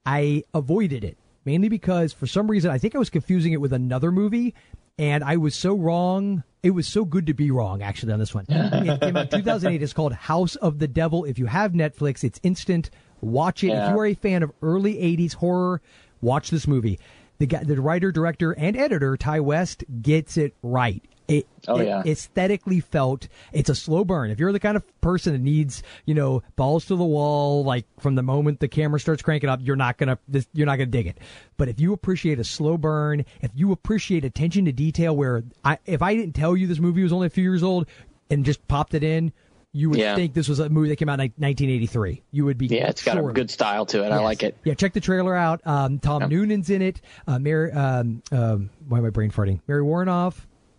I 0.05 0.43
avoided 0.55 1.05
it 1.05 1.17
mainly 1.45 1.69
because 1.69 2.13
for 2.13 2.27
some 2.27 2.49
reason 2.51 2.71
I 2.71 2.79
think 2.79 2.95
I 2.95 2.99
was 2.99 3.11
confusing 3.11 3.53
it 3.53 3.61
with 3.61 3.73
another 3.73 4.11
movie, 4.13 4.55
and 4.99 5.23
I 5.25 5.37
was 5.37 5.55
so 5.55 5.75
wrong. 5.75 6.43
It 6.63 6.71
was 6.71 6.87
so 6.87 7.05
good 7.05 7.27
to 7.27 7.35
be 7.35 7.51
wrong, 7.51 7.83
actually, 7.83 8.13
on 8.13 8.19
this 8.21 8.35
one. 8.35 8.47
it 8.49 9.01
came 9.01 9.17
out 9.17 9.31
2008. 9.33 9.83
It's 9.83 9.93
called 9.93 10.13
House 10.13 10.55
of 10.57 10.79
the 10.79 10.87
Devil. 10.89 11.25
If 11.25 11.39
you 11.39 11.47
have 11.47 11.73
Netflix, 11.73 12.23
it's 12.23 12.39
instant. 12.43 12.91
Watch 13.21 13.65
it. 13.65 13.69
If 13.69 13.91
you 13.91 13.99
are 13.99 14.07
a 14.07 14.15
fan 14.15 14.43
of 14.43 14.53
early 14.63 14.95
80s 14.95 15.35
horror, 15.35 15.81
watch 16.21 16.51
this 16.51 16.67
movie. 16.69 16.99
The 17.43 17.47
guy, 17.49 17.65
the 17.65 17.81
writer, 17.81 18.13
director, 18.13 18.53
and 18.53 18.77
editor, 18.77 19.17
Ti 19.17 19.41
West, 19.41 19.83
gets 20.01 20.37
it 20.37 20.55
right. 20.63 21.03
It, 21.27 21.49
Oh, 21.67 21.79
it 21.79 21.87
yeah. 21.89 22.03
aesthetically 22.07 22.79
felt 22.79 23.27
it's 23.53 23.69
a 23.69 23.75
slow 23.75 24.05
burn. 24.05 24.31
If 24.31 24.39
you're 24.39 24.53
the 24.53 24.61
kind 24.61 24.77
of 24.77 25.01
person 25.01 25.33
that 25.33 25.41
needs, 25.41 25.83
you 26.07 26.15
know, 26.15 26.45
balls 26.55 26.85
to 26.87 26.95
the 26.95 27.03
wall, 27.03 27.65
like 27.65 27.85
from 27.99 28.15
the 28.15 28.23
moment 28.23 28.61
the 28.61 28.69
camera 28.69 29.01
starts 29.01 29.23
cranking 29.23 29.51
up, 29.51 29.59
you're 29.61 29.75
not 29.75 29.99
gonna 29.99 30.21
this, 30.29 30.47
you're 30.53 30.67
not 30.67 30.77
gonna 30.77 30.87
dig 30.87 31.09
it. 31.09 31.19
But 31.57 31.69
if 31.69 31.81
you 31.81 31.93
appreciate 31.93 32.39
a 32.39 32.45
slow 32.45 32.79
burn, 32.79 33.25
if 33.41 33.51
you 33.57 33.73
appreciate 33.73 34.25
attention 34.25 34.65
to 34.67 34.73
detail, 34.73 35.17
where 35.17 35.43
I 35.65 35.79
if 35.85 36.01
I 36.01 36.15
didn't 36.15 36.37
tell 36.37 36.57
you 36.57 36.69
this 36.69 36.79
movie 36.79 37.03
was 37.03 37.13
only 37.13 37.27
a 37.27 37.31
few 37.31 37.43
years 37.43 37.65
old 37.65 37.89
and 38.31 38.45
just 38.45 38.69
popped 38.69 38.95
it 38.95 39.03
in, 39.03 39.33
you 39.73 39.89
would 39.91 39.99
Yeah. 39.99 40.15
think 40.15 40.35
this 40.35 40.49
was 40.49 40.59
a 40.59 40.69
movie 40.69 40.89
that 40.91 40.97
came 40.97 41.09
out 41.09 41.19
in 41.21 41.33
1983. 41.39 42.23
You 42.31 42.45
would 42.45 42.59
be 42.59 42.67
Yeah, 42.67 42.89
it's 42.89 43.03
got 43.03 43.15
sure 43.17 43.31
a 43.31 43.33
good 43.33 43.51
style 43.51 43.87
to 43.87 44.05
it. 44.05 44.13
I 44.13 44.19
like 44.21 44.43
it. 44.43 44.57
Yeah, 44.65 44.75
check 44.75 44.93
the 44.93 45.01
trailer 45.01 45.35
out. 45.35 45.61
Um, 45.67 45.99
Tom 45.99 46.29
Noonan's 46.29 46.69
in 46.71 46.83
it. 46.83 47.01
Uh, 47.27 47.39
Mary, 47.39 47.73
um, 47.73 48.23
um, 48.31 48.71
why 48.87 48.99
am 48.99 49.07
I 49.07 49.11
brain 49.11 49.31
farting? 49.31 49.61
Mary 49.67 49.83
Woronov, 49.83 50.35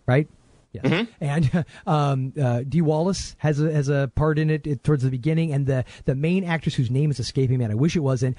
right? 0.06 0.28
Yes. 0.74 0.86
Mm-hmm. 0.86 1.12
And 1.22 1.66
um, 1.88 2.34
uh, 2.40 2.64
Dee 2.68 2.82
Wallace 2.82 3.36
has 3.40 3.60
a 3.62 3.72
has 3.72 3.90
a 3.90 4.12
part 4.16 4.40
in 4.40 4.50
it, 4.50 4.66
it 4.66 4.84
towards 4.84 5.04
the 5.04 5.12
beginning, 5.12 5.54
and 5.54 5.68
the 5.68 5.86
the 6.06 6.16
main 6.16 6.44
actress 6.44 6.74
whose 6.74 6.90
name 6.90 7.12
is 7.12 7.20
escaping 7.20 7.60
me, 7.60 7.64
and 7.66 7.72
I 7.72 7.76
wish 7.76 7.96
it 7.96 8.00
wasn't. 8.00 8.38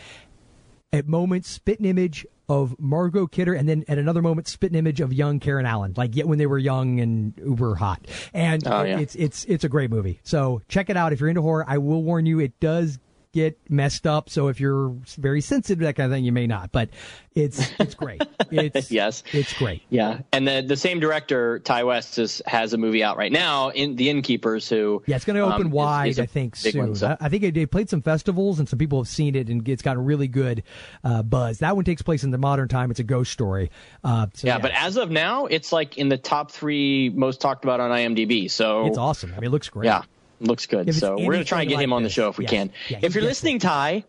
At 0.95 1.09
moments, 1.09 1.49
spit 1.49 1.81
an 1.81 1.87
image 1.87 2.25
of 2.49 2.79
Margot 2.79 3.27
Kidder, 3.27 3.55
and 3.55 3.69
then 3.69 3.85
at 3.89 3.97
another 3.99 4.21
moment, 4.23 4.47
spit 4.49 4.71
an 4.71 4.77
image 4.77 5.01
of 5.01 5.13
young 5.13 5.41
Karen 5.41 5.65
Allen, 5.67 5.95
like 5.97 6.15
yet 6.15 6.29
when 6.29 6.39
they 6.39 6.47
were 6.47 6.59
young 6.59 7.01
and 7.01 7.33
uber 7.39 7.75
hot. 7.75 8.07
And 8.35 8.67
Oh, 8.67 8.83
yeah. 8.83 8.99
it's 8.99 9.15
it's 9.15 9.45
it's 9.47 9.65
a 9.65 9.69
great 9.69 9.91
movie. 9.91 10.21
So 10.25 10.61
check 10.69 10.91
it 10.91 10.97
out 10.97 11.13
if 11.13 11.21
you're 11.21 11.29
into 11.31 11.43
horror. 11.43 11.65
I 11.67 11.79
will 11.79 12.03
warn 12.03 12.27
you, 12.27 12.39
it 12.41 12.59
does 12.61 12.99
get 13.35 13.59
messed 13.69 14.07
up. 14.07 14.31
So 14.31 14.49
if 14.49 14.61
you're 14.61 14.95
very 15.19 15.41
sensitive 15.41 15.81
to 15.81 15.85
that 15.87 15.97
kind 15.97 16.11
of 16.11 16.17
thing, 16.17 16.25
you 16.25 16.33
may 16.33 16.47
not. 16.47 16.71
But 16.73 16.89
it's 17.35 17.73
it's 17.81 17.95
great. 17.95 18.23
It's 18.51 18.91
yes. 18.93 19.25
it's 19.33 19.53
great. 19.55 19.83
Yeah, 19.89 20.21
and 20.33 20.47
the 20.47 20.65
the 20.67 20.77
same 20.77 21.01
director, 21.01 21.59
Ti 21.59 21.83
West, 21.83 22.19
is, 22.19 22.41
has 22.47 22.73
a 22.73 22.79
movie 22.79 23.03
out 23.03 23.17
right 23.17 23.33
now, 23.33 23.71
in 23.71 23.97
The 23.97 24.09
Innkeepers, 24.11 24.69
who 24.69 25.03
Yeah, 25.07 25.17
it's 25.17 25.25
going 25.25 25.37
to 25.37 25.43
open 25.43 25.67
um, 25.67 25.71
wide, 25.73 26.09
is 26.11 26.19
a 26.21 26.23
I 26.23 26.27
think, 26.27 26.55
soon. 26.55 26.79
one, 26.79 26.95
so- 26.95 27.17
I, 27.21 27.27
I 27.27 27.29
think 27.29 27.53
they- 27.53 27.67
played 27.67 27.91
some 27.91 28.03
festivals, 28.03 28.61
and 28.61 28.69
some 28.69 28.79
people 28.79 29.01
have 29.01 29.09
seen 29.09 29.35
it, 29.35 29.49
and 29.49 29.69
it's 29.69 29.83
got 29.83 29.97
a 29.97 30.01
really 30.01 30.29
good 30.29 30.63
uh, 31.03 31.23
buzz. 31.25 31.59
That 31.59 31.75
one 31.75 31.85
takes 31.85 32.03
place 32.03 32.23
in 32.23 32.31
the 32.31 32.39
modern 32.39 32.69
time. 32.69 32.93
It's 32.93 33.01
a 33.01 33.05
ghost 33.05 33.33
story. 33.33 33.71
Uh, 34.05 34.27
so 34.35 34.47
yeah, 34.47 34.59
but 34.59 34.71
as 34.73 34.97
of 34.97 35.11
now, 35.11 35.47
it's 35.47 35.73
like 35.73 35.99
in 35.99 36.09
the 36.09 36.19
top 36.19 36.53
three 36.53 37.09
most 37.09 37.41
talked 37.41 37.65
about 37.65 37.81
on 37.81 37.91
IMDb. 37.91 38.49
So 38.49 38.87
it's 38.87 38.99
awesome. 38.99 39.33
I 39.33 39.37
mean, 39.41 39.45
it 39.45 39.51
looks 39.51 39.69
great. 39.69 39.87
Yeah, 39.87 40.03
looks 40.41 40.67
good. 40.67 40.95
So 40.95 41.17
we're 41.19 41.33
gonna 41.33 41.45
try 41.45 41.61
and 41.63 41.69
get 41.71 41.81
him 41.81 41.91
like 41.91 41.97
on 41.97 42.03
the 42.03 42.09
show 42.11 42.29
if 42.29 42.39
we 42.39 42.45
yes. 42.45 42.51
can. 42.51 42.71
Yeah, 42.89 42.99
if 43.03 43.15
you're 43.15 43.25
listening, 43.25 43.59
Ti, 43.59 44.05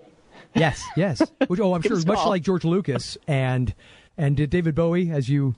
Yes, 0.54 0.82
yes. 0.96 1.22
Which, 1.48 1.60
oh, 1.60 1.74
I'm 1.74 1.82
sure 1.82 1.98
much 2.06 2.18
call. 2.18 2.30
like 2.30 2.42
George 2.42 2.64
Lucas 2.64 3.18
and 3.28 3.74
and 4.18 4.36
David 4.50 4.74
Bowie, 4.76 5.12
as 5.12 5.28
you 5.28 5.56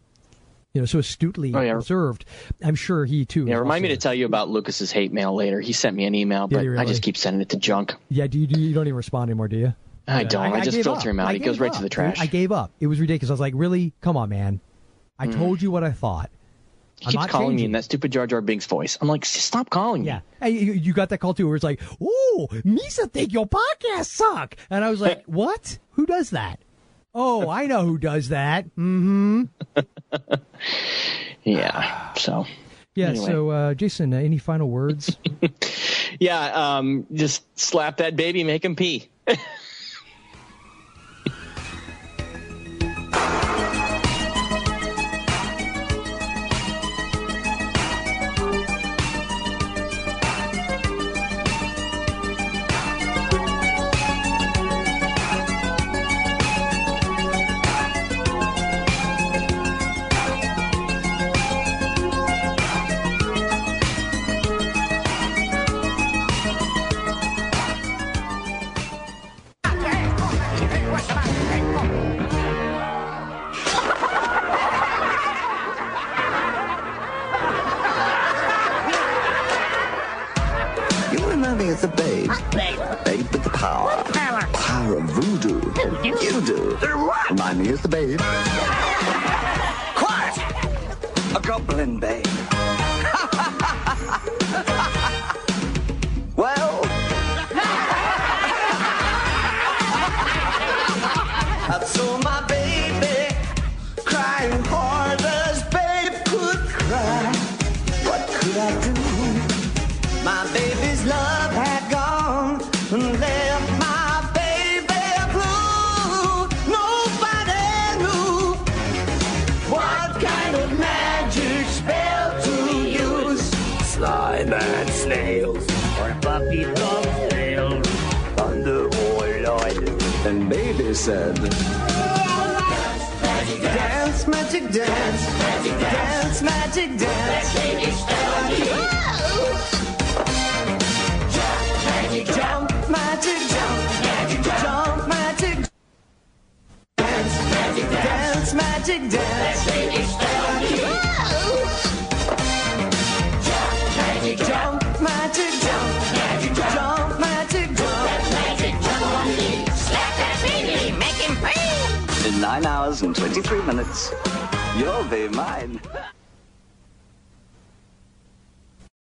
you 0.74 0.82
know 0.82 0.86
so 0.86 1.00
astutely 1.00 1.54
Oh, 1.54 1.62
yeah. 1.62 1.76
observed. 1.78 2.26
I'm 2.64 2.76
sure 2.76 3.06
he 3.06 3.26
too. 3.26 3.46
yeah, 3.46 3.56
remind 3.58 3.84
me 3.84 3.90
to 3.90 3.98
tell 3.98 4.14
you 4.14 4.26
about 4.26 4.50
Lucas's 4.50 4.92
hate 4.92 5.12
mail 5.14 5.34
later. 5.36 5.60
He 5.62 5.74
sent 5.74 5.96
me 5.96 6.06
an 6.06 6.16
email, 6.16 6.48
but 6.48 6.62
he 6.64 6.70
I 6.78 6.86
just 6.86 7.02
keep 7.04 7.16
sending 7.18 7.42
it 7.42 7.50
to 7.50 7.58
junk. 7.58 7.94
Yeah, 8.10 8.28
do 8.28 8.38
you, 8.40 8.48
do 8.48 8.60
you, 8.60 8.70
you 8.70 8.74
don't 8.76 8.88
even 8.88 8.96
respond 8.98 9.30
anymore, 9.30 9.48
do 9.48 9.58
you? 9.58 9.74
I 10.08 10.22
Yeah. 10.22 10.28
don't. 10.28 10.54
I, 10.54 10.62
just 10.62 10.76
gave 10.78 10.84
filter 10.86 11.10
up. 11.10 11.14
him 11.14 11.20
out. 11.20 11.28
I 11.30 11.34
He 11.34 11.40
goes 11.40 11.56
gave 11.56 11.62
right 11.62 11.74
to 11.74 11.82
the 11.82 11.90
trash. 11.90 12.20
I 12.20 12.26
gave 12.28 12.52
up. 12.52 12.72
It 12.80 12.88
was 12.88 13.00
ridiculous. 13.00 13.30
I 13.30 13.34
was 13.34 13.40
like, 13.40 13.54
really? 13.56 13.94
Come 14.02 14.18
on, 14.18 14.30
man. 14.30 14.60
I 15.20 15.28
Mm. 15.28 15.36
told 15.36 15.62
you 15.62 15.70
what 15.72 15.84
I 15.84 15.92
thought. 15.92 16.30
He 17.00 17.06
I'm 17.06 17.12
keeps 17.12 17.28
calling 17.28 17.56
me 17.56 17.66
in 17.66 17.72
that 17.74 17.84
stupid 17.84 18.12
Jar 18.12 18.28
Jar 18.28 18.42
Binks 18.42 18.66
voice. 18.66 18.98
I'm 19.00 19.08
like, 19.08 19.24
stop 19.26 19.70
calling 19.70 20.02
me. 20.02 20.08
Yeah. 20.08 20.22
Hey, 20.42 20.52
you, 20.52 20.74
you 20.74 20.94
got 20.94 21.10
that 21.10 21.20
call 21.20 21.34
too, 21.34 21.48
where 21.48 21.56
it's 21.56 21.64
like, 21.64 21.82
"Ooh, 22.02 22.48
Misa 22.66 23.12
think 23.12 23.34
your 23.34 23.46
podcast 23.48 24.06
suck," 24.06 24.56
and 24.70 24.84
I 24.84 24.90
was 24.90 25.00
like, 25.02 25.24
"What? 25.28 25.78
Who 25.92 26.06
does 26.06 26.32
that?" 26.32 26.60
Oh, 27.14 27.50
I 27.50 27.66
know 27.66 27.84
who 27.86 27.98
does 27.98 28.30
that. 28.30 28.66
Mm-hmm. 28.76 29.44
Yeah. 31.44 32.14
So. 32.16 32.46
Yeah. 32.94 33.10
Anyway. 33.10 33.26
So, 33.26 33.50
uh, 33.52 33.74
Jason, 33.74 34.14
uh, 34.14 34.18
any 34.18 34.38
final 34.38 34.70
words? 34.70 35.18
Yeah. 36.20 36.78
Um. 36.78 37.06
Just 37.14 37.44
slap 37.60 37.98
that 37.98 38.16
baby, 38.16 38.44
make 38.44 38.66
him 38.66 38.76
pee. 38.76 39.10